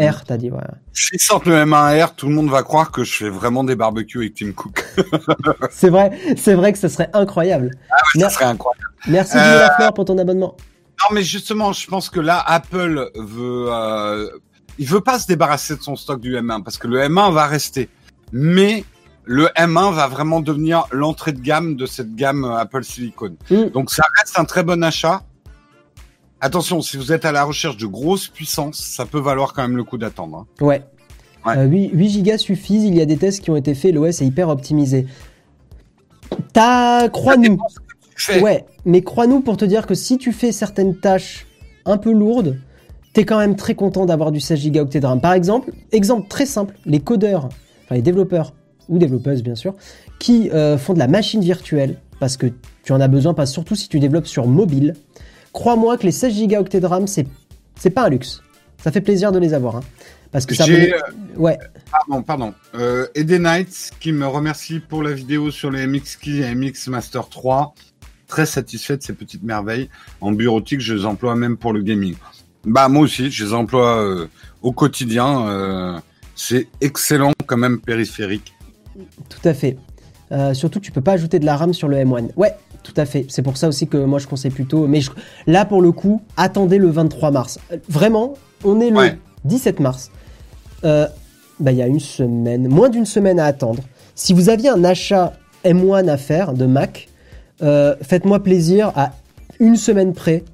[0.00, 0.62] R, t'as dit, ouais.
[0.94, 4.18] Si sortent le M1R, tout le monde va croire que je fais vraiment des barbecues
[4.18, 4.84] avec Tim Cook.
[5.70, 7.72] c'est vrai, c'est vrai que ce serait incroyable.
[7.90, 8.86] Ah ça serait incroyable.
[9.06, 9.58] Merci euh...
[9.58, 10.56] la fleur pour ton abonnement.
[11.00, 14.30] Non, mais justement, je pense que là, Apple veut, euh...
[14.78, 17.46] il veut pas se débarrasser de son stock du M1 parce que le M1 va
[17.46, 17.90] rester.
[18.32, 18.84] Mais
[19.24, 23.36] le M1 va vraiment devenir l'entrée de gamme de cette gamme Apple Silicon.
[23.50, 23.66] Mm.
[23.66, 25.22] Donc ça reste un très bon achat.
[26.42, 29.76] Attention, si vous êtes à la recherche de grosses puissances, ça peut valoir quand même
[29.76, 30.46] le coup d'attendre.
[30.60, 30.64] Hein.
[30.64, 30.82] Ouais.
[31.44, 34.26] 8, euh, Go suffisent, il y a des tests qui ont été faits, l'OS est
[34.26, 35.06] hyper optimisé.
[36.52, 37.58] T'as, crois-nous.
[38.42, 41.46] Ouais, mais crois-nous pour te dire que si tu fais certaines tâches
[41.86, 42.58] un peu lourdes,
[43.12, 45.20] t'es quand même très content d'avoir du 16 Go de RAM.
[45.20, 47.48] Par exemple, exemple très simple, les codeurs,
[47.84, 48.52] enfin les développeurs,
[48.88, 49.74] ou développeuses bien sûr,
[50.18, 52.46] qui euh, font de la machine virtuelle, parce que
[52.82, 54.94] tu en as besoin, pas surtout si tu développes sur mobile,
[55.52, 57.26] crois-moi que les 16 Go de RAM, c'est,
[57.76, 58.42] c'est pas un luxe.
[58.82, 59.76] Ça fait plaisir de les avoir.
[59.76, 59.82] Hein.
[60.30, 60.92] Parce que ça euh,
[61.36, 61.58] Ouais.
[61.90, 62.54] Pardon, pardon.
[62.74, 67.28] Euh, Knights qui me remercie pour la vidéo sur les MX Key et MX Master
[67.28, 67.74] 3.
[68.28, 69.90] Très satisfait de ces petites merveilles.
[70.20, 72.14] En bureautique, je les emploie même pour le gaming.
[72.64, 74.28] Bah moi aussi, je les emploie euh,
[74.62, 75.48] au quotidien.
[75.48, 75.98] Euh,
[76.36, 78.54] c'est excellent quand même périphérique.
[79.28, 79.76] Tout à fait.
[80.52, 82.30] surtout, tu peux pas ajouter de la RAM sur le M1.
[82.36, 83.26] Ouais, tout à fait.
[83.28, 84.86] C'est pour ça aussi que moi je conseille plutôt.
[84.86, 85.00] Mais
[85.46, 87.58] là pour le coup, attendez le 23 mars.
[87.88, 89.12] Vraiment, on est le
[89.44, 90.10] 17 mars.
[90.84, 91.06] Euh,
[91.58, 93.82] bah, il y a une semaine, moins d'une semaine à attendre.
[94.14, 97.08] Si vous aviez un achat M1 à faire de Mac,
[97.62, 99.12] euh, faites-moi plaisir à
[99.58, 100.44] une semaine près.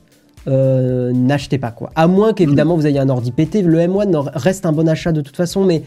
[0.49, 1.91] Euh, n'achetez pas quoi.
[1.95, 3.62] À moins qu'évidemment vous ayez un ordi pété.
[3.62, 5.83] Le M1 reste un bon achat de toute façon, mais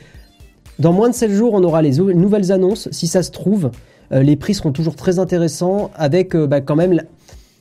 [0.79, 2.89] dans moins de 7 jours, on aura les nouvelles annonces.
[2.91, 3.69] Si ça se trouve, euh,
[4.11, 7.01] les prix seront toujours très intéressants avec euh, bah, quand même...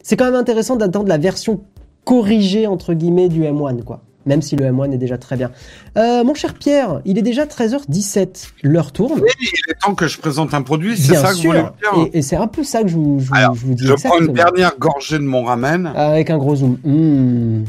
[0.03, 1.61] C'est quand même intéressant d'attendre la version
[2.05, 4.03] corrigée entre guillemets du M1 quoi.
[4.25, 5.51] Même si le M1 est déjà très bien.
[5.97, 8.51] Euh, mon cher Pierre, il est déjà 13h17.
[8.63, 9.21] L'heure tourne.
[9.21, 12.09] Oui, il est temps que je présente un produit, c'est ça que vous voulez dire
[12.13, 13.87] Et, c'est un peu ça que je vous, je, je vous dis.
[13.87, 15.87] Je prends une dernière gorgée de mon ramen.
[15.87, 16.79] Avec un gros zoom.
[16.85, 17.65] Mmh.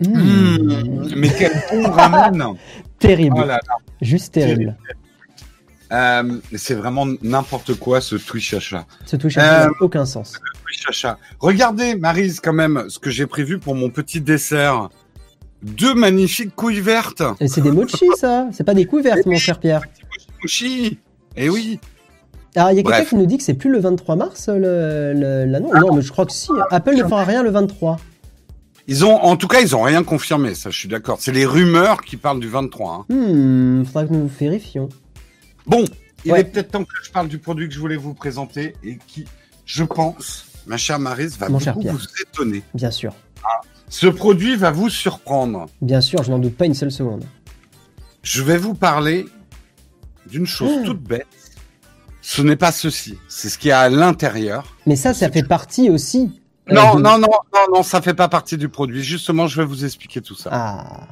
[0.00, 1.14] Mmh.
[1.16, 2.54] Mais quel bon ramen
[2.98, 3.36] Terrible.
[3.48, 4.76] Oh Juste terrible.
[5.92, 8.86] Euh, c'est vraiment n'importe quoi ce Twitch achat.
[9.06, 10.34] Ce Twitch achat n'a aucun sens.
[10.64, 11.18] Twitch achat.
[11.40, 14.88] Regardez, Marise, quand même, ce que j'ai prévu pour mon petit dessert.
[15.62, 17.22] Deux magnifiques couilles vertes.
[17.40, 19.82] Et c'est des mochis, ça C'est pas des couilles vertes, mon cher Pierre.
[20.42, 20.98] Mochi
[21.36, 21.80] Eh oui
[22.56, 25.72] alors, il y a quelqu'un qui nous dit que c'est plus le 23 mars l'annonce.
[25.74, 26.50] Non, mais je crois que si.
[26.70, 27.98] Apple ne fera rien le 23.
[28.90, 31.18] Ils ont, en tout cas, ils ont rien confirmé, ça, je suis d'accord.
[31.20, 33.06] C'est les rumeurs qui parlent du 23.
[33.10, 33.14] Hein.
[33.14, 34.88] Hmm, faudra que nous vérifions.
[35.68, 35.84] Bon,
[36.24, 38.98] il est peut-être temps que je parle du produit que je voulais vous présenter et
[39.06, 39.26] qui,
[39.66, 42.62] je pense, ma chère Marise, va beaucoup vous étonner.
[42.72, 43.14] Bien sûr.
[43.44, 45.66] Ah, ce produit va vous surprendre.
[45.82, 47.24] Bien sûr, je n'en doute pas une seule seconde.
[48.22, 49.26] Je vais vous parler
[50.26, 50.86] d'une chose oh.
[50.86, 51.26] toute bête.
[52.22, 54.76] Ce n'est pas ceci, c'est ce qui est à l'intérieur.
[54.86, 56.40] Mais ça, ça fait partie aussi
[56.70, 59.02] euh, non, non, non, non, non, ça fait pas partie du produit.
[59.02, 60.50] Justement, je vais vous expliquer tout ça.
[60.52, 61.08] Ah.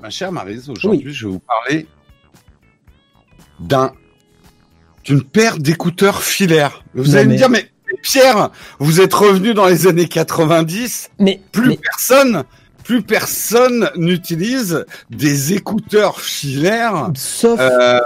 [0.00, 1.88] Ma chère Marise, aujourd'hui, je vais vous parler
[3.60, 3.92] d'un
[5.04, 6.82] d'une paire d'écouteurs filaires.
[6.94, 7.70] Vous allez me dire, mais
[8.02, 8.50] Pierre,
[8.80, 11.10] vous êtes revenu dans les années 90.
[11.20, 12.42] Mais plus personne,
[12.82, 17.10] plus personne n'utilise des écouteurs filaires.
[17.14, 18.00] Sauf, euh,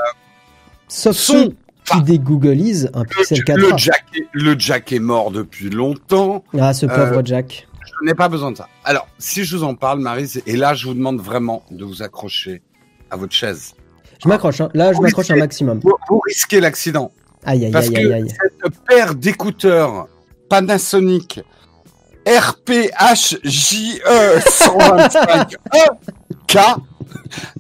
[0.89, 1.55] sauf son
[1.87, 6.45] qui dégooglise un Pixel 4 le jack, est, le jack est mort depuis longtemps.
[6.59, 7.67] Ah, ce pauvre euh, Jack.
[7.83, 8.69] Je n'ai pas besoin de ça.
[8.85, 12.03] Alors, si je vous en parle, Marise, et là, je vous demande vraiment de vous
[12.03, 12.63] accrocher
[13.11, 13.75] à votre chaise.
[14.23, 14.69] Je m'accroche, hein.
[14.75, 15.81] là, je m'accroche un maximum.
[15.83, 17.11] Vous, risquez l'accident.
[17.45, 18.29] Aïe, aïe, aïe, aïe, aïe.
[18.29, 20.09] Cette paire d'écouteurs
[20.49, 21.41] Panasonic
[22.27, 24.03] RPHJE
[24.47, 25.57] 125
[26.47, 26.59] K,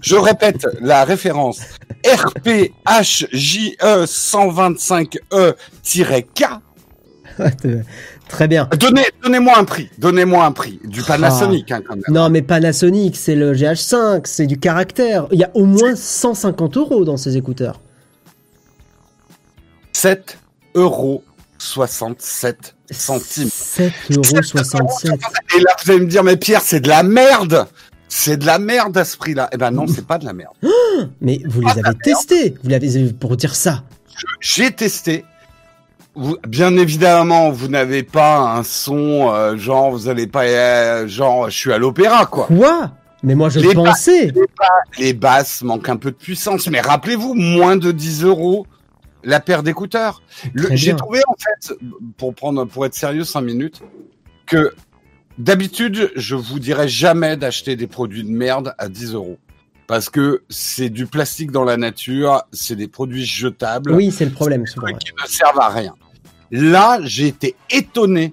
[0.00, 1.61] je répète la référence
[2.04, 6.44] RPHJE 125E-K.
[8.30, 8.68] Très bien.
[8.78, 9.90] Donnez, donnez-moi un prix.
[9.98, 10.78] Donnez-moi un prix.
[10.84, 12.04] Du Panasonic, hein, quand même.
[12.08, 15.26] Non, mais Panasonic, c'est le GH5, c'est du caractère.
[15.32, 17.80] Il y a au moins 150 euros dans ces écouteurs.
[19.92, 20.38] 7
[20.76, 21.24] euros
[21.58, 23.50] 67 centimes.
[23.52, 25.12] 7 euros 67.
[25.56, 27.66] Et là, vous allez me dire, mais Pierre, c'est de la merde.
[28.08, 29.50] C'est de la merde à ce prix-là.
[29.52, 30.54] Eh ben non, c'est pas de la merde.
[31.20, 32.54] mais vous les avez testés.
[32.62, 33.82] Vous l'avez pour dire ça.
[34.40, 35.24] J'ai testé.
[36.14, 41.48] Vous, bien évidemment, vous n'avez pas un son euh, genre vous allez pas euh, genre
[41.48, 42.46] je suis à l'opéra quoi.
[42.46, 42.92] Quoi?
[43.22, 44.32] Mais moi je pensais.
[44.98, 48.66] les, basses manquent un peu de puissance, mais rappelez-vous moins de 10 euros
[49.22, 50.22] la paire d'écouteurs.
[50.54, 51.74] J'ai trouvé en fait
[52.16, 53.82] pour prendre pour être sérieux 5 minutes
[54.46, 54.72] que
[55.40, 59.38] D'habitude, je vous dirais jamais d'acheter des produits de merde à 10 euros.
[59.91, 63.91] Parce que c'est du plastique dans la nature, c'est des produits jetables.
[63.91, 64.86] Oui, c'est le problème souvent.
[64.86, 65.97] Qui ne servent à rien.
[66.53, 68.32] Là, j'ai été étonné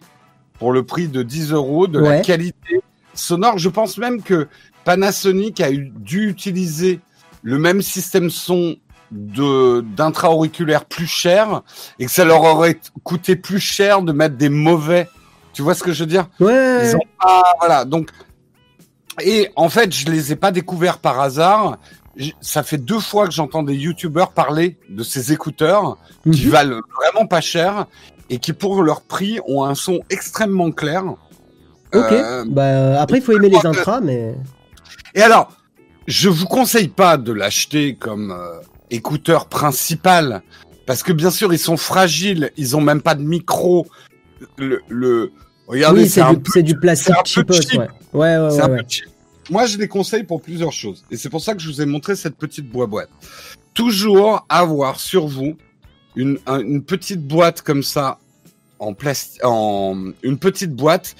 [0.59, 2.83] pour le prix de 10 euros de la qualité
[3.15, 3.57] sonore.
[3.57, 4.47] Je pense même que
[4.85, 6.99] Panasonic a dû utiliser
[7.41, 8.75] le même système son
[9.09, 11.63] de d'intra-auriculaire plus cher
[11.97, 15.07] et que ça leur aurait coûté plus cher de mettre des mauvais
[15.57, 16.27] tu vois ce que je veux dire?
[16.39, 16.93] Ouais.
[17.57, 17.83] voilà.
[17.83, 18.11] Donc,
[19.21, 21.77] et en fait, je les ai pas découverts par hasard.
[22.41, 25.97] Ça fait deux fois que j'entends des youtubeurs parler de ces écouteurs
[26.31, 26.51] qui mhm.
[26.51, 27.85] valent vraiment pas cher
[28.29, 31.03] et qui, pour leur prix, ont un son extrêmement clair.
[31.93, 32.11] Ok.
[32.11, 34.35] Euh, bah, après, il faut aimer les intras, mais.
[35.15, 35.51] Et alors,
[36.07, 38.59] je vous conseille pas de l'acheter comme euh,
[38.89, 40.41] écouteur principal
[40.85, 42.51] parce que bien sûr, ils sont fragiles.
[42.57, 43.85] Ils ont même pas de micro.
[44.57, 45.31] Le, le
[45.67, 47.89] Regardez, oui, c'est du, du, plastique cheapos, ouais.
[48.17, 48.85] Ouais, ouais, ouais,
[49.49, 51.05] Moi, je les conseille pour plusieurs choses.
[51.11, 53.09] Et c'est pour ça que je vous ai montré cette petite boîte.
[53.73, 55.55] Toujours avoir sur vous
[56.15, 58.17] une, une petite boîte comme ça,
[58.79, 61.15] en plastique, en, une petite boîte.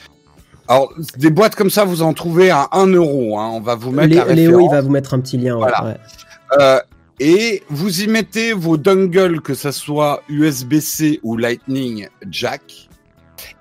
[0.67, 3.51] Alors, des boîtes comme ça, vous en trouvez à 1 euro, hein.
[3.53, 5.97] On va vous mettre la Léo, il va vous mettre un petit lien, voilà.
[6.59, 6.79] Euh,
[7.19, 12.86] et vous y mettez vos dongles, que ça soit USB-C ou Lightning Jack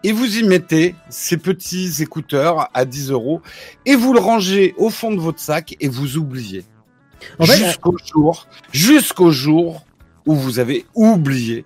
[0.03, 3.41] et vous y mettez ces petits écouteurs à 10 euros
[3.85, 6.65] et vous le rangez au fond de votre sac et vous oubliez.
[7.41, 9.85] jusqu'au jour, jusqu'au jour
[10.27, 11.65] où vous avez oublié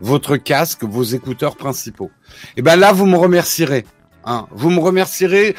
[0.00, 2.10] votre casque, vos écouteurs principaux.
[2.56, 3.84] Et ben là, vous me remercierez.
[4.24, 4.46] Hein.
[4.50, 5.54] Vous me remercierez,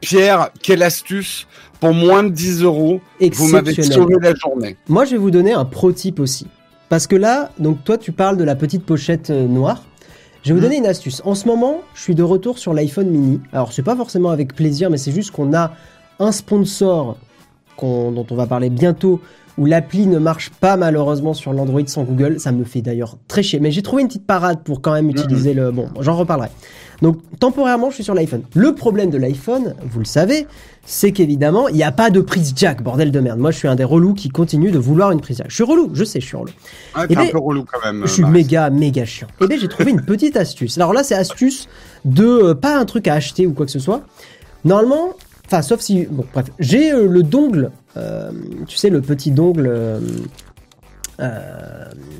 [0.00, 0.50] Pierre.
[0.62, 1.46] Quelle astuce
[1.80, 4.76] pour moins de 10 euros, vous m'avez sauvé la journée.
[4.88, 6.46] Moi, je vais vous donner un pro tip aussi.
[6.88, 9.82] Parce que là, donc toi, tu parles de la petite pochette euh, noire.
[10.44, 11.22] Je vais vous donner une astuce.
[11.24, 13.40] En ce moment, je suis de retour sur l'iPhone mini.
[13.54, 15.72] Alors, c'est pas forcément avec plaisir, mais c'est juste qu'on a
[16.18, 17.16] un sponsor
[17.80, 19.22] dont on va parler bientôt
[19.56, 22.40] où l'appli ne marche pas malheureusement sur l'Android sans Google.
[22.40, 23.58] Ça me fait d'ailleurs très chier.
[23.58, 25.70] Mais j'ai trouvé une petite parade pour quand même utiliser le...
[25.70, 26.48] Bon, j'en reparlerai.
[27.04, 28.44] Donc temporairement, je suis sur l'iPhone.
[28.54, 30.46] Le problème de l'iPhone, vous le savez,
[30.86, 33.38] c'est qu'évidemment, il n'y a pas de prise jack, bordel de merde.
[33.38, 35.48] Moi, je suis un des relous qui continue de vouloir une prise jack.
[35.50, 36.50] Je suis relou, je sais, je suis relou.
[36.96, 38.06] Ouais, t'es un peu relou quand même.
[38.06, 39.26] Je suis méga, méga chiant.
[39.42, 40.78] Et bien, j'ai trouvé une petite astuce.
[40.78, 41.68] Alors là, c'est astuce
[42.06, 44.00] de euh, pas un truc à acheter ou quoi que ce soit.
[44.64, 45.10] Normalement,
[45.44, 48.30] enfin, sauf si, bon, bref, j'ai euh, le dongle, euh,
[48.66, 50.00] tu sais, le petit dongle.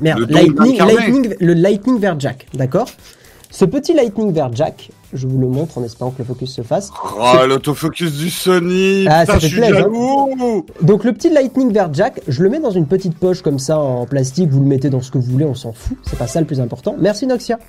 [0.02, 2.90] merde, lightning, lightning, le Lightning vers Jack, d'accord?
[3.54, 6.62] Ce petit Lightning vers Jack, je vous le montre en espérant que le focus se
[6.62, 6.90] fasse.
[7.16, 9.88] Oh, l'autofocus du Sony Ah, ça fait plaisir.
[10.82, 13.78] Donc le petit Lightning vers Jack, je le mets dans une petite poche comme ça
[13.78, 16.26] en plastique, vous le mettez dans ce que vous voulez, on s'en fout, c'est pas
[16.26, 16.96] ça le plus important.
[16.98, 17.60] Merci Noxia.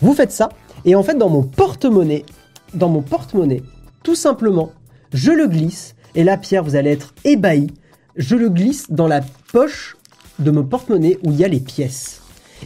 [0.00, 0.50] Vous faites ça,
[0.84, 2.26] et en fait dans mon porte-monnaie,
[2.74, 3.62] dans mon porte-monnaie,
[4.02, 4.70] tout simplement,
[5.14, 7.68] je le glisse, et là Pierre, vous allez être ébahi,
[8.16, 9.96] je le glisse dans la poche
[10.40, 12.20] de mon porte-monnaie où il y a les pièces.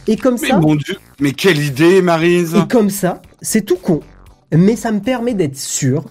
[0.07, 0.59] Et comme mais ça.
[0.59, 4.01] Mon Dieu, mais quelle idée, Marise Et comme ça, c'est tout con,
[4.51, 6.05] mais ça me permet d'être sûr,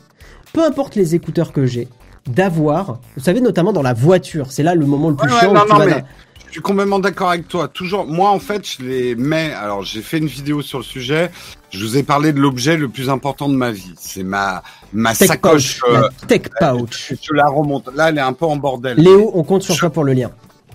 [0.53, 1.89] peu importe les écouteurs que j'ai,
[2.27, 5.53] d'avoir, vous savez, notamment dans la voiture, c'est là le moment le plus chiant.
[5.53, 6.05] non, non, mais
[6.51, 7.69] je suis complètement d'accord avec toi.
[7.69, 9.53] Toujours, moi, en fait, je les mets.
[9.53, 11.31] Alors, j'ai fait une vidéo sur le sujet.
[11.71, 13.95] Je vous ai parlé de l'objet le plus important de ma vie.
[13.97, 15.81] C'est ma ma sacoche.
[15.89, 17.15] Euh, tech pouch.
[17.23, 17.89] je la remonte.
[17.95, 18.99] Là, elle est un peu en bordel.
[18.99, 20.33] Léo, on compte sur toi pour le lien.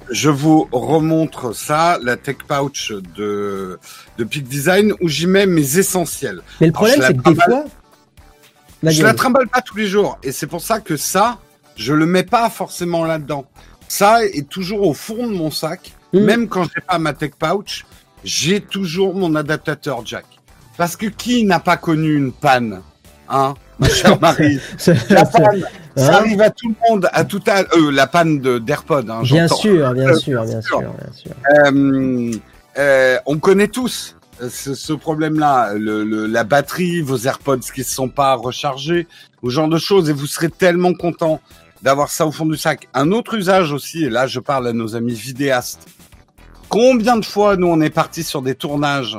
[0.09, 3.79] Je vous remontre ça, la tech pouch de,
[4.17, 6.41] de Peak Design, où j'y mets mes essentiels.
[6.61, 7.65] Mais le problème, c'est que des fois...
[8.83, 10.19] Je la trimballe pas tous les jours.
[10.23, 11.39] Et c'est pour ça que ça,
[11.75, 13.45] je le mets pas forcément là-dedans.
[13.87, 15.93] Ça est toujours au fond de mon sac.
[16.13, 16.19] Hmm.
[16.19, 17.85] Même quand j'ai pas ma tech pouch,
[18.23, 20.25] j'ai toujours mon adaptateur jack.
[20.77, 22.81] Parce que qui n'a pas connu une panne
[23.29, 24.59] Hein ma chère Marie?
[25.09, 25.65] la panne,
[25.95, 29.09] ça hein arrive à tout le monde, à tout à euh, la panne d'AirPod.
[29.09, 32.31] Hein, bien, sûr, bien, euh, sûr, bien sûr, bien sûr, euh,
[32.77, 37.81] euh, on connaît tous euh, ce, ce problème-là, le, le, la batterie, vos AirPods qui
[37.81, 39.07] ne sont pas rechargés,
[39.41, 41.39] ou genre de choses, et vous serez tellement content
[41.81, 42.87] d'avoir ça au fond du sac.
[42.93, 45.87] Un autre usage aussi, et là je parle à nos amis vidéastes.
[46.67, 49.17] Combien de fois nous on est parti sur des tournages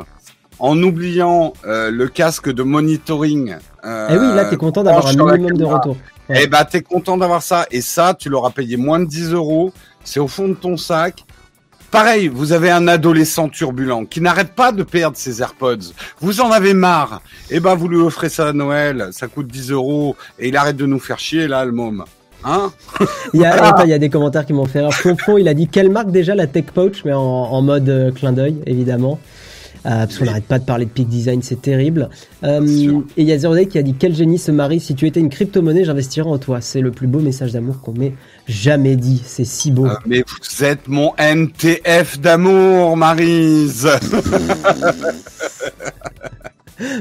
[0.59, 3.57] en oubliant euh, le casque de monitoring.
[3.85, 5.97] Euh, eh oui, là, t'es content d'avoir un minimum de retour.
[6.29, 7.67] Eh bah, t'es content d'avoir ça.
[7.71, 9.73] Et ça, tu l'auras payé moins de 10 euros.
[10.05, 11.25] C'est au fond de ton sac.
[11.91, 15.93] Pareil, vous avez un adolescent turbulent qui n'arrête pas de perdre ses AirPods.
[16.21, 17.23] Vous en avez marre.
[17.51, 19.09] Eh ben, vous lui offrez ça à Noël.
[19.13, 20.17] Ça coûte 10 euros.
[20.39, 22.05] Et il arrête de nous faire chier, là, le môme.
[22.45, 22.73] Hein?
[23.33, 24.93] Il, y a, il y a des commentaires qui m'ont fait rire.
[24.93, 28.11] Fonfon, il a dit quelle marque déjà la Tech Pouch, mais en, en mode euh,
[28.13, 29.19] clin d'œil, évidemment.
[29.87, 32.11] Euh, parce qu'on n'arrête pas de parler de peak design, c'est terrible.
[32.43, 34.81] Euh, et il y a Zero Day qui a dit quel génie se marie.
[34.81, 36.61] Si tu étais une crypto-monnaie, j'investirais en toi.
[36.61, 38.15] C'est le plus beau message d'amour qu'on m'ait
[38.49, 39.23] jamais dit.
[39.25, 39.87] C'est si beau.
[39.89, 43.89] Ah, mais vous êtes mon NTF d'amour, Marise.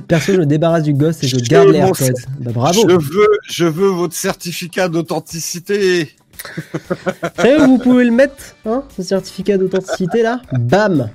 [0.08, 2.14] Perso, je me débarrasse du gosse et je, garde les AirPods.
[2.40, 2.88] Bah, bravo.
[2.88, 6.12] Je veux, je veux votre certificat d'authenticité.
[7.66, 10.42] Vous pouvez le mettre, hein, ce certificat d'authenticité là?
[10.52, 11.10] Bam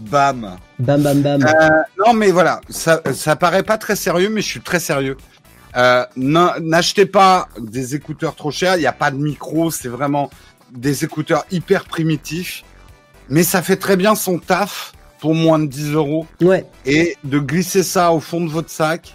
[0.00, 0.56] Bam.
[0.78, 1.42] Bam, bam, bam.
[1.42, 1.68] Euh,
[2.04, 5.16] non, mais voilà, ça, ça paraît pas très sérieux, mais je suis très sérieux.
[5.76, 8.76] Euh, N'achetez pas des écouteurs trop chers.
[8.76, 9.70] Il n'y a pas de micro.
[9.70, 10.30] C'est vraiment
[10.70, 12.64] des écouteurs hyper primitifs.
[13.28, 16.26] Mais ça fait très bien son taf pour moins de 10 euros.
[16.40, 16.66] Ouais.
[16.84, 19.14] Et de glisser ça au fond de votre sac,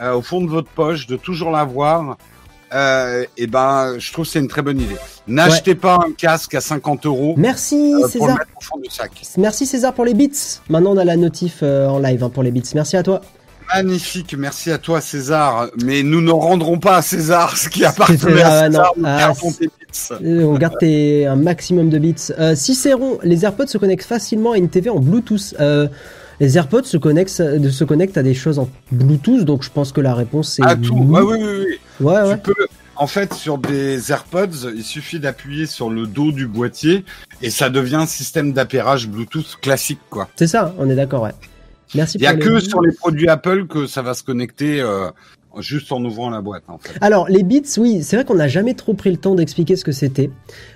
[0.00, 2.16] euh, au fond de votre poche, de toujours l'avoir
[2.74, 4.96] euh, et ben, je trouve que c'est une très bonne idée.
[5.26, 7.34] N'achetez pas un casque à 50 euros.
[7.36, 8.38] Merci euh, César.
[9.36, 10.30] Merci César pour les bits.
[10.68, 12.62] Maintenant, on a la notif euh, en live hein, pour les bits.
[12.74, 13.20] Merci à toi.
[13.74, 15.68] Magnifique, merci à toi César.
[15.84, 18.92] Mais nous ne rendrons pas à César ce qui appartient à César.
[19.04, 19.32] Ah,
[20.22, 22.14] euh, on garde un maximum de bits.
[22.38, 25.54] Euh, Cicéron, les AirPods se connectent facilement à une TV en Bluetooth.
[25.60, 25.88] Euh,
[26.40, 30.00] les AirPods se connectent, se connectent à des choses en Bluetooth, donc je pense que
[30.00, 30.64] la réponse c'est.
[30.64, 31.78] À tout, oui, oui, oui.
[32.00, 32.36] Ouais, ouais.
[32.96, 37.04] en fait, sur des AirPods, il suffit d'appuyer sur le dos du boîtier
[37.42, 40.28] et ça devient un système d'appairage Bluetooth classique, quoi.
[40.36, 41.34] C'est ça, on est d'accord, ouais.
[41.94, 42.18] Merci.
[42.18, 44.80] Il n'y a que sur les produits Apple que ça va se connecter.
[44.80, 45.10] Euh,
[45.60, 46.64] juste en ouvrant la boîte.
[46.68, 46.92] En fait.
[47.00, 49.84] Alors les bits, oui, c'est vrai qu'on n'a jamais trop pris le temps d'expliquer ce
[49.84, 50.30] que c'était.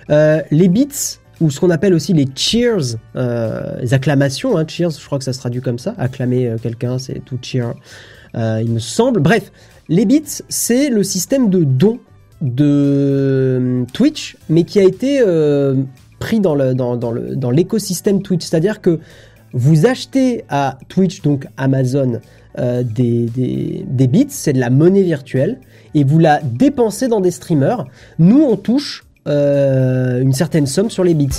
[0.09, 4.91] Euh, les bits, ou ce qu'on appelle aussi les cheers, euh, les acclamations, hein, cheers,
[4.91, 7.73] je crois que ça se traduit comme ça, acclamer euh, quelqu'un, c'est tout cheer,
[8.35, 9.19] euh, il me semble.
[9.19, 9.51] Bref,
[9.89, 11.99] les bits, c'est le système de don
[12.41, 15.21] de Twitch, mais qui a été
[16.19, 18.99] pris dans le dans, dans l'écosystème Twitch, c'est-à-dire que
[19.53, 22.19] vous achetez à Twitch, donc Amazon,
[22.57, 22.83] des,
[23.27, 25.59] des, des bits, c'est de la monnaie virtuelle,
[25.93, 27.85] et vous la dépensez dans des streamers.
[28.19, 31.29] Nous, on touche euh, une certaine somme sur les bits.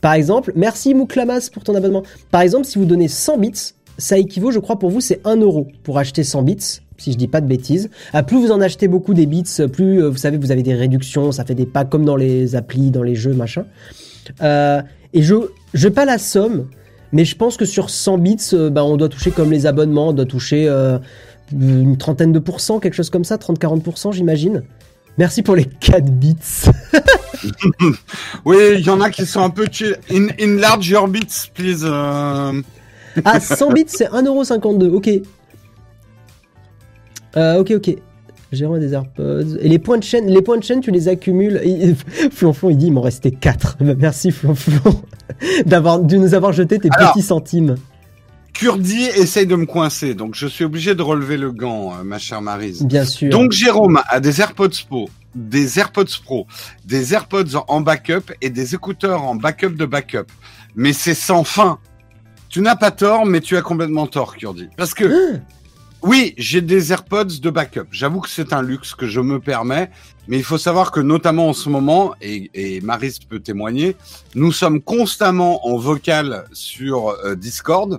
[0.00, 2.02] Par exemple, merci Mouklamas pour ton abonnement.
[2.30, 5.36] Par exemple, si vous donnez 100 bits, ça équivaut, je crois, pour vous, c'est 1
[5.36, 7.90] euro pour acheter 100 bits, si je dis pas de bêtises.
[8.12, 11.32] Ah, plus vous en achetez beaucoup des bits, plus, vous savez, vous avez des réductions,
[11.32, 13.66] ça fait des packs comme dans les applis, dans les jeux, machin.
[14.40, 15.34] et je,
[15.74, 16.68] je pas la somme,
[17.12, 18.36] mais je pense que sur 100 bits,
[18.72, 20.66] bah, on doit toucher comme les abonnements, on doit toucher
[21.52, 24.62] une trentaine de pourcents, quelque chose comme ça, 30-40% j'imagine.
[25.18, 26.36] Merci pour les 4 bits.
[28.44, 29.96] oui, il y en a qui sont un peu chill.
[30.10, 31.84] In, large your bits, please.
[31.84, 32.62] Euh.
[33.24, 34.88] Ah, 100 bits, c'est 1,52€.
[34.90, 35.10] Ok.
[37.36, 37.96] Euh, ok, ok.
[38.52, 39.58] Gérant des AirPods.
[39.60, 41.60] Et les points de chaîne, les points de chaîne, tu les accumules.
[42.32, 43.76] Flonflon, il dit, il m'en restait 4.
[43.80, 45.02] Bah, merci, Flonflon,
[45.66, 47.76] d'avoir, de nous avoir jeté tes petits centimes.
[48.60, 52.18] Kurdi essaye de me coincer, donc je suis obligé de relever le gant, euh, ma
[52.18, 52.82] chère Marise.
[52.82, 53.30] Bien sûr.
[53.30, 56.46] Donc Jérôme a des AirPods Pro, des AirPods Pro,
[56.84, 60.26] des AirPods en backup et des écouteurs en backup de backup.
[60.76, 61.78] Mais c'est sans fin.
[62.50, 64.68] Tu n'as pas tort, mais tu as complètement tort, Kurdi.
[64.76, 65.38] Parce que, ah.
[66.02, 67.86] oui, j'ai des AirPods de backup.
[67.92, 69.88] J'avoue que c'est un luxe que je me permets,
[70.28, 73.96] mais il faut savoir que notamment en ce moment, et, et Marise peut témoigner,
[74.34, 77.98] nous sommes constamment en vocal sur euh, Discord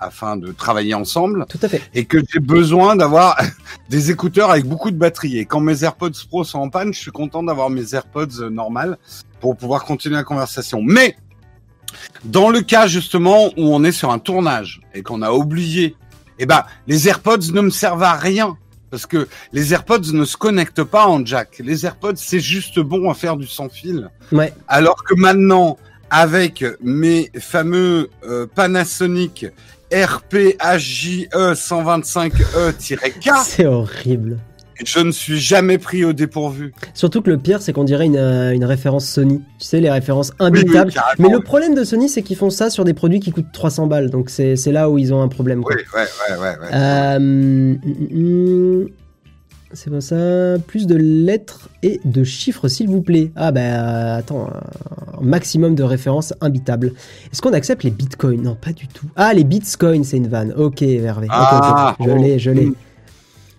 [0.00, 1.46] afin de travailler ensemble.
[1.48, 1.82] Tout à fait.
[1.94, 3.38] Et que j'ai besoin d'avoir
[3.88, 5.38] des écouteurs avec beaucoup de batterie.
[5.38, 8.50] Et quand mes AirPods Pro sont en panne, je suis content d'avoir mes AirPods euh,
[8.50, 8.98] normales
[9.40, 10.80] pour pouvoir continuer la conversation.
[10.82, 11.16] Mais
[12.24, 15.96] dans le cas justement où on est sur un tournage et qu'on a oublié,
[16.38, 18.56] eh ben les AirPods ne me servent à rien.
[18.90, 21.60] Parce que les AirPods ne se connectent pas en jack.
[21.64, 24.10] Les AirPods, c'est juste bon à faire du sans fil.
[24.32, 24.52] Ouais.
[24.66, 25.78] Alors que maintenant,
[26.10, 29.46] avec mes fameux euh, Panasonic
[29.92, 33.32] RPHJE 125E-K.
[33.44, 34.38] C'est horrible.
[34.84, 36.72] Je ne suis jamais pris au dépourvu.
[36.94, 39.42] Surtout que le pire, c'est qu'on dirait une, euh, une, référence Sony.
[39.58, 40.92] Tu sais, les références imbitables.
[41.18, 43.88] Mais le problème de Sony, c'est qu'ils font ça sur des produits qui coûtent 300
[43.88, 44.10] balles.
[44.10, 45.62] Donc c'est là où ils ont un problème.
[45.66, 46.40] Oui, ouais, ouais, ouais.
[46.40, 46.56] ouais.
[46.72, 48.88] Euh, mm, mm, mm.
[49.72, 50.58] C'est pas ça.
[50.66, 53.30] Plus de lettres et de chiffres, s'il vous plaît.
[53.36, 56.92] Ah bah attends, un maximum de références imbitables.
[57.32, 58.42] Est-ce qu'on accepte les bitcoins?
[58.42, 59.06] Non, pas du tout.
[59.14, 60.52] Ah, les bitcoins, c'est une vanne.
[60.56, 61.28] Ok, Hervé.
[61.30, 62.72] Ah, Je l'ai, je l'ai.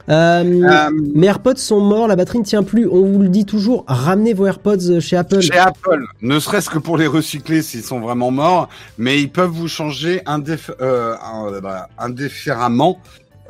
[0.10, 2.88] Euh, euh, mes AirPods sont morts, la batterie ne tient plus.
[2.88, 5.42] On vous le dit toujours, ramenez vos AirPods chez Apple.
[5.42, 9.52] Chez Apple, ne serait-ce que pour les recycler s'ils sont vraiment morts, mais ils peuvent
[9.52, 11.16] vous changer euh,
[11.98, 13.00] indéféremment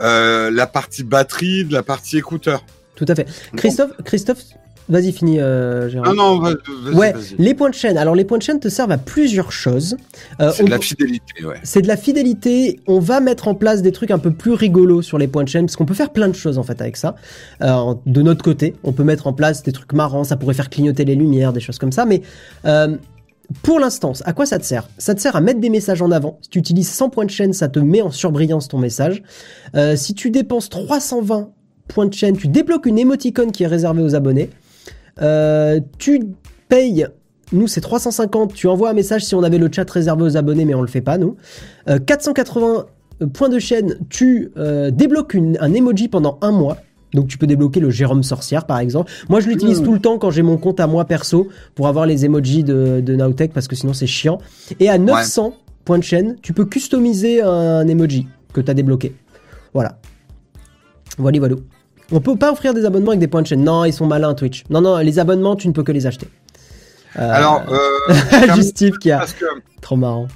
[0.01, 2.63] euh, la partie batterie de la partie écouteur.
[2.95, 3.27] Tout à fait.
[3.55, 4.43] Christophe, Christophe
[4.91, 6.13] Vas-y, finis, euh, Gérard.
[6.13, 6.53] Non, non, vas
[6.91, 7.97] Ouais, les points de chaîne.
[7.97, 9.95] Alors, les points de chaîne te servent à plusieurs choses.
[10.41, 11.55] Euh, c'est de la fidélité, ouais.
[11.63, 12.81] C'est de la fidélité.
[12.87, 15.49] On va mettre en place des trucs un peu plus rigolos sur les points de
[15.49, 17.15] chaîne, parce qu'on peut faire plein de choses, en fait, avec ça.
[17.61, 20.69] Euh, de notre côté, on peut mettre en place des trucs marrants, ça pourrait faire
[20.69, 22.21] clignoter les lumières, des choses comme ça, mais...
[23.63, 24.87] Pour l'instant, à quoi ça te sert?
[24.97, 26.37] Ça te sert à mettre des messages en avant.
[26.41, 29.23] Si tu utilises 100 points de chaîne, ça te met en surbrillance ton message.
[29.75, 31.51] Euh, si tu dépenses 320
[31.87, 34.49] points de chaîne, tu débloques une émoticône qui est réservée aux abonnés.
[35.21, 36.21] Euh, tu
[36.69, 37.07] payes,
[37.51, 40.65] nous c'est 350, tu envoies un message si on avait le chat réservé aux abonnés,
[40.65, 41.35] mais on le fait pas nous.
[41.87, 42.85] 480
[43.21, 44.51] euh, points de chaîne, tu
[44.91, 46.77] débloques un emoji pendant un mois.
[47.13, 49.11] Donc tu peux débloquer le Jérôme Sorcière par exemple.
[49.29, 49.83] Moi je l'utilise mmh.
[49.83, 53.01] tout le temps quand j'ai mon compte à moi perso pour avoir les emojis de,
[53.01, 54.39] de Nowtech parce que sinon c'est chiant.
[54.79, 55.55] Et à 900
[55.85, 59.15] points de chaîne, tu peux customiser un emoji que tu as débloqué.
[59.73, 59.97] Voilà.
[61.17, 61.55] Voilà, voilà.
[62.11, 63.63] On peut pas offrir des abonnements avec des points de chaîne.
[63.63, 64.63] Non, ils sont malins Twitch.
[64.69, 66.27] Non, non, les abonnements, tu ne peux que les acheter.
[67.17, 67.31] Euh...
[67.31, 69.25] Alors, euh, qui a...
[69.81, 70.27] Trop marrant.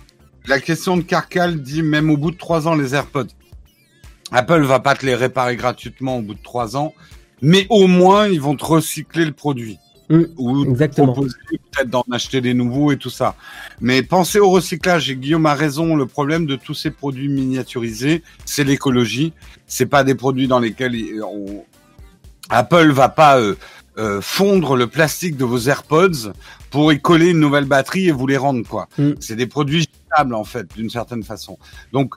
[0.48, 3.28] La question de Carcal dit même au bout de 3 ans les AirPods.
[4.32, 6.94] Apple va pas te les réparer gratuitement au bout de trois ans,
[7.42, 9.78] mais au moins ils vont te recycler le produit.
[10.10, 11.14] Mmh, ou exactement.
[11.14, 11.36] proposer
[11.72, 13.36] peut-être d'en acheter des nouveaux et tout ça.
[13.82, 15.96] Mais pensez au recyclage et Guillaume a raison.
[15.96, 19.34] Le problème de tous ces produits miniaturisés, c'est l'écologie.
[19.66, 21.64] C'est pas des produits dans lesquels on...
[22.50, 23.56] Apple va pas euh,
[23.98, 26.34] euh, fondre le plastique de vos AirPods
[26.70, 28.88] pour y coller une nouvelle batterie et vous les rendre quoi.
[29.00, 29.14] Mmh.
[29.20, 31.58] C'est des produits jetables en fait d'une certaine façon.
[31.92, 32.14] Donc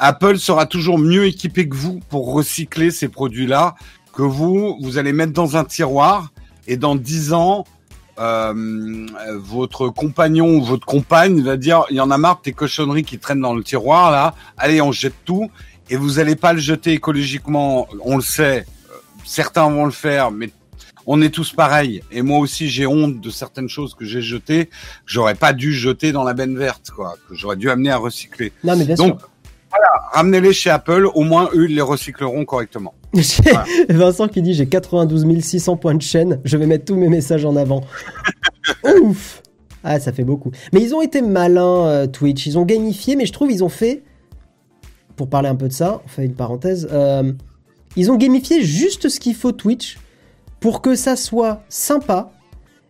[0.00, 3.74] Apple sera toujours mieux équipé que vous pour recycler ces produits-là,
[4.14, 6.32] que vous, vous allez mettre dans un tiroir
[6.66, 7.66] et dans 10 ans,
[8.18, 12.52] euh, votre compagnon ou votre compagne va dire, il y en a marre de tes
[12.52, 15.50] cochonneries qui traînent dans le tiroir là, allez on jette tout
[15.90, 18.94] et vous n'allez pas le jeter écologiquement, on le sait, euh,
[19.26, 20.50] certains vont le faire, mais
[21.04, 22.02] on est tous pareils.
[22.10, 24.72] Et moi aussi, j'ai honte de certaines choses que j'ai jetées, que
[25.06, 28.52] j'aurais pas dû jeter dans la benne verte, quoi, que j'aurais dû amener à recycler.
[28.64, 29.18] Non, mais bien sûr.
[29.70, 32.94] Voilà, ramenez-les chez Apple, au moins eux, ils les recycleront correctement.
[33.88, 37.44] Vincent qui dit j'ai 92 600 points de chaîne, je vais mettre tous mes messages
[37.44, 37.82] en avant.
[39.02, 39.42] Ouf
[39.84, 40.50] Ah, ça fait beaucoup.
[40.72, 42.46] Mais ils ont été malins, euh, Twitch.
[42.46, 44.02] Ils ont gamifié, mais je trouve ils ont fait
[45.20, 46.88] pour parler un peu de ça, on fait une parenthèse.
[46.90, 47.30] Euh,
[47.94, 49.98] ils ont gamifié juste ce qu'il faut Twitch
[50.60, 52.30] pour que ça soit sympa,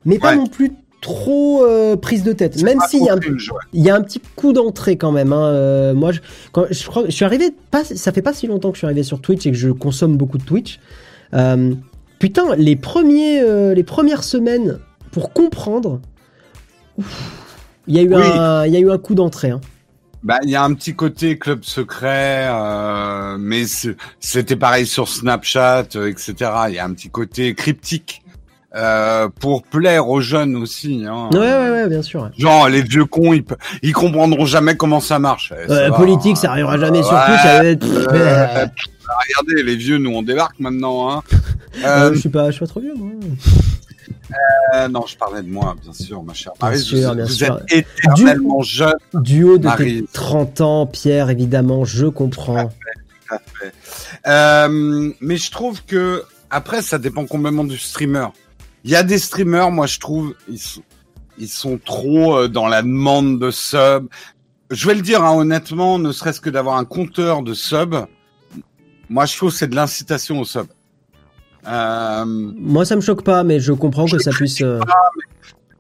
[0.04, 0.70] mais pas non plus
[1.00, 2.62] trop euh, prise de tête.
[2.62, 3.18] Même s'il y, a un,
[3.72, 5.32] y a un petit coup d'entrée quand même.
[5.32, 5.46] Hein.
[5.46, 6.20] Euh, moi, je,
[6.52, 8.86] quand, je, crois, je suis arrivé, pas, ça fait pas si longtemps que je suis
[8.86, 10.80] arrivé sur Twitch et que je consomme beaucoup de Twitch.
[11.34, 11.74] Euh,
[12.18, 13.42] putain, les, premiers,
[13.74, 14.78] les premières semaines
[15.10, 16.00] pour comprendre,
[17.86, 19.50] il y, a eu un, il y a eu un coup d'entrée.
[19.50, 19.60] Hein.
[20.22, 23.64] Bah, il y a un petit côté club secret, euh, mais
[24.20, 26.34] c'était pareil sur Snapchat, etc.
[26.68, 28.22] Il y a un petit côté cryptique.
[28.76, 31.04] Euh, pour plaire aux jeunes aussi.
[31.04, 31.28] Hein.
[31.32, 32.30] Ouais, ouais, ouais, bien sûr.
[32.38, 33.42] Genre, les vieux cons, ils,
[33.82, 35.52] ils comprendront jamais comment ça marche.
[35.68, 37.44] Eh, politique, ça arrivera jamais sur Twitch.
[37.44, 37.74] Euh,
[39.36, 41.10] regardez, les vieux, nous, on débarque maintenant.
[41.10, 41.22] Hein.
[41.84, 43.12] Euh, je suis pas, je suis pas trop vieux, moi.
[44.74, 46.82] Euh, non, je parlais de moi, bien sûr, ma chère Marie.
[46.92, 48.94] Bien vous, sûr, êtes éternellement jeune.
[49.14, 52.66] Du haut de tes 30 ans, Pierre, évidemment, je comprends.
[53.28, 53.72] Tout à fait,
[54.26, 58.26] Euh, mais je trouve que, après, ça dépend complètement du streamer.
[58.84, 60.82] Il y a des streamers, moi, je trouve, ils sont,
[61.38, 64.08] ils sont trop euh, dans la demande de subs.
[64.70, 68.06] Je vais le dire, hein, honnêtement, ne serait-ce que d'avoir un compteur de subs,
[69.08, 70.66] moi, je trouve que c'est de l'incitation au sub.
[71.66, 74.62] Euh, Moi, ça me choque pas, mais je comprends que ça puisse.
[74.62, 74.80] Euh,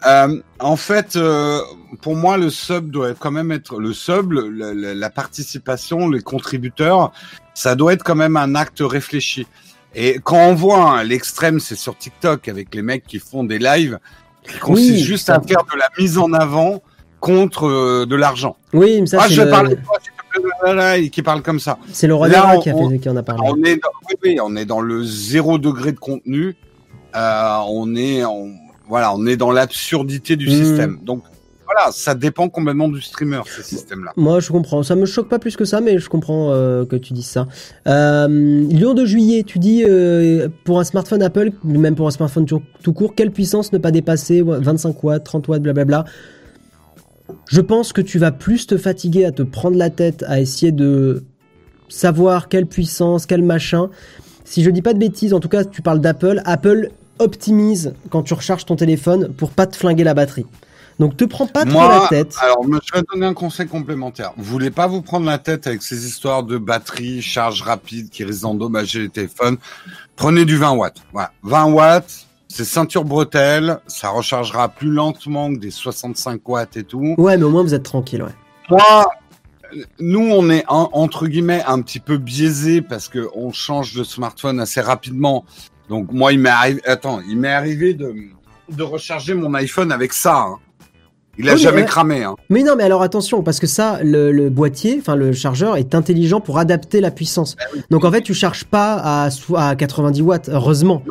[0.06, 1.18] euh, en fait,
[2.02, 7.12] pour moi, le sub doit quand même être le sub, la participation, les contributeurs,
[7.54, 9.46] ça doit être quand même un acte réfléchi.
[9.94, 13.58] Et quand on voit hein, l'extrême, c'est sur TikTok avec les mecs qui font des
[13.58, 13.98] lives
[14.46, 16.82] qui consistent juste à faire de la mise en avant
[17.18, 18.56] contre de l'argent.
[18.72, 19.76] Oui, mais ça, ah, je vais parler
[21.10, 21.78] qui parle comme ça.
[21.92, 23.42] C'est le Là, qui, a fait, qui en a parlé.
[23.44, 23.90] On est dans,
[24.24, 26.56] oui, on est dans le zéro degré de contenu.
[27.16, 28.22] Euh, on est,
[28.88, 30.64] voilà, on est dans l'absurdité du hmm.
[30.64, 30.98] système.
[31.02, 31.24] Donc
[31.72, 34.12] voilà, ça dépend complètement du streamer, ce système-là.
[34.16, 34.82] Moi, je comprends.
[34.82, 37.46] Ça me choque pas plus que ça, mais je comprends euh, que tu dises ça.
[37.86, 38.26] Euh,
[38.68, 42.62] Lyon de juillet, tu dis euh, pour un smartphone Apple, même pour un smartphone tout,
[42.82, 46.06] tout, court, quelle puissance ne pas dépasser 25 watts, 30 watts, blablabla.
[47.46, 50.72] Je pense que tu vas plus te fatiguer à te prendre la tête, à essayer
[50.72, 51.22] de
[51.88, 53.90] savoir quelle puissance, quel machin.
[54.44, 56.42] Si je dis pas de bêtises, en tout cas, tu parles d'Apple.
[56.46, 56.90] Apple
[57.20, 60.46] optimise quand tu recharges ton téléphone pour pas te flinguer la batterie.
[61.00, 62.36] Donc te prends pas trop la tête.
[62.42, 64.34] Alors, je vais donner un conseil complémentaire.
[64.36, 68.22] Vous voulez pas vous prendre la tête avec ces histoires de batterie, charge rapide qui
[68.22, 69.56] risquent d'endommager les téléphones.
[70.14, 71.02] Prenez du 20 watts.
[71.14, 71.32] Voilà.
[71.42, 77.14] 20 watts, c'est ceinture bretelle, ça rechargera plus lentement que des 65 watts et tout.
[77.16, 78.34] Ouais, mais au moins vous êtes tranquille, ouais.
[78.68, 79.10] Moi,
[80.00, 84.60] nous, on est entre guillemets un petit peu biaisé parce que on change de smartphone
[84.60, 85.46] assez rapidement.
[85.88, 88.14] Donc moi, il m'est arrivé, attends, il m'est arrivé de,
[88.68, 90.36] de recharger mon iPhone avec ça.
[90.40, 90.58] Hein.
[91.40, 92.24] Il a jamais cramé.
[92.24, 92.36] Hein.
[92.48, 96.40] Mais non, mais alors attention, parce que ça, le, boîtier, enfin le chargeur est intelligent
[96.40, 97.56] pour adapter la puissance.
[97.74, 101.02] Ben Donc en fait, tu charges pas à, à 90 watts, heureusement.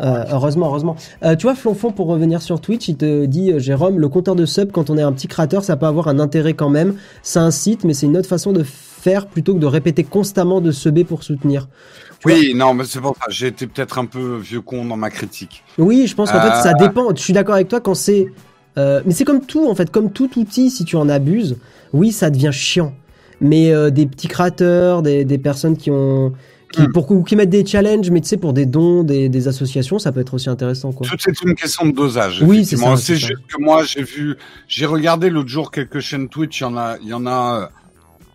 [0.00, 0.96] Euh, heureusement, heureusement.
[1.22, 4.34] Euh, tu vois, Flonfon, pour revenir sur Twitch, il te dit, euh, Jérôme, le compteur
[4.34, 6.94] de sub, quand on est un petit créateur, ça peut avoir un intérêt quand même.
[7.22, 10.60] C'est un site, mais c'est une autre façon de faire plutôt que de répéter constamment
[10.60, 11.68] de subber pour soutenir.
[12.24, 13.26] oui, non, mais c'est pour ça.
[13.28, 15.62] J'ai été peut-être un peu vieux con dans ma critique.
[15.78, 17.14] Oui, je pense qu'en fait, ça dépend.
[17.14, 18.26] Je suis d'accord avec toi quand c'est
[18.78, 21.56] euh, mais c'est comme tout, en fait, comme tout outil, si tu en abuses,
[21.92, 22.94] oui, ça devient chiant.
[23.40, 26.32] Mais euh, des petits créateurs, des, des personnes qui ont.
[26.72, 27.24] Qui, hmm.
[27.24, 30.20] qui mettent des challenges, mais tu sais, pour des dons, des, des, associations, ça peut
[30.20, 30.90] être aussi intéressant.
[30.90, 31.06] Quoi.
[31.06, 32.42] Tout c'est une question de dosage.
[32.42, 32.96] Oui, c'est ça.
[32.96, 36.66] C'est juste que moi, j'ai vu, j'ai regardé l'autre jour quelques chaînes Twitch, il y
[36.66, 37.70] en a, il y en a,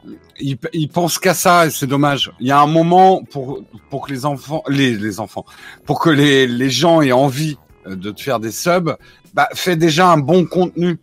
[0.07, 2.31] euh, ils, ils pensent qu'à ça et c'est dommage.
[2.39, 5.45] Il y a un moment pour, pour que les enfants, les, les enfants,
[5.85, 8.95] pour que les, les gens aient envie de te faire des subs,
[9.33, 10.97] bah, fais déjà un bon contenu.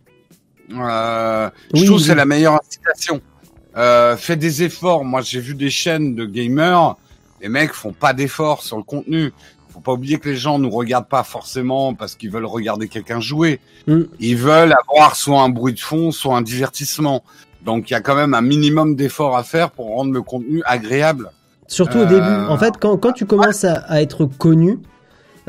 [0.73, 3.21] Euh, je trouve que c'est la meilleure incitation.
[3.77, 5.03] Euh, fais des efforts.
[5.03, 6.95] Moi, j'ai vu des chaînes de gamers.
[7.41, 9.31] Les mecs font pas d'efforts sur le contenu.
[9.69, 13.19] Faut pas oublier que les gens nous regardent pas forcément parce qu'ils veulent regarder quelqu'un
[13.19, 13.59] jouer.
[13.87, 14.01] Mm.
[14.19, 17.23] Ils veulent avoir soit un bruit de fond, soit un divertissement.
[17.63, 20.61] Donc, il y a quand même un minimum d'efforts à faire pour rendre le contenu
[20.65, 21.31] agréable.
[21.67, 22.25] Surtout au début.
[22.25, 24.75] En fait, quand, quand tu commences à, à être connu, euh,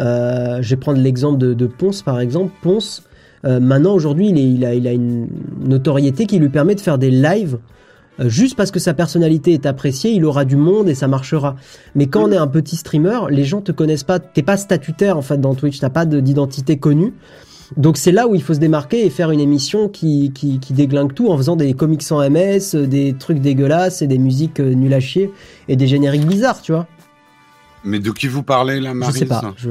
[0.00, 2.52] je vais prendre l'exemple de, Ponce par exemple.
[2.62, 3.02] Ponce,
[3.44, 5.28] euh, maintenant aujourd'hui, il, a, une
[5.60, 7.58] notoriété qui lui permet de faire des lives.
[8.18, 11.56] Euh, juste parce que sa personnalité est appréciée, il aura du monde et ça marchera.
[11.94, 15.16] Mais quand on est un petit streamer, les gens te connaissent pas, t'es pas statutaire
[15.16, 17.14] en fait dans Twitch, t'as pas d'identité connue.
[17.76, 21.14] Donc c'est là où il faut se démarquer et faire une émission qui, qui, déglingue
[21.14, 24.98] tout en faisant des comics sans MS, des trucs dégueulasses et des musiques nul à
[24.98, 25.30] chier
[25.68, 26.88] et des génériques bizarres, tu vois.
[27.84, 29.54] Mais de qui vous parlez là, Marie Je sais pas.
[29.56, 29.70] Je...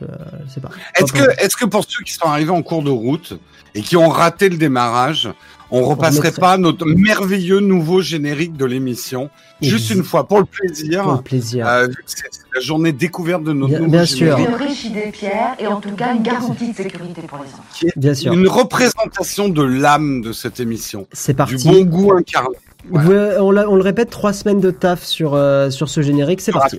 [0.00, 0.06] Je,
[0.52, 0.70] sais pas.
[0.96, 3.38] Est-ce que, est-ce que pour ceux qui sont arrivés en cours de route
[3.74, 5.28] et qui ont raté le démarrage,
[5.70, 9.30] on repasserait pas notre merveilleux nouveau générique de l'émission
[9.60, 11.02] juste une fois pour le plaisir.
[11.02, 11.66] Pour le plaisir.
[11.66, 14.38] Euh, c'est la journée découverte de notre bien, bien sûr.
[14.38, 17.92] Une riche idée, Pierre, et en tout cas une garantie de sécurité pour les enfants.
[17.96, 18.32] bien sûr.
[18.32, 21.06] Une représentation de l'âme de cette émission.
[21.12, 21.56] C'est parti.
[21.56, 22.56] Du bon goût incarné.
[22.92, 26.40] on, on, le répète, trois semaines de taf sur, euh, sur ce générique.
[26.40, 26.78] C'est parti.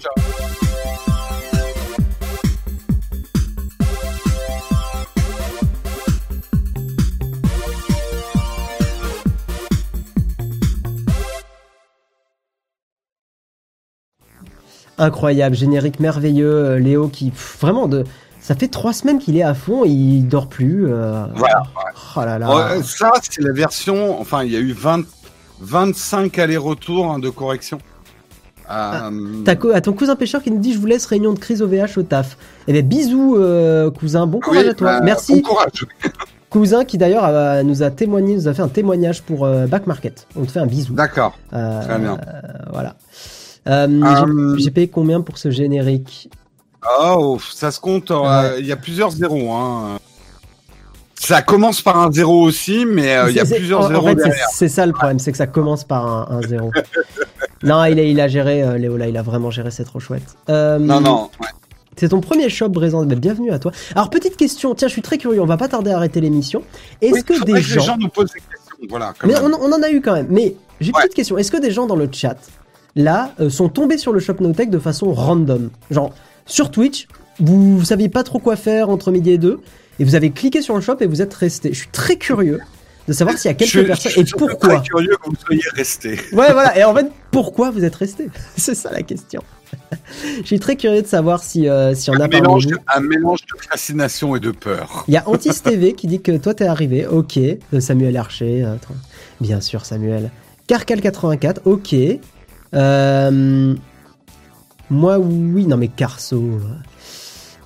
[14.98, 18.04] Incroyable, générique merveilleux, euh, Léo qui vraiment de
[18.40, 20.86] ça fait trois semaines qu'il est à fond et il dort plus.
[20.88, 21.26] Euh...
[21.34, 21.64] Voilà.
[22.16, 22.84] Oh là là.
[22.84, 24.22] ça, c'est la version.
[24.22, 25.04] Enfin, il y a eu 20,
[25.62, 27.80] 25 allers-retours hein, de correction.
[28.70, 29.74] Ah, euh...
[29.74, 31.98] à ton cousin pêcheur qui nous dit je vous laisse réunion de crise au VH
[31.98, 32.38] au taf.
[32.68, 35.00] Eh bien bisous euh, cousin, bon courage à toi.
[35.00, 35.42] Bah, Merci.
[35.42, 35.86] Bon courage.
[36.52, 40.28] cousin qui d'ailleurs nous a témoigné, nous a fait un témoignage pour Back Market.
[40.36, 40.94] On te fait un bisou.
[40.94, 41.36] D'accord.
[41.50, 42.20] Très bien.
[42.72, 42.96] voilà.
[43.68, 46.30] Euh, j'ai payé combien pour ce générique
[47.00, 48.12] Oh, ça se compte.
[48.12, 49.52] Euh, il y a plusieurs zéros.
[49.54, 49.98] Hein.
[51.16, 54.48] Ça commence par un zéro aussi, mais il y a plusieurs zéros derrière.
[54.52, 56.72] C'est ça le problème, c'est que ça commence par un, zéro.
[57.64, 60.36] non, il a, il a géré, Léo, là, il a vraiment géré, c'est trop chouette.
[60.48, 61.32] non, non,
[61.96, 63.72] C'est ton premier shop Brésil, bienvenue à toi.
[63.96, 66.62] Alors petite question, tiens, je suis très curieux, on va pas tarder à arrêter l'émission.
[67.02, 67.80] Est-ce que des gens...
[67.80, 69.14] les gens nous posent des questions, voilà.
[69.24, 70.28] mais on, on, en a eu quand même.
[70.30, 72.38] Mais j'ai une petite question, est-ce que des gens dans le chat
[72.96, 75.70] là, euh, sont tombés sur le Shop Notech de façon random.
[75.92, 76.14] Genre,
[76.46, 77.08] sur Twitch,
[77.40, 79.60] vous, vous saviez pas trop quoi faire entre midi et deux,
[80.00, 81.74] et vous avez cliqué sur le shop et vous êtes resté.
[81.74, 82.60] Je suis très curieux
[83.08, 84.76] de savoir s'il y a quelques personnes je suis et pourquoi.
[84.76, 86.20] Très curieux que vous soyez resté.
[86.34, 86.78] Ouais, voilà.
[86.78, 88.30] Et en fait, pourquoi vous êtes resté?
[88.58, 89.42] C'est ça la question.
[90.42, 93.62] Je suis très curieux de savoir si, euh, si on a mélange, Un mélange de
[93.70, 95.04] fascination et de peur.
[95.08, 97.06] Il y a Antis TV qui dit que toi t'es arrivé.
[97.08, 97.40] Ok.
[97.80, 98.64] Samuel Archer.
[98.64, 98.76] Euh,
[99.42, 100.32] bien sûr, Samuel.
[100.68, 101.58] Carcal84.
[101.66, 101.96] Ok.
[102.74, 103.76] Euh,
[104.90, 105.66] moi, oui.
[105.68, 106.60] Non, mais Carso.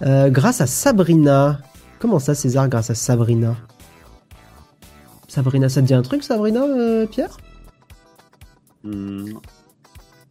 [0.02, 1.60] Euh, grâce à Sabrina.
[2.00, 3.56] Comment ça, César, grâce à Sabrina?
[5.28, 7.38] Sabrina, ça te dit un truc, Sabrina, euh, Pierre?
[8.84, 9.34] Hmm.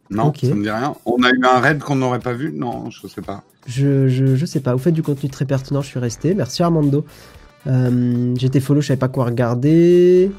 [0.09, 0.95] Non, ça me dit rien.
[1.05, 2.51] On a eu un raid qu'on n'aurait pas vu?
[2.51, 3.43] Non, je sais pas.
[3.67, 4.73] Je, je, sais pas.
[4.73, 6.33] Vous faites du contenu très pertinent, je suis resté.
[6.33, 7.05] Merci Armando.
[7.65, 10.31] J'étais follow, je savais pas quoi regarder.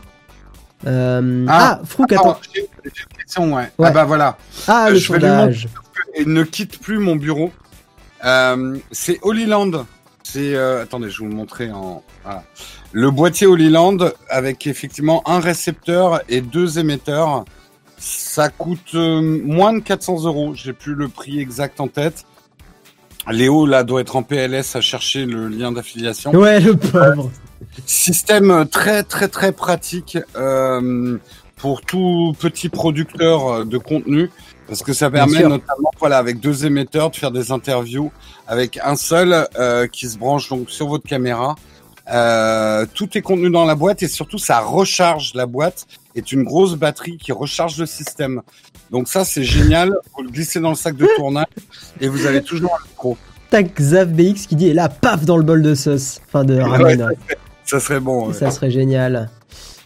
[0.87, 1.47] Euh...
[1.49, 2.39] Ah, ah Frouk, attends.
[2.55, 3.71] J'ai une question, ouais.
[3.79, 4.39] Ah bah voilà.
[4.67, 5.69] Ah, le euh, sondage.
[6.19, 7.53] Il ne quitte plus mon bureau.
[8.25, 9.87] Euh, c'est Holyland.
[10.23, 12.45] C'est euh, attendez, je vais vous le montrer en voilà.
[12.93, 17.45] le boîtier Holyland avec effectivement un récepteur et deux émetteurs.
[17.99, 20.53] Ça coûte euh, moins de 400 euros.
[20.55, 22.25] J'ai plus le prix exact en tête.
[23.31, 26.33] Léo là doit être en PLS à chercher le lien d'affiliation.
[26.33, 27.31] Ouais, le pauvre.
[27.87, 31.19] Système très très très pratique euh,
[31.57, 34.31] pour tout petit producteur de contenu
[34.71, 38.13] parce que ça permet notamment voilà avec deux émetteurs de faire des interviews
[38.47, 41.57] avec un seul euh, qui se branche donc sur votre caméra.
[42.13, 46.45] Euh, tout est contenu dans la boîte et surtout ça recharge la boîte est une
[46.45, 48.43] grosse batterie qui recharge le système.
[48.91, 49.93] Donc ça c'est génial.
[50.17, 51.47] Vous le glissez dans le sac de tournage
[52.01, 53.19] et vous avez toujours un micro.
[53.51, 56.61] Tac Zav BX qui dit et là paf dans le bol de sauce, enfin de
[56.61, 57.11] ramen.
[57.71, 58.33] Ça serait bon.
[58.33, 59.31] Ça serait génial.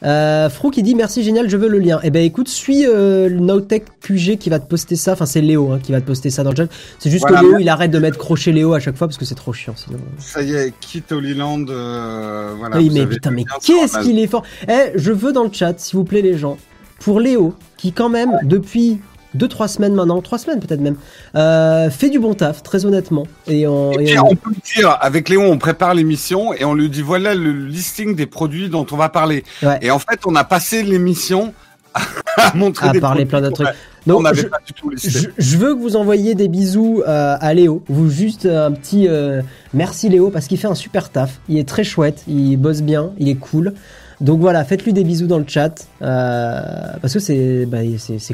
[0.02, 2.00] Euh, Frou qui dit merci génial, je veux le lien.
[2.02, 5.12] Eh ben écoute, suis euh, Nowtech QG qui va te poster ça.
[5.12, 6.66] Enfin c'est Léo hein, qui va te poster ça dans le chat.
[6.98, 9.26] C'est juste que Léo il arrête de mettre crochet Léo à chaque fois parce que
[9.26, 9.98] c'est trop chiant sinon.
[10.16, 11.66] Ça y est, quitte Holyland.
[11.68, 12.78] Euh, voilà.
[12.78, 14.44] Oui mais putain mais qu'est-ce qu'il est fort.
[14.66, 16.56] Eh je veux dans le chat s'il vous plaît les gens
[17.00, 19.00] pour Léo qui quand même depuis
[19.34, 20.96] deux trois semaines maintenant, trois semaines peut-être même,
[21.34, 23.26] euh, fait du bon taf, très honnêtement.
[23.46, 24.36] Et, on, on...
[24.36, 28.26] peut dire, avec Léon, on prépare l'émission et on lui dit voilà le listing des
[28.26, 29.44] produits dont on va parler.
[29.82, 31.52] Et en fait, on a passé l'émission
[31.94, 33.76] à montrer à parler plein d'autres trucs.
[34.06, 37.54] Donc, je, pas du tout je, je, veux que vous envoyiez des bisous euh, à
[37.54, 37.82] Léo.
[37.88, 39.40] Vous juste un petit euh,
[39.72, 41.40] merci Léo parce qu'il fait un super taf.
[41.48, 43.72] Il est très chouette, il bosse bien, il est cool.
[44.20, 46.60] Donc voilà, faites-lui des bisous dans le chat euh,
[47.00, 47.78] parce que c'est bah,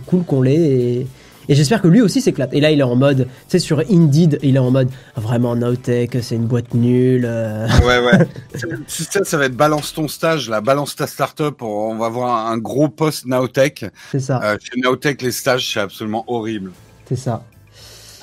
[0.07, 1.07] cool qu'on l'ait et,
[1.51, 2.53] et j'espère que lui aussi s'éclate.
[2.53, 5.57] Et là, il est en mode, tu sais, sur Indeed, il est en mode vraiment
[5.57, 7.25] Nowtech, c'est une boîte nulle.
[7.27, 7.67] Euh.
[7.85, 8.29] Ouais, ouais.
[8.87, 11.61] ça, ça va être balance ton stage, là, balance ta startup.
[11.61, 13.85] On va avoir un gros post Nowtech.
[14.13, 14.41] C'est ça.
[14.45, 16.71] Euh, chez Nowtech, les stages, c'est absolument horrible.
[17.09, 17.43] C'est ça.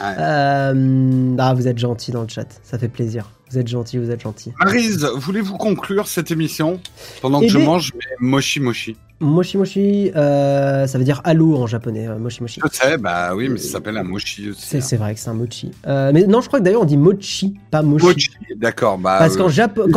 [0.02, 3.30] Euh, ah, vous êtes gentil dans le chat, ça fait plaisir.
[3.50, 4.52] Vous êtes gentil, vous êtes gentil.
[4.60, 6.80] Marise, voulez-vous conclure cette émission
[7.22, 11.58] pendant que eh je mange mes mochi mochi Moshi Moshi, euh, ça veut dire allô
[11.58, 12.62] en japonais, euh, Moshi Moshi.
[12.64, 14.78] Je sais, bah oui, mais ça s'appelle un mochi aussi.
[14.78, 14.82] Hein.
[14.82, 15.72] C'est vrai que c'est un mochi.
[15.88, 18.06] Euh, mais non, je crois que d'ailleurs on dit mochi, pas mochi.
[18.06, 19.00] Mochi, d'accord.
[19.00, 19.88] Bah, Parce qu'en Japon,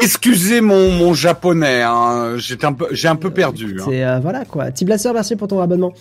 [0.00, 3.80] Excusez mon, mon japonais, hein, j'ai un peu, j'ai un peu perdu.
[3.80, 4.20] Hein.
[4.20, 4.70] Voilà quoi.
[4.72, 5.92] Tiblasser, merci pour ton abonnement.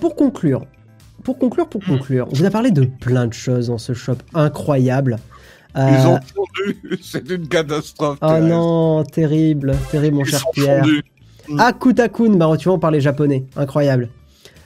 [0.00, 0.64] pour conclure,
[1.24, 1.98] pour conclure, pour hmm.
[1.98, 5.18] conclure, on vous a parlé de plein de choses dans ce shop incroyable.
[5.74, 8.18] Ils ont fondu, c'est une catastrophe.
[8.20, 10.84] Oh non, terrible, terrible mon cher Pierre.
[11.48, 11.60] Mm.
[11.60, 14.08] Akutakun, bah tu vois, on parlait japonais, incroyable.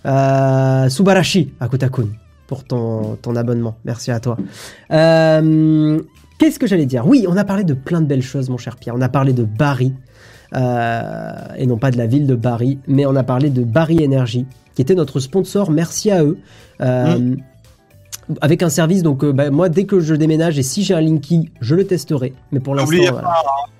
[0.05, 2.09] Euh, Subarashi, Akutakun,
[2.47, 4.37] pour ton, ton abonnement, merci à toi.
[4.91, 6.01] Euh,
[6.39, 7.07] Qu'est-ce que j'allais dire?
[7.07, 8.95] Oui, on a parlé de plein de belles choses, mon cher Pierre.
[8.95, 9.95] On a parlé de Bari,
[10.55, 14.05] euh, et non pas de la ville de Bari, mais on a parlé de Bari
[14.05, 15.71] Energy, qui était notre sponsor.
[15.71, 16.39] Merci à eux.
[16.83, 17.37] Euh, mm.
[18.41, 21.01] Avec un service, donc euh, bah, moi, dès que je déménage et si j'ai un
[21.01, 22.33] Linky, je le testerai.
[22.51, 23.35] Mais pour l'instant, voilà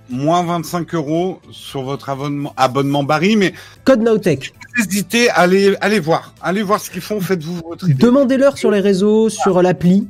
[0.09, 3.53] moins 25 euros sur votre abonnement, abonnement Barry, mais
[3.85, 4.53] code Nowtech.
[4.79, 7.95] N'hésitez, allez, allez voir, allez voir ce qu'ils font, faites-vous votre idée.
[7.95, 10.07] Demandez-leur sur les réseaux, sur l'appli.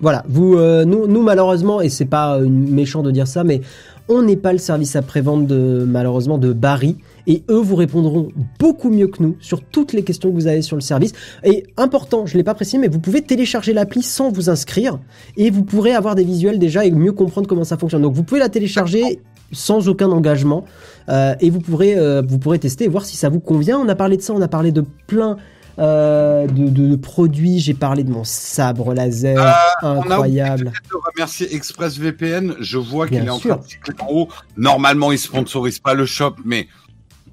[0.00, 3.60] Voilà, vous, euh, nous, nous malheureusement, et c'est pas méchant de dire ça, mais
[4.08, 6.96] on n'est pas le service après-vente de malheureusement de Barry
[7.26, 8.28] et eux vous répondront
[8.58, 11.12] beaucoup mieux que nous sur toutes les questions que vous avez sur le service.
[11.44, 14.98] Et important, je l'ai pas précisé, mais vous pouvez télécharger l'appli sans vous inscrire
[15.36, 18.02] et vous pourrez avoir des visuels déjà et mieux comprendre comment ça fonctionne.
[18.02, 19.20] Donc vous pouvez la télécharger
[19.52, 20.64] sans aucun engagement
[21.08, 23.78] euh, et vous pourrez euh, vous pourrez tester et voir si ça vous convient.
[23.78, 25.36] On a parlé de ça, on a parlé de plein
[25.78, 27.58] euh, de, produits.
[27.58, 29.36] J'ai parlé de mon sabre laser
[29.82, 30.72] incroyable.
[30.92, 32.54] On a remercier ExpressVPN.
[32.60, 34.28] Je vois qu'il est en train de en haut.
[34.56, 36.68] Normalement, il sponsorise pas le shop, mais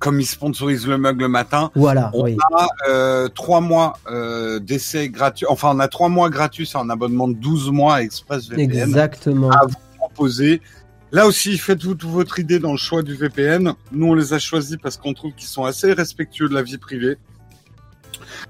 [0.04, 5.08] comme ils sponsorisent le mug le matin, voilà, on a euh, trois mois euh, d'essai
[5.08, 5.46] gratuit.
[5.48, 8.60] Enfin, on a trois mois gratuits un abonnement de 12 mois à ExpressVPN.
[8.60, 9.50] Exactement.
[9.50, 10.60] À vous proposer.
[11.14, 13.76] Là aussi, faites-vous toute votre idée dans le choix du VPN.
[13.94, 16.78] Nous, on les a choisis parce qu'on trouve qu'ils sont assez respectueux de la vie
[16.78, 17.18] privée.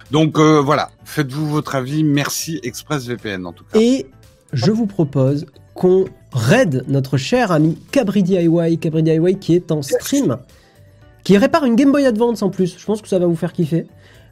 [0.09, 2.03] Donc euh, voilà, faites-vous votre avis.
[2.03, 3.80] Merci ExpressVPN en tout cas.
[3.80, 4.07] Et
[4.53, 9.84] je vous propose qu'on raid notre cher ami Cabri DIY, Cabri DIY qui est en
[9.84, 10.39] stream
[11.24, 12.78] qui répare une Game Boy Advance en plus.
[12.78, 13.88] Je pense que ça va vous faire kiffer.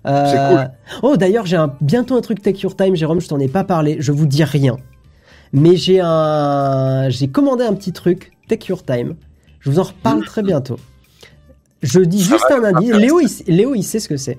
[0.06, 0.26] Euh...
[0.26, 0.72] C'est cool.
[1.04, 1.76] Oh, d'ailleurs, j'ai un...
[1.82, 4.44] bientôt un truc Take Your Time, Jérôme, je t'en ai pas parlé, je vous dis
[4.44, 4.78] rien.
[5.54, 7.10] Mais j'ai un...
[7.10, 9.16] J'ai commandé un petit truc, Take Your Time.
[9.60, 10.78] Je vous en reparle très bientôt.
[11.82, 12.94] Je dis juste un indice.
[12.94, 13.56] Léo il...
[13.56, 14.38] Léo, il sait ce que c'est.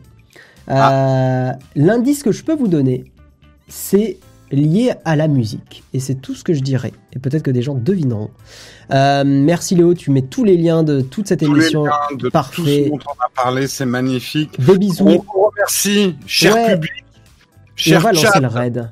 [0.68, 1.58] Euh, ah.
[1.74, 3.12] L'indice que je peux vous donner,
[3.68, 4.18] c'est
[4.52, 5.82] lié à la musique.
[5.92, 6.92] Et c'est tout ce que je dirais.
[7.12, 8.30] Et peut-être que des gens devineront.
[8.92, 11.84] Euh, merci Léo, tu mets tous les liens de toute cette émission.
[12.16, 12.56] de Parfait.
[12.56, 14.60] Tout ce dont on a parlé, c'est magnifique.
[14.60, 15.08] Des bisous.
[15.08, 17.04] On vous remercie, cher public.
[17.74, 18.90] Cher on va lancer le raid.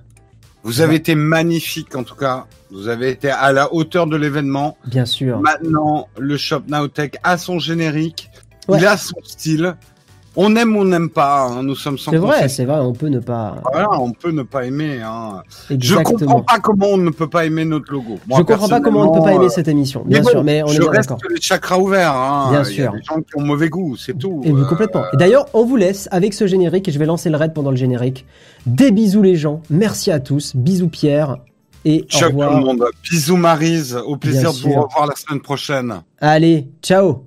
[0.63, 2.47] Vous avez été magnifique en tout cas.
[2.71, 4.77] Vous avez été à la hauteur de l'événement.
[4.87, 5.41] Bien sûr.
[5.41, 8.31] Maintenant, le Shop Nowtech a son générique.
[8.69, 9.77] Il a son style.
[10.37, 11.63] On aime ou on n'aime pas, hein.
[11.65, 13.57] nous sommes sans C'est vrai, c'est vrai, on peut ne pas.
[13.73, 15.01] Voilà, on peut ne pas aimer.
[15.03, 15.43] Hein.
[15.69, 18.19] Je comprends pas comment on ne peut pas aimer notre logo.
[18.29, 20.63] Moi, je comprends pas comment on ne peut pas aimer cette émission, bien sûr, mais
[20.63, 21.19] on est bien d'accord.
[21.29, 22.15] les chakras ouverts.
[22.15, 22.51] Hein.
[22.51, 22.75] Bien sûr.
[22.75, 24.41] Il y a des gens qui ont mauvais goût, c'est tout.
[24.45, 25.05] Et complètement.
[25.13, 27.71] Et d'ailleurs, on vous laisse avec ce générique et je vais lancer le raid pendant
[27.71, 28.25] le générique.
[28.67, 31.39] Des bisous les gens, merci à tous, bisous Pierre.
[31.85, 32.51] Et au revoir.
[32.51, 32.85] tout le monde.
[33.11, 36.03] Bisous Marise, au plaisir de vous revoir la semaine prochaine.
[36.21, 37.25] Allez, ciao